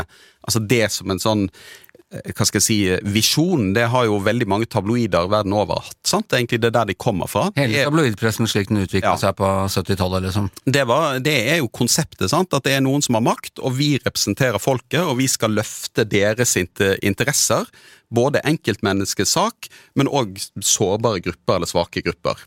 Altså 0.46 0.60
det 0.62 0.84
som 0.94 1.10
en 1.10 1.18
sånn 1.18 1.40
eh, 1.48 1.85
hva 2.06 2.44
skal 2.46 2.60
jeg 2.60 2.64
si, 2.64 2.76
visjon, 3.10 3.72
det 3.74 3.88
har 3.90 4.04
jo 4.06 4.20
veldig 4.22 4.46
mange 4.46 4.68
tabloider 4.70 5.26
verden 5.32 5.52
over 5.58 5.80
hatt. 5.82 5.96
sant? 6.06 6.28
Det 6.30 6.36
er 6.36 6.42
egentlig 6.44 6.60
det 6.62 6.70
der 6.76 6.86
de 6.86 6.94
kommer 6.94 7.26
fra. 7.26 7.48
Hele 7.58 7.82
tabloidpressen 7.88 8.46
slik 8.46 8.68
den 8.70 8.78
utvikla 8.84 9.16
Ja. 9.16 9.16
seg 9.18 9.34
på 9.40 9.48
70-tallet, 9.74 10.22
liksom. 10.28 10.46
det, 10.70 10.84
var, 10.86 11.18
det 11.18 11.34
er 11.50 11.58
jo 11.58 11.68
konseptet, 11.68 12.30
sant? 12.30 12.54
at 12.54 12.62
det 12.62 12.76
er 12.76 12.84
noen 12.86 13.02
som 13.02 13.18
har 13.18 13.26
makt, 13.26 13.58
og 13.58 13.74
vi 13.80 13.96
representerer 14.04 14.62
folket, 14.62 15.02
og 15.02 15.18
vi 15.18 15.26
skal 15.26 15.50
løfte 15.58 16.06
deres 16.06 16.54
interesser. 17.02 17.66
Både 18.06 18.38
enkeltmenneskets 18.46 19.32
sak, 19.34 19.66
men 19.98 20.06
òg 20.06 20.38
sårbare 20.62 21.18
grupper 21.26 21.58
eller 21.58 21.66
svake 21.66 22.04
grupper. 22.06 22.38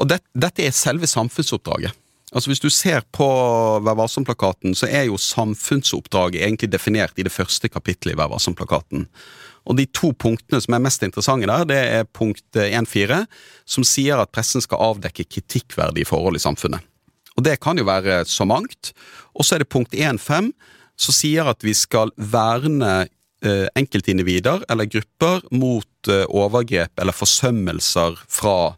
Og 0.00 0.08
det, 0.10 0.18
dette 0.34 0.64
er 0.66 0.74
selve 0.74 1.06
samfunnsoppdraget. 1.06 1.94
Altså 2.30 2.50
Hvis 2.50 2.62
du 2.62 2.70
ser 2.70 3.02
på 3.10 3.26
Vær 3.82 3.96
varsom-plakaten, 3.98 4.74
så 4.78 4.86
er 4.86 5.08
jo 5.08 5.18
samfunnsoppdraget 5.18 6.44
egentlig 6.44 6.70
definert 6.70 7.18
i 7.18 7.26
det 7.26 7.32
første 7.34 7.68
kapittelet 7.68 8.14
i 8.14 8.20
Vær 8.20 8.30
varsom-plakaten. 8.30 9.08
Og 9.66 9.76
de 9.76 9.86
to 9.90 10.12
punktene 10.16 10.60
som 10.62 10.76
er 10.76 10.84
mest 10.84 11.02
interessante 11.04 11.48
der, 11.50 11.66
det 11.68 11.80
er 11.98 12.06
punkt 12.06 12.56
1-4, 12.56 13.24
som 13.66 13.86
sier 13.86 14.22
at 14.22 14.30
pressen 14.32 14.62
skal 14.62 14.82
avdekke 14.92 15.26
kritikkverdige 15.26 16.08
forhold 16.08 16.38
i 16.38 16.42
samfunnet. 16.42 16.86
Og 17.36 17.44
det 17.46 17.58
kan 17.62 17.78
jo 17.78 17.86
være 17.88 18.24
så 18.28 18.46
mangt. 18.48 18.92
Og 19.34 19.44
så 19.44 19.56
er 19.56 19.64
det 19.64 19.72
punkt 19.72 19.94
1-5, 19.94 20.52
som 21.00 21.16
sier 21.16 21.48
at 21.50 21.64
vi 21.64 21.74
skal 21.76 22.12
verne 22.16 23.08
eh, 23.42 23.66
enkeltindivider 23.78 24.66
eller 24.70 24.90
grupper 24.90 25.46
mot 25.54 26.10
eh, 26.10 26.26
overgrep 26.28 26.92
eller 27.00 27.16
forsømmelser 27.16 28.18
fra 28.28 28.74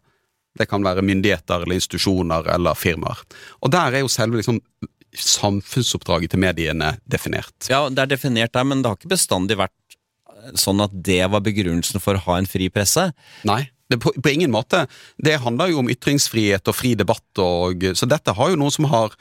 det 0.59 0.67
kan 0.69 0.83
være 0.85 1.03
myndigheter 1.05 1.63
eller 1.63 1.77
institusjoner 1.79 2.49
eller 2.55 2.77
firmaer. 2.77 3.23
Og 3.65 3.71
der 3.73 3.97
er 3.97 4.03
jo 4.03 4.11
selve 4.11 4.39
liksom, 4.39 4.59
samfunnsoppdraget 5.13 6.33
til 6.33 6.41
mediene 6.41 6.95
definert. 7.09 7.55
Ja, 7.69 7.85
det 7.89 8.05
er 8.05 8.13
definert 8.15 8.53
der, 8.53 8.67
men 8.67 8.81
det 8.81 8.91
har 8.91 8.99
ikke 8.99 9.15
bestandig 9.15 9.57
vært 9.61 9.77
sånn 10.59 10.81
at 10.83 10.93
det 11.05 11.21
var 11.31 11.43
begrunnelsen 11.45 12.03
for 12.03 12.17
å 12.17 12.25
ha 12.27 12.39
en 12.39 12.49
fri 12.49 12.67
presse. 12.73 13.09
Nei, 13.47 13.61
på, 13.93 14.13
på 14.17 14.33
ingen 14.33 14.51
måte. 14.53 14.85
Det 15.21 15.39
handler 15.43 15.71
jo 15.71 15.81
om 15.83 15.91
ytringsfrihet 15.91 16.67
og 16.69 16.77
fri 16.77 16.93
debatt, 16.99 17.25
og, 17.41 17.85
så 17.97 18.09
dette 18.09 18.35
har 18.35 18.53
jo 18.53 18.59
noe 18.59 18.73
som 18.73 18.89
har 18.91 19.15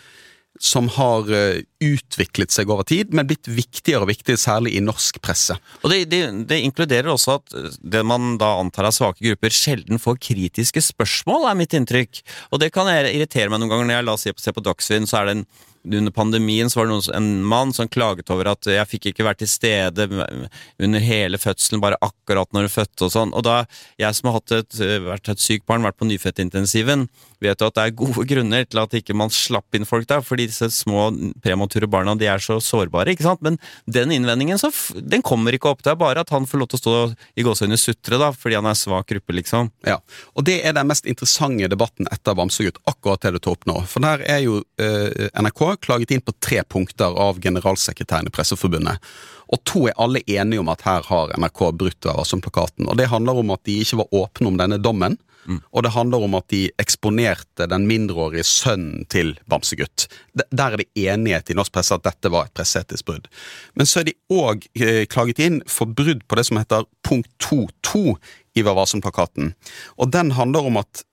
som 0.61 0.89
har 0.95 1.31
eh, 1.33 1.63
utviklet 1.83 2.53
seg 2.53 2.71
over 2.71 2.87
tid, 2.87 3.15
men 3.17 3.27
blitt 3.29 3.49
viktigere 3.49 4.05
og 4.05 4.11
viktigere, 4.13 4.41
særlig 4.41 4.75
i 4.77 4.83
norsk 4.85 5.19
presse. 5.25 5.57
Og 5.83 5.91
det, 5.93 6.05
det, 6.13 6.23
det, 6.51 6.61
inkluderer 6.67 7.11
også 7.13 7.39
at 7.41 7.57
det 7.81 8.05
man 8.07 8.37
da 8.41 8.53
antar 8.61 8.89
er 8.89 8.95
svake 8.95 9.25
grupper, 9.25 9.55
sjelden 9.55 10.03
får 10.03 10.21
kritiske 10.23 10.85
spørsmål, 10.93 11.49
er 11.49 11.59
mitt 11.59 11.77
inntrykk. 11.77 12.23
Og 12.53 12.63
det 12.63 12.73
kan 12.75 12.91
irritere 12.93 13.49
meg 13.51 13.63
noen 13.63 13.73
ganger 13.73 13.89
når 13.89 13.99
jeg 13.99 14.09
la 14.09 14.17
oss 14.19 14.29
på, 14.29 14.45
se 14.45 14.55
på 14.55 14.65
Dagsrevyen, 14.69 15.09
så 15.11 15.23
er 15.23 15.29
det 15.29 15.37
en 15.39 15.47
under 15.85 16.13
pandemien 16.15 16.71
så 16.71 16.81
var 16.81 16.87
det 16.87 16.95
noen, 16.95 17.15
en 17.17 17.45
mann 17.45 17.73
som 17.75 17.89
klaget 17.91 18.31
over 18.31 18.53
at 18.53 18.69
jeg 18.71 18.89
fikk 18.91 19.11
ikke 19.11 19.27
vært 19.27 19.41
til 19.43 19.51
stede 19.51 20.07
under 20.09 21.03
hele 21.03 21.41
fødselen, 21.43 21.83
bare 21.83 21.99
akkurat 22.05 22.51
når 22.55 22.69
hun 22.69 22.75
fødte 22.77 23.09
og 23.09 23.15
sånn. 23.15 23.35
Og 23.35 23.45
da, 23.47 23.63
jeg 24.01 24.19
som 24.19 24.31
har 24.31 24.39
hatt 24.39 24.55
et, 24.61 24.81
vært 25.09 25.33
et 25.33 25.43
sykt 25.43 25.67
barn, 25.67 25.85
vært 25.87 25.99
på 25.99 26.09
nyfødtintensiven, 26.09 27.09
vet 27.43 27.59
jo 27.59 27.69
at 27.69 27.79
det 27.79 27.85
er 27.89 27.97
gode 27.99 28.27
grunner 28.31 28.67
til 28.69 28.83
at 28.83 28.95
ikke 28.95 29.17
man 29.19 29.33
slapp 29.35 29.75
inn 29.75 29.89
folk 29.89 30.07
der, 30.11 30.23
fordi 30.23 30.47
disse 30.51 30.69
små 30.75 31.09
premature 31.43 31.89
barna 31.91 32.15
de 32.19 32.29
er 32.31 32.43
så 32.43 32.61
sårbare, 32.63 33.17
ikke 33.17 33.27
sant. 33.27 33.43
Men 33.43 33.59
den 33.91 34.15
innvendingen 34.15 34.61
så, 34.61 34.71
den 34.95 35.25
kommer 35.27 35.57
ikke 35.57 35.73
opp. 35.73 35.83
Det 35.83 35.95
er 35.95 35.99
bare 36.01 36.23
at 36.23 36.31
han 36.35 36.47
får 36.49 36.63
lov 36.63 36.71
til 36.71 36.79
å 36.79 36.83
stå 36.83 36.95
i 37.35 37.47
gåseøyne 37.47 37.81
sutre, 37.81 38.21
da, 38.23 38.31
fordi 38.37 38.61
han 38.61 38.71
er 38.71 38.79
svak 38.79 39.11
gruppe, 39.11 39.35
liksom. 39.35 39.73
Ja, 39.89 39.99
og 40.37 40.47
det 40.47 40.61
er 40.63 40.77
den 40.79 40.91
mest 40.91 41.09
interessante 41.11 41.71
debatten 41.73 42.07
etter 42.15 42.39
Bamsegutt, 42.39 42.79
akkurat 42.87 43.27
det 43.27 43.35
du 43.35 43.43
tar 43.43 43.57
opp 43.57 43.67
nå. 43.69 43.81
For 43.91 44.05
der 44.05 44.23
er 44.31 44.43
jo 44.45 44.61
eh, 44.79 45.29
NRK 45.43 45.72
klaget 45.81 46.15
inn 46.15 46.25
på 46.25 46.35
tre 46.43 46.63
punkter 46.65 47.15
av 47.19 47.41
generalsekretæren 47.43 48.29
i 48.29 48.35
Presseforbundet. 48.35 49.13
Og 49.53 49.61
to 49.69 49.87
er 49.89 49.99
alle 50.01 50.23
enige 50.27 50.63
om 50.63 50.71
at 50.73 50.85
her 50.87 51.05
har 51.09 51.35
NRK 51.37 51.67
brutt 51.77 52.09
Varsom-plakaten. 52.09 52.89
Og 52.89 52.97
det 52.99 53.11
handler 53.13 53.43
om 53.43 53.53
at 53.55 53.65
de 53.69 53.81
ikke 53.83 54.01
var 54.01 54.17
åpne 54.23 54.49
om 54.49 54.59
denne 54.61 54.81
dommen. 54.81 55.19
Mm. 55.47 55.59
Og 55.75 55.83
det 55.83 55.93
handler 55.93 56.25
om 56.25 56.37
at 56.39 56.47
de 56.53 56.63
eksponerte 56.81 57.67
den 57.69 57.87
mindreårige 57.91 58.45
sønnen 58.47 59.07
til 59.11 59.35
Bamsegutt. 59.51 60.07
Der 60.39 60.73
er 60.77 60.81
det 60.81 60.89
enighet 60.95 61.51
i 61.51 61.57
norsk 61.59 61.75
presse 61.75 61.97
at 61.97 62.05
dette 62.07 62.31
var 62.33 62.47
et 62.47 62.55
presseetisk 62.57 63.09
brudd. 63.09 63.29
Men 63.75 63.89
så 63.91 64.01
er 64.01 64.11
de 64.11 64.17
òg 64.33 64.69
eh, 64.79 65.05
klaget 65.11 65.43
inn 65.43 65.61
for 65.69 65.91
brudd 65.91 66.23
på 66.29 66.39
det 66.39 66.47
som 66.49 66.61
heter 66.63 66.87
punkt 67.05 67.31
2.2 67.43 68.17
i 68.55 68.63
Vær 68.65 68.77
varsom-plakaten. 68.79 69.55
Og 69.99 70.13
den 70.15 70.33
handler 70.39 70.71
om 70.71 70.79
at 70.81 71.05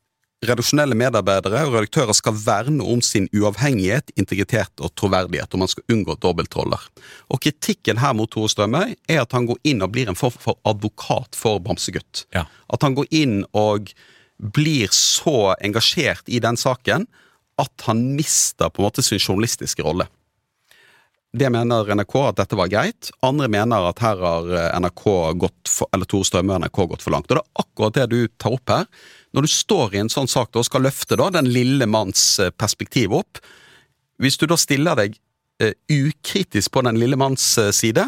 redaksjonelle 0.45 0.95
medarbeidere 0.95 1.65
og 1.67 1.73
redaktører 1.75 2.15
skal 2.15 2.37
verne 2.39 2.83
om 2.85 3.01
sin 3.03 3.27
uavhengighet, 3.35 4.13
integritet 4.19 4.71
og 4.79 4.93
troverdighet, 4.99 5.51
og 5.53 5.63
man 5.63 5.71
skal 5.71 5.95
unngå 5.95 6.15
dobbeltroller. 6.23 6.85
Og 7.27 7.41
Kritikken 7.43 7.99
her 7.99 8.15
mot 8.15 8.31
Tore 8.31 8.51
Strømøy 8.51 8.95
er 9.11 9.23
at 9.23 9.35
han 9.35 9.49
går 9.49 9.59
inn 9.67 9.83
og 9.83 9.91
blir 9.95 10.11
en 10.11 10.19
form 10.19 10.37
for 10.39 10.59
advokat 10.69 11.35
for 11.37 11.59
Bamsegutt. 11.63 12.25
Ja. 12.35 12.45
At 12.71 12.85
han 12.87 12.95
går 12.95 13.11
inn 13.11 13.41
og 13.51 13.91
blir 14.39 14.87
så 14.95 15.57
engasjert 15.59 16.31
i 16.31 16.39
den 16.39 16.59
saken 16.59 17.09
at 17.59 17.89
han 17.89 18.05
mister 18.15 18.71
på 18.71 18.79
en 18.79 18.87
måte 18.87 19.03
sin 19.03 19.19
journalistiske 19.19 19.83
rolle. 19.83 20.07
Det 21.35 21.49
mener 21.53 21.91
NRK 21.93 22.15
at 22.23 22.39
dette 22.39 22.57
var 22.57 22.71
greit. 22.71 23.11
Andre 23.21 23.49
mener 23.51 23.91
at 23.91 23.99
her 24.01 24.23
har 24.23 24.47
NRK 24.79 25.03
gått 25.43 25.69
for, 25.69 25.91
eller 25.93 26.07
Tore 26.09 26.25
Strømøy 26.25 26.55
og 26.55 26.63
NRK 26.63 26.85
gått 26.95 27.03
for 27.05 27.13
langt. 27.13 27.27
Og 27.27 27.35
det 27.35 27.43
er 27.43 27.65
akkurat 27.65 27.99
det 27.99 28.07
du 28.15 28.21
tar 28.39 28.55
opp 28.55 28.71
her 28.71 28.87
når 29.35 29.45
du 29.45 29.51
står 29.51 29.95
i 29.95 30.01
en 30.03 30.11
sånn 30.11 30.29
sak 30.29 30.55
og 30.57 30.65
skal 30.67 30.85
løfte 30.87 31.17
da, 31.19 31.29
den 31.33 31.49
lille 31.51 31.87
manns 31.89 32.23
eh, 32.41 32.53
perspektiv 32.55 33.13
opp, 33.19 33.41
hvis 34.19 34.39
du 34.39 34.47
da 34.49 34.57
stiller 34.59 34.97
deg 34.99 35.13
uh, 35.63 35.71
ukritisk 35.87 36.73
på 36.75 36.81
den 36.83 36.97
lille 36.99 37.15
manns 37.15 37.45
uh, 37.55 37.69
side, 37.71 38.03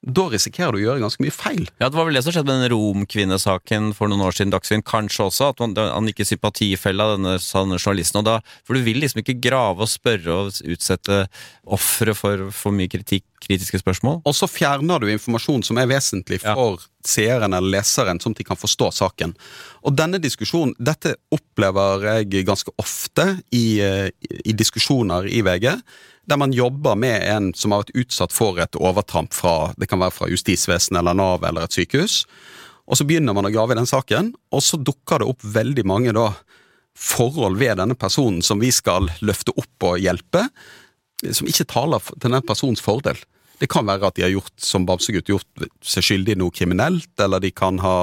da 0.00 0.24
risikerer 0.32 0.72
du 0.72 0.80
å 0.80 0.84
gjøre 0.84 1.02
ganske 1.02 1.20
mye 1.20 1.34
feil. 1.34 1.66
Ja, 1.80 1.90
Det 1.90 1.98
var 1.98 2.06
vel 2.08 2.16
det 2.16 2.22
som 2.24 2.32
skjedde 2.32 2.48
med 2.48 2.62
den 2.62 2.72
romkvinnesaken 2.72 3.90
for 3.96 4.08
noen 4.08 4.24
år 4.24 4.32
siden, 4.32 4.52
Dagsrevyen. 4.54 4.84
Kanskje 4.86 5.26
også 5.26 5.50
at 5.52 5.60
han, 5.60 5.76
han 5.76 6.08
gikk 6.08 6.22
i 6.24 6.28
sympatifella, 6.30 7.10
denne, 7.16 7.36
denne 7.36 7.80
journalisten. 7.80 8.24
da, 8.24 8.38
For 8.64 8.74
du 8.78 8.86
vil 8.86 9.02
liksom 9.02 9.20
ikke 9.20 9.36
grave 9.44 9.84
og 9.84 9.92
spørre 9.92 10.38
og 10.38 10.62
utsette 10.64 11.26
ofre 11.68 12.16
for 12.16 12.48
for 12.54 12.72
mye 12.72 12.88
kritikk 12.90 13.26
kritiske 13.40 13.80
spørsmål. 13.80 14.20
Og 14.28 14.34
så 14.36 14.48
fjerner 14.50 15.00
du 15.00 15.08
informasjon 15.10 15.64
som 15.64 15.80
er 15.80 15.88
vesentlig 15.90 16.42
for 16.42 16.76
ja. 16.76 16.88
seeren 17.06 17.56
eller 17.56 17.78
leseren, 17.78 18.20
sånn 18.20 18.36
at 18.36 18.42
de 18.42 18.46
kan 18.50 18.60
forstå 18.60 18.90
saken. 18.98 19.34
Og 19.88 19.96
denne 19.96 20.20
diskusjonen, 20.22 20.74
dette 20.76 21.16
opplever 21.32 22.06
jeg 22.10 22.44
ganske 22.48 22.74
ofte 22.80 23.26
i, 23.56 23.80
eh, 23.80 24.10
i 24.44 24.56
diskusjoner 24.56 25.28
i 25.30 25.40
VG. 25.46 25.72
Der 26.30 26.38
man 26.38 26.52
jobber 26.54 26.94
med 26.94 27.24
en 27.26 27.50
som 27.58 27.74
har 27.74 27.82
vært 27.82 27.96
utsatt 28.04 28.34
for 28.34 28.60
et 28.62 28.78
overtramp 28.78 29.34
fra 29.34 29.72
det 29.80 29.88
kan 29.90 29.98
være 29.98 30.14
fra 30.14 30.28
justisvesenet 30.30 31.00
eller 31.00 31.16
Nav 31.18 31.42
eller 31.46 31.66
et 31.66 31.74
sykehus. 31.74 32.22
Og 32.86 32.98
så 32.98 33.06
begynner 33.06 33.34
man 33.34 33.48
å 33.48 33.52
grave 33.54 33.74
i 33.74 33.78
den 33.78 33.88
saken, 33.90 34.32
og 34.54 34.62
så 34.62 34.78
dukker 34.78 35.22
det 35.22 35.30
opp 35.30 35.42
veldig 35.42 35.84
mange 35.86 36.14
da 36.14 36.28
forhold 36.98 37.58
ved 37.58 37.78
denne 37.80 37.96
personen 37.98 38.42
som 38.46 38.62
vi 38.62 38.70
skal 38.74 39.08
løfte 39.26 39.54
opp 39.58 39.86
og 39.90 39.98
hjelpe, 40.02 40.46
som 41.34 41.50
ikke 41.50 41.68
taler 41.70 42.02
til 42.16 42.34
den 42.34 42.46
persons 42.46 42.82
fordel. 42.82 43.18
Det 43.60 43.68
kan 43.70 43.86
være 43.86 44.08
at 44.08 44.16
de 44.16 44.24
har 44.24 44.32
gjort 44.32 44.54
som 44.64 44.86
Bamsegutt 44.88 45.30
gjort 45.30 45.66
seg 45.84 46.06
skyldig 46.06 46.34
i 46.34 46.40
noe 46.40 46.54
kriminelt, 46.54 47.12
eller 47.20 47.42
de 47.42 47.50
kan 47.52 47.78
ha 47.82 47.96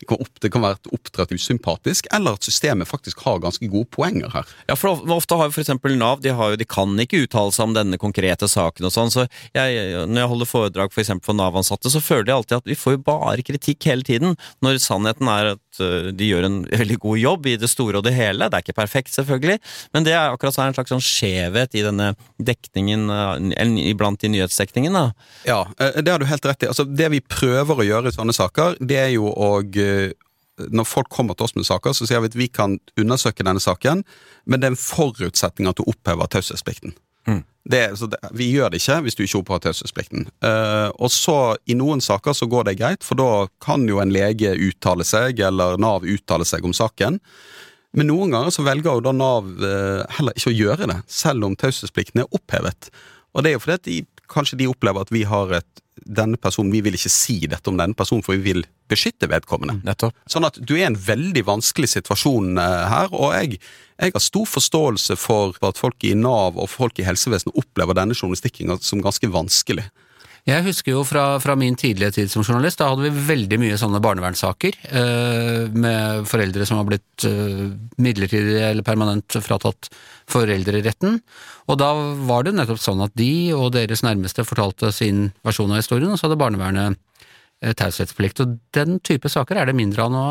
det 0.00 0.06
kan, 0.08 0.20
opp, 0.20 0.40
det 0.40 0.48
kan 0.52 0.62
være 0.64 0.92
oppdratt 0.96 1.32
usympatisk, 1.36 2.06
eller 2.16 2.38
at 2.38 2.46
systemet 2.46 2.88
faktisk 2.88 3.20
har 3.26 3.42
ganske 3.42 3.68
gode 3.68 3.90
poenger 3.92 4.32
her. 4.32 4.48
Ja, 4.70 4.76
for 4.80 4.96
Ofte 5.12 5.36
har 5.36 5.50
jo 5.50 5.52
f.eks. 5.52 5.74
Nav 6.00 6.22
de, 6.24 6.32
har 6.36 6.54
jo, 6.54 6.60
de, 6.60 6.66
kan 6.68 6.94
ikke 7.04 7.26
uttale 7.26 7.52
seg 7.52 7.68
om 7.68 7.74
denne 7.76 7.98
konkrete 8.00 8.48
saken. 8.48 8.88
og 8.88 8.94
sånn, 8.94 9.12
så 9.12 9.26
jeg, 9.52 10.06
Når 10.08 10.22
jeg 10.22 10.30
holder 10.32 10.48
foredrag 10.48 10.94
for, 10.94 11.20
for 11.26 11.36
Nav-ansatte, 11.36 11.92
så 11.92 12.00
føler 12.00 12.30
de 12.30 12.36
alltid 12.38 12.56
at 12.62 12.70
vi 12.72 12.78
får 12.78 12.96
jo 12.96 13.02
bare 13.10 13.44
kritikk 13.44 13.90
hele 13.90 14.06
tiden, 14.06 14.38
når 14.64 14.80
sannheten 14.80 15.28
er 15.28 15.52
at 15.54 15.62
uh, 15.78 16.10
de 16.10 16.30
gjør 16.30 16.46
en 16.48 16.58
veldig 16.66 16.98
god 17.02 17.20
jobb 17.20 17.46
i 17.52 17.56
det 17.60 17.70
store 17.70 18.00
og 18.00 18.06
det 18.06 18.14
hele. 18.16 18.48
Det 18.50 18.58
er 18.58 18.64
ikke 18.64 18.78
perfekt, 18.80 19.12
selvfølgelig, 19.14 19.58
men 19.94 20.06
det 20.06 20.14
er 20.16 20.32
akkurat 20.32 20.56
så 20.56 20.64
en 20.64 20.76
slags 20.76 20.90
sånn 20.94 21.04
skjevhet 21.04 21.76
i 21.78 21.84
denne 21.86 22.12
dekningen, 22.40 23.06
iblant 23.84 24.24
i 24.26 24.32
nyhetsdekningen. 24.32 24.96
da. 24.96 25.04
Ja, 25.46 25.60
eh, 25.78 26.00
det 26.02 26.12
har 26.12 26.18
du 26.18 26.26
helt 26.26 26.46
rett 26.46 26.64
i. 26.64 26.70
Altså, 26.72 26.84
Det 26.84 27.10
vi 27.10 27.20
prøver 27.20 27.78
å 27.78 27.86
gjøre 27.86 28.10
i 28.10 28.16
sånne 28.16 28.34
saker, 28.34 28.76
det 28.80 28.98
er 28.98 29.14
jo 29.14 29.30
å 29.30 29.62
når 30.68 30.84
folk 30.84 31.08
kommer 31.08 31.34
til 31.34 31.46
oss 31.46 31.54
med 31.56 31.64
saker, 31.64 31.94
så 31.96 32.04
sier 32.04 32.20
vi 32.20 32.28
at 32.28 32.36
vi 32.36 32.48
kan 32.52 32.78
undersøke 33.00 33.46
denne 33.46 33.62
saken, 33.62 34.02
men 34.44 34.60
det 34.60 34.68
er 34.68 34.74
en 34.74 34.82
forutsetning 34.82 35.70
at 35.70 35.78
du 35.78 35.86
opphever 35.88 36.28
taushetsplikten. 36.28 36.92
Mm. 37.68 38.14
vi 38.32 38.46
gjør 38.54 38.70
det 38.70 38.80
ikke 38.80 39.00
hvis 39.04 39.14
du 39.14 39.22
ikke 39.24 39.38
opphever 39.42 39.64
taushetsplikten. 39.66 40.28
Uh, 40.42 40.88
og 40.96 41.10
så, 41.12 41.56
i 41.66 41.76
noen 41.76 42.00
saker 42.00 42.32
så 42.32 42.48
går 42.48 42.64
det 42.70 42.78
greit, 42.80 43.04
for 43.04 43.20
da 43.20 43.46
kan 43.62 43.86
jo 43.88 44.00
en 44.00 44.12
lege 44.12 44.54
uttale 44.56 45.04
seg, 45.04 45.40
eller 45.44 45.76
Nav 45.78 46.06
uttale 46.08 46.44
seg 46.48 46.64
om 46.64 46.72
saken. 46.72 47.20
Men 47.92 48.06
noen 48.06 48.32
ganger 48.32 48.54
så 48.54 48.64
velger 48.64 48.96
jo 48.96 49.04
da 49.04 49.12
Nav 49.12 49.50
uh, 49.60 50.06
heller 50.16 50.36
ikke 50.36 50.52
å 50.52 50.56
gjøre 50.56 50.88
det, 50.90 51.00
selv 51.10 51.44
om 51.46 51.56
taushetsplikten 51.58 52.24
er 52.24 52.32
opphevet. 52.32 52.90
Og 53.34 53.44
det 53.44 53.52
er 53.52 53.58
jo 53.58 53.62
fordi 53.62 53.78
at 53.78 53.86
de, 53.86 54.00
kanskje 54.30 54.60
de 54.62 54.70
opplever 54.70 55.04
at 55.04 55.12
vi 55.14 55.24
har 55.28 55.60
et 55.60 55.84
denne 56.06 56.38
personen, 56.40 56.72
Vi 56.72 56.80
vil 56.80 56.96
ikke 56.96 57.12
si 57.12 57.46
dette 57.46 57.68
om 57.68 57.76
denne 57.76 57.94
personen, 57.94 58.22
for 58.24 58.36
vi 58.36 58.52
vil 58.52 58.64
beskytte 58.88 59.28
vedkommende. 59.30 59.80
Nettopp. 59.84 60.16
Sånn 60.30 60.46
at 60.48 60.58
du 60.58 60.74
er 60.74 60.84
i 60.84 60.88
en 60.88 60.98
veldig 60.98 61.44
vanskelig 61.46 61.90
situasjon 61.92 62.58
uh, 62.58 62.88
her, 62.90 63.12
og 63.12 63.34
jeg, 63.36 63.60
jeg, 64.00 64.14
har 64.14 64.24
stor 64.24 64.46
forståelse 64.48 65.16
for 65.20 65.58
at 65.66 65.78
folk 65.78 66.02
i 66.04 66.14
Nav 66.14 66.58
og 66.58 66.70
folk 66.70 66.98
i 66.98 67.06
helsevesenet 67.06 67.58
opplever 67.58 67.98
denne 67.98 68.16
journalistikken 68.16 68.72
som 68.80 69.02
ganske 69.04 69.30
vanskelig. 69.30 69.86
Jeg 70.48 70.64
husker 70.64 70.94
jo 70.94 71.02
fra, 71.04 71.24
fra, 71.42 71.54
min 71.58 71.76
tidlige 71.78 72.14
tid 72.16 72.30
som 72.32 72.44
journalist, 72.44 72.80
da 72.80 72.88
hadde 72.88 73.04
vi 73.04 73.24
veldig 73.28 73.58
mye 73.60 73.78
sånne 73.80 74.00
barnevernssaker 74.02 74.78
eh, 74.88 75.66
med 75.72 76.24
foreldre 76.30 76.64
som 76.68 76.80
har 76.80 76.88
blitt 76.88 77.26
eh, 77.28 77.66
midlertidig 78.00 78.56
eller 78.70 78.86
permanent 78.86 79.36
fratatt 79.44 79.90
foreldreretten. 80.30 81.18
Og 81.68 81.78
da 81.80 81.90
var 82.26 82.46
det 82.46 82.54
nettopp 82.56 82.80
sånn 82.80 83.04
at 83.04 83.12
de 83.18 83.52
og 83.56 83.74
deres 83.76 84.04
nærmeste 84.06 84.46
fortalte 84.48 84.92
sin 84.96 85.28
versjon 85.46 85.74
av 85.74 85.82
historien, 85.82 86.10
og 86.10 86.20
så 86.20 86.28
hadde 86.28 86.40
barnevernet 86.40 86.96
eh, 87.60 87.76
taushetsplikt. 87.76 88.40
Og 88.40 88.56
den 88.76 88.98
type 89.04 89.28
saker 89.30 89.60
er 89.60 89.70
det 89.70 89.76
mindre 89.78 90.08
av 90.08 90.14
nå. 90.14 90.24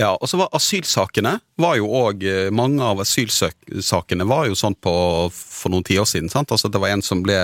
Ja, 0.00 0.12
og 0.18 0.26
så 0.26 0.40
var 0.40 0.50
asylsakene 0.56 1.36
var 1.62 1.76
jo 1.78 1.86
òg 1.94 2.24
eh, 2.26 2.48
Mange 2.50 2.82
av 2.82 3.04
asylsakene 3.04 4.26
var 4.26 4.48
jo 4.50 4.56
sånn 4.58 4.74
på, 4.74 4.94
for 5.30 5.70
noen 5.70 5.86
tiår 5.86 6.08
siden. 6.10 6.30
sant? 6.32 6.50
Altså 6.50 6.68
Det 6.68 6.82
var 6.82 6.90
en 6.90 7.04
som 7.04 7.22
ble 7.22 7.38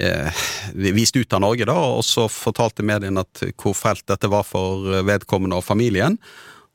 eh, 0.00 0.44
vist 0.96 1.16
ut 1.16 1.32
av 1.32 1.42
Norge, 1.44 1.68
da, 1.68 1.76
og 1.96 2.04
så 2.06 2.26
fortalte 2.32 2.86
mediene 2.86 3.24
at 3.24 3.44
hvor 3.56 3.76
fælt 3.76 4.06
dette 4.10 4.30
var 4.32 4.46
for 4.48 5.02
vedkommende 5.06 5.58
og 5.58 5.66
familien. 5.66 6.18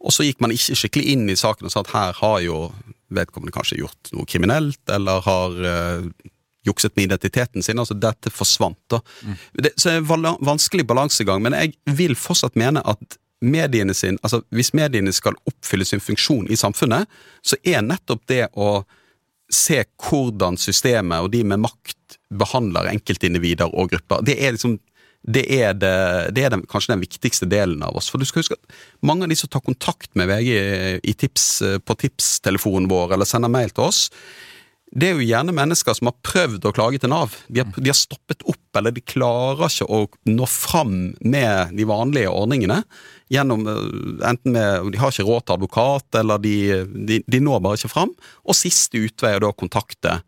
Og 0.01 0.13
så 0.13 0.25
gikk 0.25 0.41
man 0.41 0.53
ikke 0.53 0.77
skikkelig 0.77 1.13
inn 1.13 1.29
i 1.29 1.37
saken 1.37 1.69
og 1.69 1.73
sa 1.73 1.83
at 1.83 1.93
her 1.93 2.17
har 2.17 2.39
jo 2.45 2.61
vedkommende 3.13 3.53
kanskje 3.53 3.81
gjort 3.81 4.11
noe 4.15 4.27
kriminelt, 4.29 4.81
eller 4.89 5.23
har 5.25 5.57
eh, 5.67 6.05
jukset 6.65 6.95
med 6.95 7.09
identiteten 7.09 7.63
sin. 7.63 7.79
altså 7.79 7.93
Dette 7.93 8.31
forsvant. 8.33 8.79
da. 8.89 9.01
Mm. 9.21 9.35
Det, 9.53 9.73
så 9.75 9.89
er 9.89 10.01
en 10.01 10.37
vanskelig 10.41 10.85
balansegang, 10.87 11.41
men 11.43 11.57
jeg 11.57 11.75
vil 11.85 12.15
fortsatt 12.15 12.57
mene 12.59 12.83
at 12.85 13.17
mediene 13.41 13.93
sin, 13.97 14.19
altså 14.21 14.43
hvis 14.53 14.73
mediene 14.77 15.13
skal 15.13 15.37
oppfylle 15.49 15.85
sin 15.85 16.01
funksjon 16.01 16.49
i 16.49 16.57
samfunnet, 16.57 17.09
så 17.41 17.57
er 17.65 17.81
nettopp 17.81 18.27
det 18.29 18.45
å 18.53 18.83
se 19.51 19.81
hvordan 20.05 20.59
systemet 20.61 21.25
og 21.25 21.31
de 21.33 21.41
med 21.43 21.63
makt 21.65 21.97
behandler 22.31 22.91
enkeltindivider 22.93 23.73
og 23.75 23.91
grupper. 23.93 24.23
Det 24.25 24.37
er 24.39 24.55
liksom 24.55 24.79
det 25.21 25.43
er, 25.53 25.75
det, 25.77 25.89
det 26.33 26.47
er 26.47 26.53
den, 26.55 26.63
kanskje 26.65 26.95
den 26.95 27.03
viktigste 27.03 27.45
delen 27.45 27.83
av 27.85 27.93
oss. 27.99 28.07
For 28.09 28.17
du 28.17 28.25
skal 28.25 28.41
huske 28.41 28.55
at 28.57 28.77
mange 29.05 29.27
av 29.27 29.29
de 29.29 29.37
som 29.37 29.51
tar 29.53 29.61
kontakt 29.61 30.09
med 30.17 30.31
VG 30.31 30.49
i 31.05 31.13
tips, 31.13 31.45
på 31.85 31.97
tipstelefonen 32.01 32.89
vår, 32.89 33.13
eller 33.13 33.29
sender 33.29 33.51
mail 33.53 33.69
til 33.69 33.85
oss, 33.85 34.07
det 34.91 35.07
er 35.07 35.15
jo 35.15 35.23
gjerne 35.23 35.53
mennesker 35.55 35.95
som 35.95 36.09
har 36.09 36.17
prøvd 36.25 36.65
å 36.67 36.73
klage 36.75 36.99
til 36.99 37.11
Nav. 37.13 37.35
De 37.47 37.61
har, 37.61 37.69
de 37.77 37.87
har, 37.87 37.95
stoppet 37.95 38.43
opp, 38.43 38.65
eller 38.75 38.91
de 38.91 39.03
klarer 39.05 39.69
ikke 39.69 39.87
å 39.87 40.01
nå 40.27 40.47
fram 40.51 40.95
med 41.23 41.77
de 41.77 41.85
vanlige 41.87 42.31
ordningene. 42.33 42.81
Gjennom, 43.31 43.63
eh, 43.71 44.25
enten 44.27 44.51
med, 44.51 44.91
De 44.91 44.99
har 44.99 45.13
ikke 45.13 45.27
råd 45.29 45.45
til 45.45 45.55
advokat, 45.55 46.19
eller 46.19 46.43
de, 46.43 46.55
de, 47.07 47.21
de 47.23 47.39
når 47.39 47.63
bare 47.63 47.79
ikke 47.79 47.93
fram. 47.93 48.11
Og 48.43 48.57
siste 48.57 48.99
utvei 48.99 49.31
er 49.37 49.39
da 49.39 49.53
å 49.53 49.55
kontakte 49.55 50.19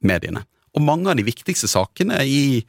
mediene. 0.00 0.46
Og 0.76 0.84
mange 0.84 1.10
av 1.10 1.18
de 1.18 1.26
viktigste 1.26 1.70
sakene 1.70 2.20
i, 2.26 2.60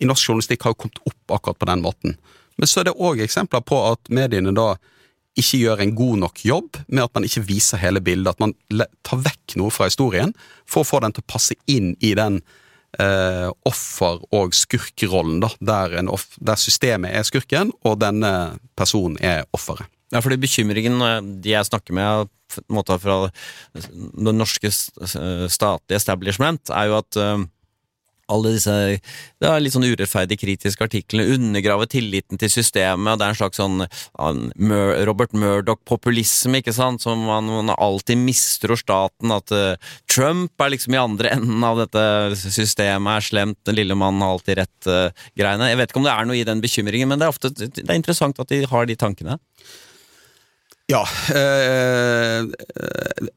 i 0.00 0.08
norsk 0.08 0.28
journalistikk 0.28 0.66
har 0.66 0.74
jo 0.74 0.82
kommet 0.84 1.02
opp 1.08 1.38
akkurat 1.38 1.58
på 1.58 1.70
den 1.70 1.82
måten. 1.84 2.18
Men 2.58 2.70
så 2.70 2.82
er 2.82 2.88
det 2.88 2.98
òg 2.98 3.22
eksempler 3.22 3.62
på 3.66 3.80
at 3.92 4.10
mediene 4.12 4.54
da 4.56 4.72
ikke 5.38 5.60
gjør 5.60 5.82
en 5.84 5.94
god 5.94 6.22
nok 6.24 6.40
jobb 6.46 6.78
med 6.88 7.04
at 7.04 7.12
man 7.14 7.26
ikke 7.28 7.44
viser 7.46 7.78
hele 7.82 8.02
bildet. 8.02 8.34
At 8.34 8.42
man 8.42 8.54
tar 9.06 9.20
vekk 9.22 9.58
noe 9.60 9.70
fra 9.74 9.86
historien 9.90 10.34
for 10.66 10.82
å 10.82 10.88
få 10.88 11.02
den 11.04 11.14
til 11.14 11.24
å 11.24 11.30
passe 11.30 11.54
inn 11.70 11.92
i 12.02 12.14
den 12.18 12.40
eh, 12.98 13.46
offer- 13.68 14.24
og 14.34 14.56
skurkerollen, 14.56 15.38
da, 15.44 15.52
der, 15.60 16.00
der, 16.02 16.58
systemet 16.58 17.14
er 17.14 17.28
skurken 17.28 17.72
og 17.84 18.00
denne 18.02 18.32
personen 18.78 19.18
er 19.22 19.46
offeret. 19.54 19.86
Ja, 20.14 20.22
fordi 20.24 20.40
Bekymringen 20.40 21.02
de 21.42 21.52
jeg 21.52 21.68
snakker 21.68 21.96
med 21.96 22.34
fra 22.48 23.18
det 23.28 24.32
norske 24.32 24.70
statlige 24.72 25.98
establishment, 25.98 26.70
er 26.72 26.88
jo 26.88 26.94
at 27.02 27.18
uh, 27.20 27.42
alle 28.28 28.52
disse 28.54 28.74
det 29.40 29.48
er 29.48 29.62
litt 29.62 29.74
sånn 29.74 29.86
urettferdig 29.88 30.38
kritiske 30.40 30.84
artiklene 30.84 31.36
undergraver 31.36 31.88
tilliten 31.90 32.40
til 32.40 32.50
systemet, 32.52 33.12
og 33.12 33.20
det 33.20 33.26
er 33.26 33.34
en 33.34 33.38
slags 33.40 33.60
sånn 33.60 33.84
Robert 35.08 35.36
Murdoch-populisme, 35.36 36.60
ikke 36.60 36.74
sant, 36.76 37.04
som 37.04 37.24
man, 37.28 37.48
man, 37.48 37.72
alltid 37.76 38.20
mistror 38.20 38.80
staten, 38.80 39.32
at 39.34 39.52
uh, 39.54 39.92
Trump 40.10 40.64
er 40.64 40.74
liksom 40.74 40.96
i 40.96 41.02
andre 41.02 41.32
enden 41.36 41.64
av 41.64 41.80
dette 41.84 42.04
systemet, 42.44 43.18
er 43.18 43.28
slemt, 43.28 43.60
den 43.68 43.78
lille 43.78 43.96
mannen 43.98 44.24
har 44.24 44.36
alltid 44.36 44.62
rett-greiene. 44.62 45.68
Uh, 45.68 45.72
jeg 45.72 45.80
vet 45.80 45.92
ikke 45.92 46.02
om 46.02 46.08
det 46.08 46.16
er 46.16 46.28
noe 46.28 46.40
i 46.40 46.46
den 46.48 46.64
bekymringen, 46.64 47.12
men 47.12 47.20
det 47.20 47.28
er 47.28 47.36
ofte 47.36 47.52
det 47.56 47.84
er 47.86 47.96
interessant 47.96 48.40
at 48.40 48.52
de 48.52 48.64
har 48.68 48.88
de 48.88 48.98
tankene. 48.98 49.38
Ja. 50.88 51.02
Øh, 51.36 52.48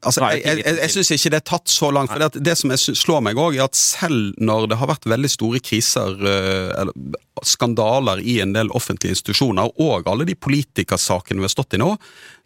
altså, 0.02 0.24
jeg, 0.24 0.40
jeg, 0.44 0.62
jeg, 0.64 0.78
jeg 0.80 0.90
syns 0.94 1.10
ikke 1.12 1.32
det 1.34 1.40
er 1.42 1.48
tatt 1.52 1.68
så 1.68 1.90
langt. 1.92 2.12
for 2.12 2.22
Det, 2.24 2.40
det 2.46 2.54
som 2.56 2.72
slår 2.78 3.20
meg 3.26 3.36
òg, 3.36 3.58
er 3.58 3.66
at 3.66 3.76
selv 3.76 4.32
når 4.40 4.70
det 4.72 4.78
har 4.80 4.88
vært 4.88 5.04
veldig 5.12 5.30
store 5.30 5.60
kriser, 5.60 6.16
øh, 6.16 6.70
eller 6.80 7.18
skandaler 7.44 8.22
i 8.24 8.38
en 8.40 8.54
del 8.56 8.72
offentlige 8.72 9.12
institusjoner, 9.18 9.68
og 9.84 10.08
alle 10.08 10.24
de 10.28 10.38
politikersakene 10.38 11.42
vi 11.42 11.48
har 11.48 11.52
stått 11.52 11.76
i 11.76 11.82
nå, 11.82 11.92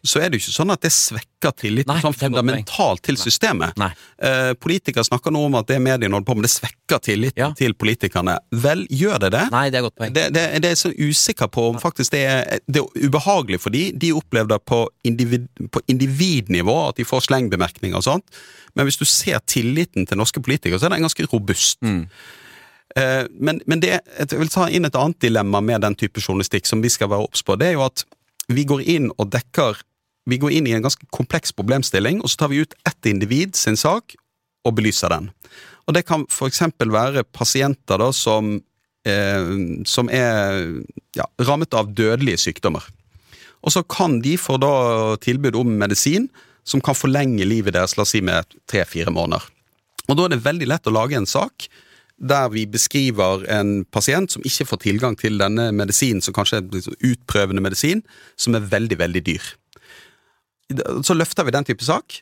så 0.07 0.21
er 0.21 0.29
det 0.29 0.39
jo 0.39 0.45
ikke 0.45 0.55
sånn 0.55 0.73
at 0.73 0.83
det 0.85 0.91
svekker 0.95 1.53
tilliten 1.59 2.01
sånn 2.03 2.15
fundamentalt 2.17 3.03
til 3.05 3.19
systemet. 3.19 3.77
Nei. 3.79 3.89
Nei. 4.17 4.53
politikere 4.59 5.05
snakker 5.05 5.33
nå 5.33 5.43
om 5.47 5.57
at 5.59 5.67
det 5.69 5.77
mediene 5.83 6.15
holder 6.15 6.27
på 6.27 6.37
med, 6.37 6.47
det 6.47 6.53
svekker 6.53 7.01
tilliten 7.03 7.43
ja. 7.43 7.49
til 7.57 7.75
politikerne. 7.77 8.37
Vel, 8.63 8.85
gjør 8.89 9.21
det 9.25 9.31
det? 9.35 9.43
Nei, 9.53 9.67
det 9.73 9.79
er 9.81 9.85
godt 9.87 9.97
poeng. 9.99 10.15
Det, 10.15 10.25
det, 10.35 10.45
det 10.63 10.71
er 10.73 10.79
så 10.79 10.91
usikker 10.95 11.51
på 11.53 11.67
om 11.73 11.79
faktisk 11.81 12.15
det 12.15 12.23
er, 12.27 12.63
det 12.65 12.81
er 12.81 13.07
ubehagelig 13.07 13.61
for 13.63 13.75
de. 13.75 13.89
De 13.93 14.13
opplever 14.17 14.55
det 14.55 14.61
på, 14.69 14.81
individ, 15.07 15.47
på 15.73 15.83
individnivå, 15.91 16.79
at 16.89 16.99
de 16.99 17.07
får 17.07 17.27
slengbemerkninger 17.27 17.99
og 17.99 18.07
sånt. 18.07 18.41
Men 18.77 18.87
hvis 18.87 18.99
du 18.99 19.05
ser 19.09 19.39
tilliten 19.49 20.07
til 20.07 20.19
norske 20.19 20.41
politikere, 20.43 20.79
så 20.79 20.87
er 20.87 20.97
den 20.97 21.07
ganske 21.07 21.29
robust. 21.31 21.81
Mm. 21.81 22.05
Eh, 22.95 23.23
men, 23.39 23.61
men 23.65 23.81
det, 23.83 23.97
jeg 24.19 24.39
vil 24.39 24.51
ta 24.53 24.67
inn 24.69 24.87
et 24.87 24.97
annet 24.97 25.19
dilemma 25.23 25.61
med 25.63 25.83
den 25.85 25.97
type 25.97 26.21
journalistikk 26.23 26.69
som 26.69 26.83
vi 26.83 26.91
skal 26.93 27.11
være 27.11 27.27
obs 27.27 27.43
på. 27.45 27.57
Det 27.59 27.71
er 27.71 27.77
jo 27.77 27.85
at 27.87 28.05
vi 28.53 28.63
går 28.67 28.85
inn 28.87 29.09
og 29.17 29.31
dekker 29.33 29.81
Vi 30.27 30.39
går 30.41 30.57
inn 30.57 30.67
i 30.67 30.75
en 30.75 30.83
ganske 30.83 31.07
kompleks 31.15 31.53
problemstilling, 31.55 32.19
og 32.21 32.31
så 32.31 32.43
tar 32.43 32.51
vi 32.51 32.63
ut 32.65 32.75
ett 32.87 33.07
individ 33.07 33.55
sin 33.55 33.79
sak 33.79 34.17
og 34.67 34.75
belyser 34.75 35.13
den. 35.13 35.29
Og 35.87 35.95
det 35.95 36.03
kan 36.07 36.25
f.eks. 36.27 36.65
være 36.83 37.23
pasienter 37.31 38.01
da 38.01 38.11
som, 38.11 38.57
eh, 39.07 39.51
som 39.87 40.11
er 40.11 40.83
ja, 41.15 41.27
rammet 41.47 41.73
av 41.73 41.93
dødelige 41.95 42.43
sykdommer. 42.43 42.83
Og 43.63 43.73
så 43.73 43.83
kan 43.87 44.19
de 44.21 44.35
få 44.37 44.59
da 44.61 45.15
tilbud 45.23 45.55
om 45.55 45.77
medisin 45.79 46.27
som 46.67 46.83
kan 46.83 46.97
forlenge 46.97 47.47
livet 47.47 47.77
deres, 47.77 47.95
la 47.95 48.03
oss 48.03 48.11
si 48.11 48.21
med 48.21 48.51
tre-fire 48.67 49.13
måneder. 49.13 49.45
Og 50.07 50.17
da 50.17 50.25
er 50.25 50.35
det 50.35 50.43
veldig 50.43 50.67
lett 50.67 50.87
å 50.87 50.95
lage 50.95 51.15
en 51.19 51.27
sak 51.27 51.69
der 52.17 52.49
vi 52.49 52.65
beskriver 52.65 53.43
en 53.53 53.83
pasient 53.93 54.33
som 54.33 54.43
ikke 54.47 54.65
får 54.65 54.81
tilgang 54.83 55.15
til 55.19 55.37
denne 55.37 55.69
medisinen, 55.75 56.23
som 56.23 56.33
kanskje 56.33 56.59
er 56.59 56.69
liksom 56.73 56.97
utprøvende 57.05 57.61
medisin, 57.61 58.01
som 58.35 58.57
er 58.57 58.65
veldig, 58.71 58.97
veldig 58.99 59.23
dyr. 59.27 59.51
Så 61.03 61.15
løfter 61.15 61.47
vi 61.47 61.53
den 61.55 61.67
type 61.67 61.85
sak, 61.85 62.19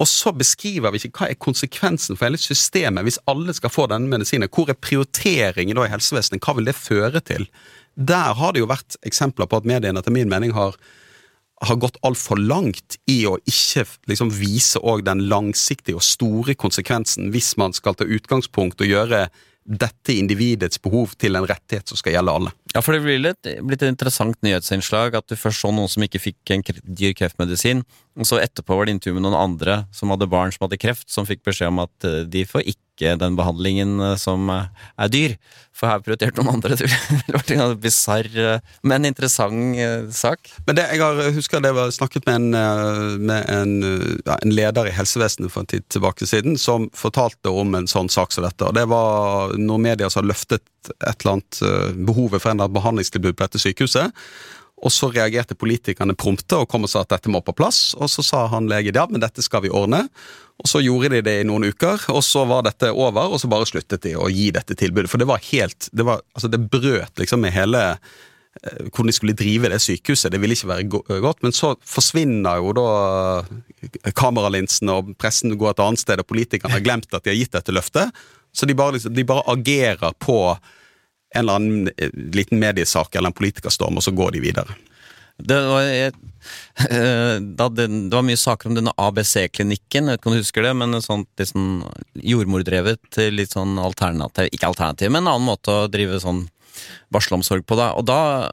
og 0.00 0.08
så 0.08 0.32
beskriver 0.32 0.94
vi 0.94 1.02
ikke 1.02 1.20
hva 1.20 1.28
er 1.30 1.38
konsekvensen 1.40 2.16
for 2.16 2.26
hele 2.26 2.40
systemet 2.40 3.04
hvis 3.04 3.20
alle 3.28 3.52
skal 3.54 3.72
få 3.72 3.84
denne 3.92 4.08
medisinen. 4.08 4.48
Hvor 4.48 4.72
er 4.72 4.78
prioriteringen 4.80 5.76
da 5.76 5.84
i 5.86 5.92
helsevesenet, 5.92 6.40
hva 6.42 6.56
vil 6.56 6.70
det 6.70 6.78
føre 6.78 7.20
til? 7.20 7.44
Der 7.94 8.32
har 8.38 8.54
det 8.54 8.62
jo 8.62 8.70
vært 8.70 8.96
eksempler 9.04 9.50
på 9.50 9.60
at 9.60 9.68
mediene 9.68 10.00
etter 10.00 10.14
min 10.14 10.32
mening 10.32 10.56
har 10.56 10.78
har 11.62 11.78
gått 11.78 11.98
altfor 12.02 12.40
langt 12.42 12.96
i 13.10 13.20
å 13.28 13.36
ikke 13.46 13.84
liksom, 14.10 14.32
vise 14.34 14.80
den 15.06 15.26
langsiktige 15.30 15.98
og 15.98 16.02
store 16.02 16.56
konsekvensen 16.58 17.30
hvis 17.34 17.54
man 17.60 17.74
skal 17.76 17.94
ta 17.94 18.02
utgangspunkt 18.02 18.82
og 18.82 18.90
gjøre 18.90 19.28
dette 19.62 20.14
individets 20.18 20.80
behov 20.82 21.14
til 21.20 21.38
en 21.38 21.46
rettighet 21.46 21.88
som 21.88 21.98
skal 21.98 22.16
gjelde 22.16 22.34
alle. 22.34 22.52
Ja, 22.74 22.82
for 22.82 22.96
det 22.96 23.02
blir 23.04 23.20
litt, 23.20 23.50
blitt 23.62 23.84
et 23.84 23.92
interessant 23.92 24.38
nyhetsinnslag 24.42 25.14
at 25.18 25.28
du 25.30 25.36
først 25.38 25.62
så 25.62 25.70
noen 25.74 25.90
som 25.92 26.04
ikke 26.04 26.22
fikk 26.22 26.54
en 26.54 26.64
dyr 26.82 27.14
kreftmedisin, 27.18 27.84
og 28.12 28.28
så 28.28 28.42
etterpå 28.42 28.76
var 28.76 28.88
det 28.88 28.98
intervju 28.98 29.16
med 29.16 29.24
noen 29.24 29.38
andre 29.38 29.82
som 29.96 30.12
hadde 30.12 30.28
barn 30.28 30.52
som 30.52 30.66
hadde 30.66 30.80
kreft, 30.80 31.08
som 31.10 31.28
fikk 31.28 31.44
beskjed 31.48 31.72
om 31.72 31.80
at 31.86 32.08
eh, 32.08 32.24
de 32.28 32.44
får 32.44 32.66
ikke 32.74 33.14
den 33.18 33.38
behandlingen 33.38 33.96
eh, 34.04 34.18
som 34.20 34.50
eh, 34.52 34.68
er 35.00 35.12
dyr. 35.12 35.36
For 35.72 35.88
her 35.88 36.02
prioriterte 36.04 36.44
noen 36.44 36.58
andre. 36.58 36.76
Det 36.76 37.32
var 37.32 37.52
en 37.56 37.78
bisarr, 37.80 38.36
men 38.84 39.08
interessant 39.08 39.80
sak. 40.12 40.50
Men 40.66 40.76
det, 40.76 40.84
jeg 40.92 41.00
har, 41.00 41.22
husker 41.32 41.64
det 41.64 41.72
var 41.72 41.88
snakket 41.94 42.28
med 42.28 42.36
en, 42.36 43.24
med 43.24 43.48
en, 43.48 43.72
ja, 44.26 44.36
en 44.36 44.52
leder 44.52 44.90
i 44.90 44.92
helsevesenet 44.92 45.48
for 45.50 45.64
en 45.64 45.70
tid 45.72 45.86
tilbake 45.88 46.28
siden, 46.28 46.58
som 46.60 46.90
fortalte 46.92 47.48
om 47.48 47.72
en 47.78 47.88
sånn 47.88 48.12
sak 48.12 48.36
som 48.36 48.44
dette. 48.44 48.68
og 48.68 48.76
Det 48.76 48.84
var 48.92 49.56
noen 49.56 49.88
medier 49.88 50.12
som 50.12 50.20
har 50.20 50.34
løftet 50.34 50.92
et 50.92 51.24
eller 51.24 51.38
annet 51.38 51.62
behovet 52.04 52.44
for 52.44 52.52
en 52.52 52.66
behandlingstilbud 52.76 53.32
på 53.32 53.46
dette 53.48 53.64
sykehuset. 53.64 54.12
Og 54.82 54.90
så 54.90 55.08
reagerte 55.12 55.54
politikerne 55.58 56.16
prompte 56.18 56.58
og 56.58 56.68
kom 56.70 56.86
og 56.86 56.90
sa 56.90 57.04
at 57.04 57.12
dette 57.14 57.30
må 57.30 57.40
på 57.44 57.54
plass. 57.54 57.92
Og 57.94 58.10
så 58.10 58.24
sa 58.26 58.46
han 58.50 58.70
legen 58.70 58.98
ja, 58.98 59.06
men 59.10 59.22
dette 59.22 59.44
skal 59.44 59.62
vi 59.62 59.70
ordne. 59.70 60.08
Og 60.62 60.70
så 60.70 60.82
gjorde 60.82 61.14
de 61.14 61.22
det 61.26 61.36
i 61.40 61.46
noen 61.46 61.68
uker, 61.70 62.08
og 62.12 62.22
så 62.26 62.44
var 62.46 62.66
dette 62.66 62.90
over, 62.90 63.32
og 63.32 63.40
så 63.40 63.50
bare 63.50 63.66
sluttet 63.66 64.04
de 64.04 64.16
å 64.18 64.28
gi 64.30 64.50
dette 64.54 64.76
tilbudet. 64.78 65.10
For 65.10 65.22
det 65.22 65.30
var 65.30 65.42
helt 65.48 65.88
Det, 65.90 66.04
var, 66.06 66.22
altså 66.36 66.50
det 66.50 66.60
brøt 66.70 67.18
liksom 67.18 67.42
med 67.42 67.54
hele 67.54 67.80
eh, 67.92 68.90
hvordan 68.90 69.10
de 69.10 69.16
skulle 69.16 69.38
drive 69.38 69.70
det 69.72 69.80
sykehuset. 69.82 70.30
Det 70.34 70.42
ville 70.42 70.58
ikke 70.58 70.70
være 70.70 71.22
godt. 71.24 71.42
Men 71.46 71.54
så 71.56 71.74
forsvinner 71.86 72.62
jo 72.62 72.74
da 72.78 74.12
kameralinsene, 74.18 74.98
og 74.98 75.16
pressen 75.18 75.54
går 75.58 75.74
et 75.76 75.86
annet 75.86 76.02
sted, 76.02 76.22
og 76.22 76.30
politikerne 76.30 76.74
har 76.74 76.84
glemt 76.84 77.10
at 77.14 77.22
de 77.22 77.34
har 77.34 77.38
gitt 77.38 77.54
dette 77.54 77.74
løftet. 77.74 78.22
Så 78.52 78.68
de 78.68 78.76
bare, 78.76 78.98
liksom, 78.98 79.14
de 79.14 79.26
bare 79.26 79.46
agerer 79.50 80.14
på 80.20 80.38
en 81.34 81.42
eller 81.42 81.60
annen 81.60 81.92
eh, 81.96 82.10
liten 82.34 82.60
mediesak 82.62 83.14
eller 83.14 83.32
en 83.32 83.38
politikerstorm, 83.38 83.98
og 83.98 84.04
så 84.04 84.14
går 84.16 84.36
de 84.36 84.42
videre. 84.44 84.76
Det 85.42 85.58
var, 85.66 85.82
jeg, 85.88 86.12
det, 87.58 87.68
det 87.86 88.12
var, 88.12 88.26
mye 88.26 88.38
saker 88.38 88.70
om 88.70 88.76
denne 88.78 88.94
ABC-klinikken, 89.00 90.08
jeg 90.08 90.16
vet 90.16 90.20
ikke 90.20 90.30
om 90.30 90.36
du 90.36 90.42
husker 90.42 90.66
det, 90.66 90.74
men 90.78 90.98
sånt, 91.02 91.30
litt 91.40 91.50
sånn 91.50 91.82
jordmordrevet, 92.32 93.22
litt 93.32 93.56
sånn 93.56 93.78
alternativ 93.80 94.52
Ikke 94.52 94.70
alternativ, 94.70 95.10
men 95.10 95.24
en 95.24 95.32
annen 95.34 95.48
måte 95.48 95.72
å 95.72 95.88
drive 95.90 96.20
sånn 96.22 96.44
barselomsorg 97.12 97.66
på. 97.66 97.78
deg. 97.78 97.98
Og 97.98 98.06
da, 98.08 98.50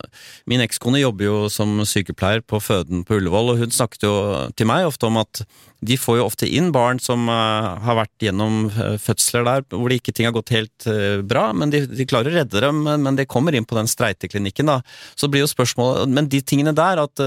Min 0.49 0.63
ekskone 0.63 1.01
jobber 1.01 1.25
jo 1.25 1.39
som 1.53 1.79
sykepleier 1.87 2.41
på 2.41 2.61
føden 2.63 3.03
på 3.07 3.19
Ullevål, 3.19 3.53
og 3.53 3.63
hun 3.63 3.73
snakket 3.73 4.05
jo 4.07 4.13
til 4.57 4.69
meg 4.69 4.87
ofte 4.87 5.09
om 5.09 5.19
at 5.21 5.43
de 5.85 5.95
får 5.95 6.17
jo 6.19 6.25
ofte 6.27 6.47
inn 6.47 6.73
barn 6.75 6.99
som 6.99 7.29
uh, 7.31 7.77
har 7.85 7.95
vært 8.01 8.25
gjennom 8.25 8.65
uh, 8.73 8.97
fødsler 8.99 9.45
der 9.47 9.63
hvor 9.71 9.87
det 9.87 10.01
ikke 10.01 10.13
ting 10.15 10.27
har 10.27 10.35
gått 10.35 10.51
helt 10.51 10.87
uh, 10.89 11.21
bra, 11.23 11.49
men 11.55 11.71
de, 11.71 11.85
de, 11.87 12.07
klarer 12.09 12.33
å 12.33 12.41
redde 12.41 12.63
dem, 12.65 12.81
men, 12.83 13.05
men 13.05 13.19
de 13.19 13.27
kommer 13.29 13.55
inn 13.55 13.67
på 13.67 13.77
den 13.77 13.87
streiteklinikken. 13.87 14.67
da. 14.67 14.81
Så 15.15 15.31
blir 15.31 15.45
jo 15.45 15.51
spørsmålet 15.51 16.11
Men 16.11 16.27
de 16.31 16.41
tingene 16.43 16.73
der, 16.75 16.99
at 16.99 17.21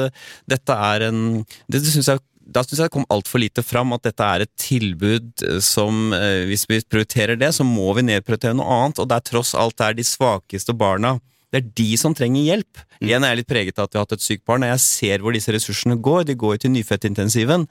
dette 0.50 0.74
er 0.74 1.06
en 1.08 1.22
Det, 1.42 1.78
det 1.78 1.88
syns 1.88 2.10
jeg 2.10 2.20
da 2.54 2.62
syns 2.64 2.78
jeg 2.78 2.88
det 2.90 2.94
kom 2.94 3.08
altfor 3.12 3.42
lite 3.42 3.64
fram 3.64 3.94
at 3.96 4.04
dette 4.06 4.28
er 4.28 4.44
et 4.44 4.52
tilbud 4.60 5.44
eh, 5.48 5.58
som 5.64 6.14
eh, 6.16 6.44
Hvis 6.50 6.66
vi 6.70 6.80
prioriterer 6.84 7.38
det, 7.40 7.52
så 7.56 7.66
må 7.66 7.90
vi 7.96 8.06
nedprioritere 8.06 8.56
noe 8.58 8.78
annet, 8.78 9.02
og 9.02 9.10
det 9.10 9.18
er 9.18 9.28
tross 9.32 9.54
alt 9.58 9.78
det 9.78 9.88
er 9.88 10.00
de 10.00 10.06
svakeste 10.06 10.76
barna. 10.76 11.16
Det 11.52 11.60
er 11.60 11.70
de 11.82 11.88
som 12.00 12.14
trenger 12.16 12.46
hjelp. 12.46 12.80
Mm. 12.80 13.06
Igjen 13.08 13.24
er 13.24 13.32
jeg 13.34 13.42
litt 13.42 13.52
preget 13.52 13.78
av 13.78 13.88
at 13.88 13.94
vi 13.94 14.00
har 14.00 14.06
hatt 14.06 14.16
et 14.16 14.24
sykt 14.24 14.44
barn, 14.48 14.64
og 14.64 14.72
jeg 14.72 14.84
ser 14.86 15.24
hvor 15.24 15.36
disse 15.36 15.52
ressursene 15.52 15.98
går. 16.00 16.26
De 16.28 16.36
går 16.38 16.56
jo 16.56 16.62
til 16.64 16.74
nyfødtintensiven. 16.76 17.66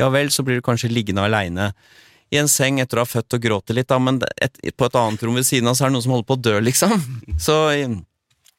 Ja 0.00 0.08
vel, 0.14 0.32
så 0.32 0.44
blir 0.46 0.60
du 0.60 0.64
kanskje 0.64 0.92
liggende 0.92 1.26
aleine 1.28 1.72
i 2.28 2.38
en 2.40 2.48
seng 2.50 2.80
etter 2.82 3.00
å 3.00 3.06
ha 3.06 3.08
født 3.08 3.38
og 3.38 3.44
gråte 3.44 3.74
litt, 3.76 3.88
da, 3.88 3.98
men 4.02 4.20
et, 4.36 4.58
på 4.76 4.84
et 4.84 4.96
annet 5.00 5.22
rom 5.24 5.38
ved 5.38 5.46
siden 5.48 5.70
av 5.70 5.78
så 5.78 5.86
er 5.86 5.90
det 5.90 5.96
noen 5.96 6.04
som 6.04 6.14
holder 6.16 6.28
på 6.28 6.36
å 6.36 6.42
dø, 6.44 6.56
liksom. 6.60 6.92
Så 7.46 7.56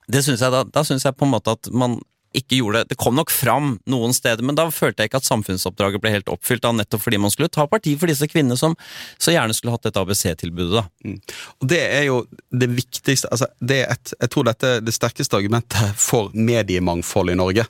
det 0.10 0.24
synes 0.26 0.42
jeg 0.42 0.54
da, 0.54 0.64
da 0.66 0.84
synes 0.88 1.06
jeg 1.06 1.18
på 1.18 1.28
en 1.28 1.36
måte 1.36 1.54
at 1.54 1.70
man 1.70 2.00
ikke 2.36 2.60
gjorde 2.60 2.82
det. 2.84 2.92
Det 2.94 3.00
kom 3.02 3.16
nok 3.18 3.32
fram 3.34 3.72
noen 3.90 4.14
steder, 4.14 4.46
men 4.46 4.58
da 4.58 4.68
følte 4.74 5.04
jeg 5.04 5.12
ikke 5.12 5.22
at 5.24 5.30
samfunnsoppdraget 5.30 6.02
ble 6.04 6.14
helt 6.14 6.30
oppfylt, 6.32 6.62
da, 6.66 6.74
nettopp 6.76 7.04
fordi 7.06 7.22
man 7.22 7.34
skulle 7.34 7.52
ta 7.54 7.66
parti 7.70 7.96
for 8.00 8.12
disse 8.12 8.30
kvinnene 8.30 8.58
som 8.60 8.76
så 9.18 9.34
gjerne 9.34 9.56
skulle 9.58 9.74
hatt 9.74 9.88
dette 9.88 10.04
ABC-tilbudet. 10.04 10.84
da. 10.84 11.16
Og 11.60 11.72
det 11.74 11.82
er 11.88 12.06
jo 12.10 12.22
det 12.50 12.70
viktigste 12.76 13.32
altså 13.32 13.50
det 13.60 13.82
et, 13.88 14.14
Jeg 14.20 14.30
tror 14.34 14.48
dette 14.48 14.70
er 14.78 14.86
det 14.86 14.94
sterkeste 14.96 15.38
argumentet 15.38 15.98
for 15.98 16.34
mediemangfold 16.34 17.34
i 17.34 17.40
Norge. 17.40 17.66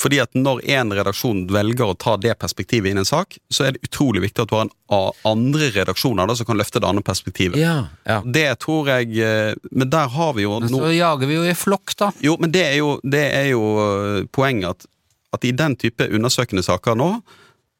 Fordi 0.00 0.20
at 0.22 0.32
når 0.38 0.62
en 0.72 0.92
redaksjon 0.96 1.42
velger 1.52 1.90
å 1.92 1.96
ta 2.00 2.14
det 2.20 2.32
perspektivet 2.40 2.90
inn 2.90 3.00
i 3.00 3.02
en 3.02 3.08
sak, 3.08 3.36
så 3.52 3.66
er 3.66 3.74
det 3.76 3.82
utrolig 3.84 4.22
viktig 4.24 4.46
at 4.46 4.48
du 4.52 4.54
har 4.56 4.68
en 4.68 5.10
andre 5.28 5.68
redaksjoner 5.74 6.30
da, 6.30 6.36
som 6.38 6.48
kan 6.48 6.56
løfte 6.60 6.80
det 6.80 6.88
andre 6.88 7.04
perspektivet. 7.04 7.60
Ja, 7.60 7.82
ja. 8.08 8.20
Det 8.24 8.46
tror 8.64 8.88
jeg 8.88 9.12
eh, 9.20 9.52
Men 9.70 9.90
der 9.92 10.08
har 10.08 10.32
vi 10.38 10.46
jo 10.46 10.56
Men 10.62 10.72
no- 10.72 10.88
jager 10.88 11.28
vi 11.28 11.36
jo 11.36 11.44
i 11.44 11.52
flokk, 11.58 11.92
da. 12.00 12.08
Jo, 12.24 12.38
men 12.40 12.52
det 12.54 12.64
er 12.70 12.78
jo, 12.80 12.94
det 13.04 13.26
er 13.28 13.50
jo 13.52 13.66
eh, 13.84 14.24
poenget 14.32 14.72
at, 14.72 14.88
at 15.36 15.44
i 15.44 15.52
den 15.52 15.76
type 15.76 16.08
undersøkende 16.08 16.64
saker 16.64 16.96
nå 16.98 17.12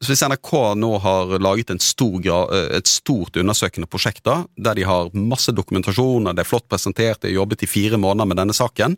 så 0.01 0.09
Hvis 0.09 0.23
NRK 0.25 0.51
nå 0.81 0.95
har 1.03 1.35
laget 1.37 1.69
en 1.69 1.81
stor, 1.81 2.21
eh, 2.25 2.77
et 2.77 2.89
stort 2.89 3.37
undersøkende 3.37 3.89
prosjekt 3.89 4.23
da, 4.25 4.43
der 4.57 4.77
de 4.79 4.85
har 4.89 5.11
masse 5.13 5.53
dokumentasjon, 5.53 6.25
og 6.25 6.37
det 6.37 6.41
er 6.41 6.49
flott 6.49 6.65
presentert, 6.69 7.21
de 7.21 7.29
har 7.29 7.41
jobbet 7.43 7.65
i 7.65 7.69
fire 7.69 7.99
måneder 8.01 8.29
med 8.29 8.41
denne 8.41 8.55
saken, 8.57 8.97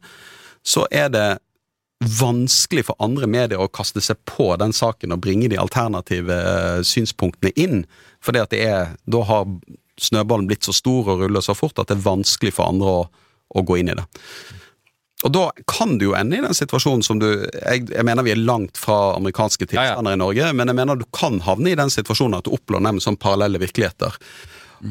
så 0.63 0.85
er 0.91 1.09
det 1.11 1.25
vanskelig 2.19 2.87
for 2.87 2.99
andre 3.03 3.27
medier 3.29 3.61
å 3.61 3.69
kaste 3.71 4.01
seg 4.03 4.19
på 4.29 4.51
den 4.61 4.73
saken 4.75 5.15
og 5.15 5.21
bringe 5.23 5.49
de 5.51 5.59
alternative 5.61 6.35
eh, 6.35 6.81
synspunktene 6.87 7.53
inn. 7.59 7.83
Det 8.23 8.59
er, 8.59 8.95
da 9.05 9.23
har 9.27 9.47
snøballen 10.01 10.47
blitt 10.49 10.65
så 10.65 10.73
stor 10.75 11.11
og 11.13 11.23
ruller 11.23 11.43
så 11.43 11.55
fort 11.57 11.79
at 11.79 11.91
det 11.91 11.99
er 11.99 12.05
vanskelig 12.07 12.55
for 12.55 12.71
andre 12.71 12.97
å, 13.01 13.07
å 13.53 13.65
gå 13.65 13.79
inn 13.81 13.91
i 13.93 13.97
det. 13.99 14.05
Og 15.23 15.31
da 15.31 15.43
kan 15.69 15.95
du 15.99 16.09
jo 16.09 16.15
ende 16.19 16.35
i 16.35 16.43
den 16.43 16.55
situasjonen 16.55 17.03
som 17.05 17.19
du 17.21 17.29
Jeg, 17.31 17.85
jeg 17.87 18.03
mener 18.03 18.25
vi 18.25 18.33
er 18.33 18.41
langt 18.41 18.75
fra 18.79 19.15
amerikanske 19.15 19.69
Ja, 19.69 19.69
ja. 19.71 19.93
tilstander 19.93 20.17
i 20.17 20.19
Norge, 20.19 20.49
men 20.51 20.67
jeg 20.67 20.79
mener 20.81 20.99
du 20.99 21.05
kan 21.15 21.39
havne 21.45 21.71
i 21.71 21.79
den 21.79 21.93
situasjonen 21.93 22.41
at 22.41 22.47
du 22.47 22.51
opplever 22.55 22.83
dem 22.83 22.99
sånn 23.03 23.19
parallelle 23.19 23.61
virkeligheter. 23.61 24.19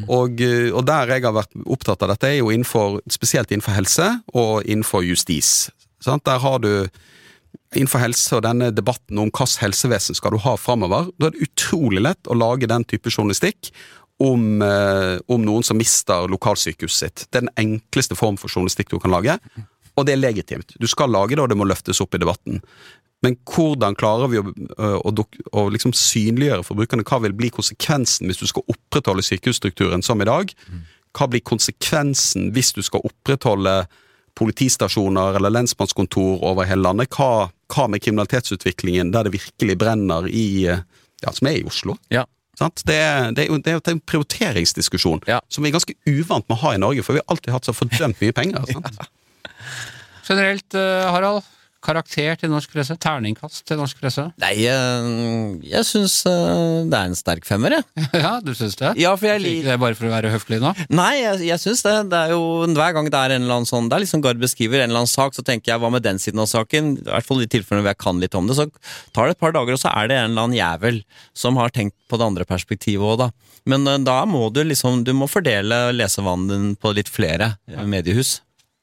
Og, 0.09 0.41
eh, 0.41 0.71
og 0.73 0.87
der 0.89 1.11
jeg 1.13 1.27
har 1.27 1.37
vært 1.37 1.53
opptatt 1.69 2.03
av 2.05 2.15
dette, 2.15 2.31
er 2.31 2.41
jo 2.41 2.51
innenfor, 2.55 3.03
spesielt 3.13 3.53
innenfor 3.53 3.77
helse 3.77 4.09
og 4.33 4.65
innenfor 4.65 5.05
justis. 5.05 5.71
Sant? 6.03 6.27
Der 6.29 6.43
har 6.43 6.63
du 6.63 6.73
Innenfor 7.73 8.03
helse 8.03 8.37
og 8.37 8.43
denne 8.45 8.69
debatten 8.73 9.17
om 9.21 9.31
hvilket 9.31 9.63
helsevesen 9.63 10.17
skal 10.17 10.35
du 10.35 10.39
ha 10.45 10.55
framover, 10.61 11.07
da 11.17 11.29
er 11.29 11.35
det 11.35 11.47
utrolig 11.47 12.03
lett 12.05 12.29
å 12.29 12.37
lage 12.37 12.69
den 12.69 12.85
type 12.89 13.09
journalistikk 13.09 13.71
om, 14.21 14.63
eh, 14.63 15.19
om 15.33 15.45
noen 15.45 15.65
som 15.65 15.79
mister 15.81 16.29
lokalsykehuset 16.29 16.99
sitt. 16.99 17.25
Det 17.31 17.41
er 17.41 17.47
den 17.47 17.55
enkleste 17.61 18.17
form 18.17 18.37
for 18.41 18.53
journalistikk 18.53 18.93
du 18.93 18.99
kan 19.01 19.13
lage, 19.13 19.39
og 19.97 20.07
det 20.07 20.15
er 20.15 20.21
legitimt. 20.21 20.77
Du 20.81 20.87
skal 20.89 21.13
lage 21.13 21.37
det, 21.37 21.41
og 21.41 21.49
det 21.49 21.57
må 21.57 21.69
løftes 21.69 22.01
opp 22.05 22.15
i 22.15 22.21
debatten. 22.21 22.61
Men 23.23 23.37
hvordan 23.49 23.97
klarer 23.97 24.29
vi 24.29 24.41
å, 24.41 24.47
øh, 24.53 24.99
å, 25.01 25.27
å 25.53 25.69
liksom 25.73 25.95
synliggjøre 25.95 26.65
for 26.67 26.77
brukerne 26.77 27.07
hva 27.07 27.21
vil 27.23 27.37
bli 27.39 27.53
konsekvensen 27.55 28.29
hvis 28.29 28.43
du 28.43 28.49
skal 28.51 28.67
opprettholde 28.69 29.25
sykehusstrukturen 29.25 30.03
som 30.03 30.21
i 30.21 30.29
dag? 30.29 30.53
Hva 31.17 31.29
blir 31.31 31.45
konsekvensen 31.47 32.51
hvis 32.57 32.73
du 32.75 32.83
skal 32.83 33.05
opprettholde 33.07 33.87
politistasjoner 34.39 35.37
eller 35.39 35.53
lensmannskontor 35.53 36.43
over 36.45 36.69
hele 36.69 36.83
landet? 36.87 37.11
Hva, 37.15 37.49
hva 37.73 37.89
med 37.91 38.03
kriminalitetsutviklingen 38.05 39.13
der 39.15 39.29
det 39.29 39.35
virkelig 39.37 39.79
brenner 39.81 40.29
i 40.29 40.47
øh, 40.73 40.85
Ja, 41.23 41.31
som 41.31 41.47
er 41.47 41.61
i 41.61 41.65
Oslo? 41.69 41.95
Ja. 42.11 42.25
Sant? 42.59 42.83
Det, 42.87 42.97
er, 42.99 43.31
det, 43.33 43.45
er 43.45 43.53
jo, 43.53 43.59
det 43.63 43.71
er 43.71 43.77
jo 43.79 43.83
en 43.95 44.01
prioriteringsdiskusjon 44.11 45.23
Ja. 45.31 45.39
som 45.49 45.63
vi 45.65 45.71
er 45.71 45.77
ganske 45.77 45.95
uvant 46.11 46.49
med 46.49 46.57
å 46.57 46.63
ha 46.65 46.73
i 46.75 46.81
Norge, 46.83 47.05
for 47.07 47.15
vi 47.17 47.23
har 47.23 47.31
alltid 47.33 47.53
hatt 47.55 47.69
så 47.69 47.75
fordømt 47.77 48.19
mye 48.21 48.35
penger. 48.37 48.67
Sant? 48.75 48.99
Generelt, 50.27 50.75
eh, 50.75 51.07
Harald. 51.15 51.47
Karakter 51.83 52.37
til 52.39 52.51
norsk 52.53 52.71
presse. 52.73 52.95
Terningkast 53.03 53.65
til 53.67 53.79
norsk 53.81 53.99
presse. 53.99 54.25
Nei, 54.43 54.53
jeg, 54.63 55.57
jeg 55.67 55.87
syns 55.89 56.15
eh, 56.31 56.85
det 56.87 56.99
er 56.99 57.11
en 57.11 57.19
sterk 57.19 57.47
femmer, 57.49 57.77
jeg. 57.79 58.05
ja, 58.25 58.37
du 58.45 58.53
syns 58.57 58.79
det? 58.79 58.93
Ja, 59.03 59.15
for 59.19 59.29
jeg 59.33 59.43
liker 59.43 59.73
det 59.73 59.79
bare 59.83 59.99
for 59.99 60.07
å 60.07 60.13
være 60.13 60.31
høflig 60.33 60.61
nå? 60.63 60.73
Nei, 60.95 61.15
jeg, 61.21 61.43
jeg 61.49 61.63
syns 61.63 61.83
det. 61.87 61.97
Det 62.13 62.21
er 62.29 62.35
jo 62.37 62.43
Hver 62.73 62.95
gang 62.97 63.11
det 63.11 63.19
er 63.19 63.37
en 63.37 63.45
eller 63.45 63.59
annen 63.59 63.69
sånn 63.69 63.91
Det 63.91 63.99
er 63.99 64.05
liksom 64.05 64.23
Gard 64.25 64.41
beskriver 64.43 64.81
en 64.81 64.91
eller 64.91 65.03
annen 65.03 65.11
sak, 65.11 65.35
så 65.37 65.45
tenker 65.47 65.75
jeg 65.75 65.83
hva 65.83 65.91
med 65.93 66.07
den 66.07 66.23
siden 66.23 66.43
av 66.43 66.51
saken? 66.51 66.95
I 67.03 67.09
hvert 67.11 67.29
fall 67.29 67.43
i 67.43 67.51
tilfellene 67.51 67.85
hvor 67.85 67.95
jeg 67.95 68.03
kan 68.07 68.23
litt 68.23 68.39
om 68.39 68.51
det. 68.51 68.59
Så 68.59 68.69
tar 69.13 69.29
det 69.29 69.37
et 69.37 69.43
par 69.43 69.57
dager, 69.57 69.75
og 69.75 69.83
så 69.83 69.91
er 69.93 70.11
det 70.11 70.21
en 70.21 70.31
eller 70.31 70.47
annen 70.47 70.59
jævel 70.59 71.03
som 71.35 71.59
har 71.61 71.75
tenkt 71.75 71.99
på 72.07 72.21
det 72.21 72.29
andre 72.31 72.47
perspektivet 72.49 73.03
òg, 73.03 73.27
da. 73.27 73.31
Men 73.69 73.87
eh, 73.87 74.01
da 74.03 74.23
må 74.29 74.49
du 74.55 74.63
liksom 74.67 75.03
Du 75.07 75.13
må 75.17 75.29
fordele 75.31 75.85
lesevanen 75.95 76.49
din 76.51 76.75
på 76.79 76.95
litt 76.97 77.11
flere 77.11 77.55
eh, 77.71 77.87
mediehus. 77.87 78.41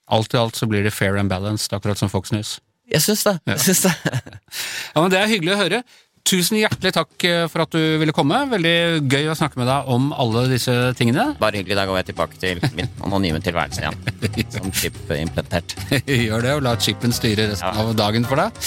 Alt 0.09 0.33
i 0.33 0.39
alt 0.41 0.57
så 0.57 0.67
blir 0.69 0.83
det 0.83 0.95
fair 0.95 1.19
and 1.21 1.29
balanced, 1.29 1.73
akkurat 1.75 1.99
som 1.99 2.09
Fox 2.09 2.33
News. 2.33 2.57
Jeg 2.89 3.01
syns 3.05 3.25
det. 3.27 3.37
Jeg 3.53 3.65
syns 3.69 3.85
det. 3.87 3.95
Ja, 4.95 5.01
men 5.03 5.11
Det 5.13 5.19
er 5.21 5.29
hyggelig 5.35 5.53
å 5.55 5.59
høre. 5.63 5.83
Tusen 6.29 6.59
hjertelig 6.59 6.91
takk 6.93 7.23
eh, 7.25 7.45
for 7.49 7.63
at 7.63 7.71
du 7.73 7.79
ville 8.01 8.13
komme. 8.13 8.37
Veldig 8.51 8.73
gøy 9.09 9.29
å 9.31 9.35
snakke 9.39 9.57
med 9.57 9.69
deg 9.69 9.87
om 9.89 10.09
alle 10.13 10.43
disse 10.51 10.73
tingene. 10.99 11.29
Bare 11.41 11.57
hyggelig. 11.57 11.77
Da 11.79 11.85
går 11.89 11.97
jeg 12.01 12.07
tilbake 12.11 12.37
til 12.41 12.59
min 12.77 12.89
anonyme 13.07 13.39
tilværelse 13.41 13.81
igjen. 13.81 13.97
Som 14.53 14.69
chip-implementert. 14.75 15.73
Gjør 16.27 16.45
det, 16.45 16.51
og 16.59 16.65
la 16.67 16.75
chipen 16.81 17.15
styre 17.15 17.47
resten 17.53 17.81
av 17.81 17.93
dagen 17.97 18.27
for 18.29 18.41
deg. 18.43 18.59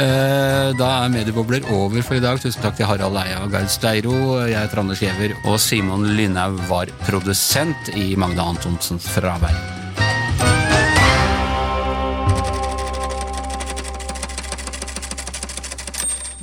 Eh, 0.00 0.70
Da 0.80 0.88
er 1.02 1.12
Mediebobler 1.12 1.66
over 1.76 2.00
for 2.06 2.16
i 2.16 2.22
dag. 2.24 2.40
Tusen 2.40 2.62
takk 2.64 2.78
til 2.78 2.88
Harald 2.88 3.18
Eia 3.20 3.42
og 3.44 3.52
Gaud 3.52 3.68
Steiro. 3.74 4.14
Jeg 4.46 4.56
heter 4.56 4.84
Anders 4.84 5.02
Giæver, 5.04 5.36
og 5.44 5.60
Simon 5.60 6.06
Lynhaug 6.16 6.62
var 6.70 6.94
produsent 7.04 7.92
i 8.00 8.12
Magne 8.16 8.48
Antonsens 8.54 9.10
fravær. 9.12 9.60